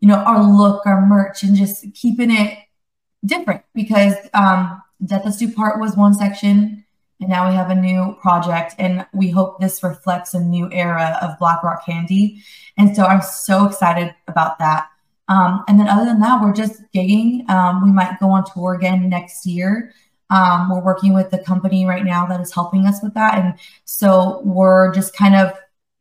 you 0.00 0.08
know, 0.08 0.16
our 0.16 0.42
look, 0.42 0.86
our 0.86 1.04
merch, 1.04 1.42
and 1.42 1.56
just 1.56 1.84
keeping 1.94 2.30
it 2.30 2.58
different 3.24 3.62
because 3.74 4.14
um, 4.34 4.82
Death 5.04 5.26
Us 5.26 5.38
Do 5.38 5.52
Part 5.52 5.80
was 5.80 5.96
one 5.96 6.14
section, 6.14 6.84
and 7.20 7.30
now 7.30 7.48
we 7.48 7.54
have 7.54 7.70
a 7.70 7.74
new 7.74 8.16
project, 8.20 8.74
and 8.78 9.06
we 9.12 9.30
hope 9.30 9.60
this 9.60 9.82
reflects 9.82 10.34
a 10.34 10.40
new 10.40 10.70
era 10.70 11.18
of 11.22 11.38
Black 11.38 11.62
Rock 11.62 11.84
Candy. 11.86 12.42
And 12.76 12.94
so 12.94 13.04
I'm 13.04 13.22
so 13.22 13.66
excited 13.66 14.14
about 14.28 14.58
that. 14.58 14.88
Um, 15.28 15.64
and 15.66 15.80
then 15.80 15.88
other 15.88 16.04
than 16.04 16.20
that, 16.20 16.40
we're 16.40 16.52
just 16.52 16.82
gigging. 16.94 17.48
Um, 17.48 17.82
we 17.82 17.90
might 17.90 18.20
go 18.20 18.30
on 18.30 18.44
tour 18.52 18.74
again 18.74 19.08
next 19.08 19.46
year. 19.46 19.92
Um, 20.30 20.70
we're 20.70 20.84
working 20.84 21.14
with 21.14 21.30
the 21.30 21.38
company 21.38 21.86
right 21.86 22.04
now 22.04 22.26
that 22.26 22.40
is 22.40 22.52
helping 22.52 22.86
us 22.86 23.02
with 23.02 23.14
that. 23.14 23.38
And 23.38 23.54
so 23.84 24.42
we're 24.44 24.92
just 24.92 25.16
kind 25.16 25.34
of 25.34 25.52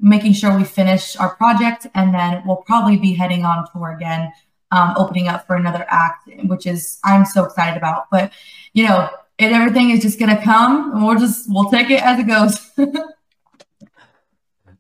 making 0.05 0.33
sure 0.33 0.55
we 0.55 0.63
finish 0.63 1.17
our 1.17 1.35
project, 1.35 1.87
and 1.95 2.13
then 2.13 2.43
we'll 2.45 2.57
probably 2.57 2.95
be 2.95 3.13
heading 3.13 3.43
on 3.43 3.67
tour 3.71 3.91
again, 3.91 4.31
um, 4.71 4.93
opening 4.95 5.27
up 5.27 5.47
for 5.47 5.55
another 5.55 5.85
act, 5.89 6.29
which 6.45 6.67
is 6.67 6.99
I'm 7.03 7.25
so 7.25 7.43
excited 7.43 7.75
about. 7.75 8.05
But 8.11 8.31
you 8.73 8.87
know, 8.87 9.09
and 9.39 9.53
everything 9.53 9.89
is 9.89 10.01
just 10.01 10.19
gonna 10.19 10.41
come, 10.41 10.93
and 10.93 11.03
we'll 11.03 11.17
just 11.17 11.47
we'll 11.49 11.71
take 11.71 11.89
it 11.89 12.03
as 12.03 12.19
it 12.19 12.27
goes. 12.27 12.71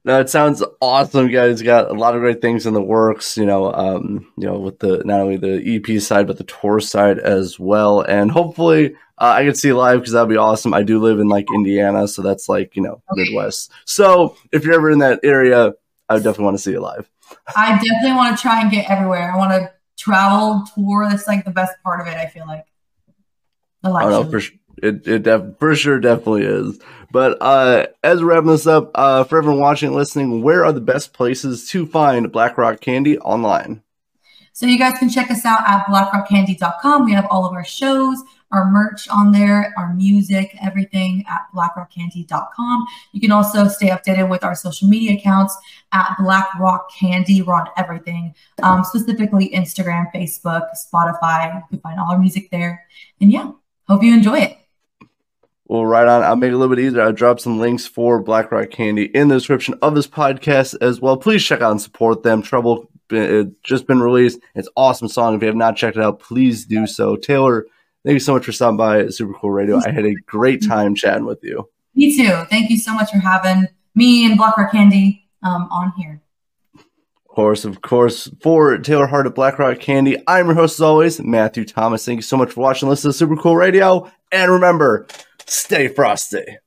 No, 0.05 0.19
it 0.19 0.29
sounds 0.29 0.63
awesome, 0.81 1.31
guys. 1.31 1.63
Got 1.63 1.89
a 1.89 1.93
lot 1.93 2.13
of 2.13 2.21
great 2.21 2.39
things 2.39 2.67
in 2.67 2.75
the 2.75 2.81
works. 2.81 3.37
You 3.37 3.47
know, 3.47 3.73
um, 3.73 4.31
you 4.37 4.45
know, 4.45 4.59
with 4.59 4.77
the 4.77 5.03
not 5.03 5.19
only 5.19 5.37
the 5.37 5.75
EP 5.75 5.99
side 5.99 6.27
but 6.27 6.37
the 6.37 6.43
tour 6.43 6.79
side 6.79 7.17
as 7.17 7.59
well. 7.59 8.01
And 8.01 8.29
hopefully, 8.29 8.93
uh, 9.17 9.33
I 9.37 9.43
can 9.43 9.55
see 9.55 9.73
live 9.73 10.01
because 10.01 10.13
that'd 10.13 10.29
be 10.29 10.37
awesome. 10.37 10.75
I 10.75 10.83
do 10.83 10.99
live 10.99 11.19
in 11.19 11.27
like 11.27 11.47
Indiana, 11.51 12.07
so 12.07 12.21
that's 12.21 12.47
like 12.47 12.75
you 12.75 12.83
know 12.83 13.01
Midwest. 13.13 13.71
So 13.85 14.37
if 14.51 14.63
you're 14.63 14.75
ever 14.75 14.91
in 14.91 14.99
that 14.99 15.21
area, 15.23 15.73
I 16.07 16.17
definitely 16.17 16.45
want 16.45 16.57
to 16.57 16.63
see 16.63 16.71
you 16.71 16.81
live. 16.81 17.09
I 17.55 17.71
definitely 17.71 18.11
want 18.11 18.37
to 18.37 18.41
try 18.41 18.61
and 18.61 18.69
get 18.69 18.87
everywhere. 18.87 19.31
I 19.31 19.37
want 19.37 19.53
to 19.53 19.73
travel, 19.97 20.65
tour. 20.75 21.09
That's 21.09 21.25
like 21.25 21.45
the 21.45 21.51
best 21.51 21.73
part 21.83 21.99
of 21.99 22.05
it. 22.05 22.15
I 22.15 22.27
feel 22.27 22.45
like. 22.45 22.65
I 23.83 24.09
know 24.09 24.23
for 24.23 24.39
sure. 24.39 24.57
It, 24.81 25.07
it 25.07 25.23
def- 25.23 25.57
for 25.59 25.75
sure 25.75 25.99
definitely 25.99 26.43
is. 26.43 26.79
But 27.11 27.37
uh, 27.41 27.87
as 28.03 28.21
we're 28.21 28.31
wrapping 28.33 28.49
this 28.49 28.67
up, 28.67 28.91
uh, 28.95 29.23
for 29.23 29.37
everyone 29.37 29.61
watching 29.61 29.87
and 29.87 29.95
listening, 29.95 30.41
where 30.41 30.65
are 30.65 30.73
the 30.73 30.81
best 30.81 31.13
places 31.13 31.69
to 31.69 31.85
find 31.85 32.31
Black 32.31 32.57
Rock 32.57 32.81
Candy 32.81 33.17
online? 33.19 33.81
So 34.51 34.65
you 34.65 34.77
guys 34.77 34.97
can 34.97 35.09
check 35.09 35.29
us 35.29 35.45
out 35.45 35.67
at 35.67 35.85
blackrockcandy.com. 35.85 37.05
We 37.05 37.11
have 37.11 37.27
all 37.29 37.45
of 37.45 37.51
our 37.51 37.65
shows, 37.65 38.21
our 38.51 38.71
merch 38.71 39.07
on 39.09 39.33
there, 39.33 39.73
our 39.77 39.93
music, 39.93 40.55
everything 40.61 41.25
at 41.29 41.41
blackrockcandy.com. 41.53 42.85
You 43.11 43.19
can 43.19 43.31
also 43.31 43.67
stay 43.67 43.89
updated 43.89 44.29
with 44.29 44.45
our 44.45 44.55
social 44.55 44.87
media 44.87 45.17
accounts 45.17 45.57
at 45.91 46.15
Black 46.19 46.47
Rock 46.57 46.89
Candy. 46.97 47.41
We're 47.41 47.55
on 47.55 47.67
everything, 47.75 48.33
um, 48.63 48.85
specifically 48.85 49.49
Instagram, 49.49 50.09
Facebook, 50.13 50.67
Spotify. 50.73 51.55
You 51.55 51.61
can 51.69 51.79
find 51.79 51.99
all 51.99 52.11
our 52.11 52.19
music 52.19 52.49
there. 52.49 52.85
And 53.19 53.31
yeah, 53.31 53.51
hope 53.87 54.03
you 54.03 54.13
enjoy 54.13 54.39
it. 54.39 54.57
Well, 55.67 55.85
right 55.85 56.07
on. 56.07 56.21
I'll 56.21 56.35
make 56.35 56.49
it 56.49 56.53
a 56.53 56.57
little 56.57 56.75
bit 56.75 56.83
easier. 56.83 57.01
I'll 57.01 57.11
drop 57.11 57.39
some 57.39 57.59
links 57.59 57.87
for 57.87 58.21
Black 58.21 58.51
Rock 58.51 58.69
Candy 58.69 59.05
in 59.05 59.29
the 59.29 59.35
description 59.35 59.73
of 59.81 59.95
this 59.95 60.07
podcast 60.07 60.75
as 60.79 61.01
well. 61.01 61.17
Please 61.17 61.43
check 61.43 61.61
out 61.61 61.71
and 61.71 61.81
support 61.81 62.21
them. 62.21 62.43
Trouble 62.43 62.87
uh, 63.11 63.45
just 63.63 63.87
been 63.87 63.99
released. 63.99 64.39
It's 64.53 64.67
an 64.67 64.73
awesome 64.77 65.07
song. 65.07 65.35
If 65.35 65.41
you 65.41 65.47
have 65.47 65.55
not 65.55 65.75
checked 65.75 65.97
it 65.97 66.03
out, 66.03 66.19
please 66.19 66.65
do 66.65 66.85
so. 66.85 67.15
Taylor, 67.15 67.65
thank 68.03 68.13
you 68.13 68.19
so 68.19 68.33
much 68.33 68.45
for 68.45 68.51
stopping 68.51 68.77
by 68.77 69.07
Super 69.07 69.33
Cool 69.33 69.51
Radio. 69.51 69.79
I 69.83 69.91
had 69.91 70.05
a 70.05 70.13
great 70.27 70.65
time 70.65 70.93
chatting 70.93 71.25
with 71.25 71.43
you. 71.43 71.67
Me 71.95 72.15
too. 72.15 72.43
Thank 72.49 72.69
you 72.69 72.77
so 72.77 72.93
much 72.93 73.09
for 73.09 73.19
having 73.19 73.67
me 73.95 74.25
and 74.25 74.37
Black 74.37 74.57
Rock 74.57 74.71
Candy 74.71 75.27
um, 75.41 75.67
on 75.71 75.93
here. 75.97 76.21
Of 76.75 77.35
course, 77.35 77.65
of 77.65 77.81
course, 77.81 78.29
for 78.41 78.77
Taylor 78.77 79.07
Heart 79.07 79.27
of 79.27 79.35
Black 79.35 79.59
Rock 79.59 79.79
Candy, 79.79 80.17
I'm 80.27 80.45
your 80.45 80.55
host 80.55 80.77
as 80.77 80.81
always, 80.81 81.19
Matthew 81.19 81.65
Thomas. 81.65 82.05
Thank 82.05 82.19
you 82.19 82.21
so 82.21 82.37
much 82.37 82.51
for 82.51 82.61
watching, 82.61 82.87
listen 82.87 83.09
to 83.09 83.17
Super 83.17 83.35
Cool 83.35 83.57
Radio, 83.57 84.09
and 84.31 84.51
remember, 84.51 85.05
stay 85.47 85.87
frosty. 85.87 86.57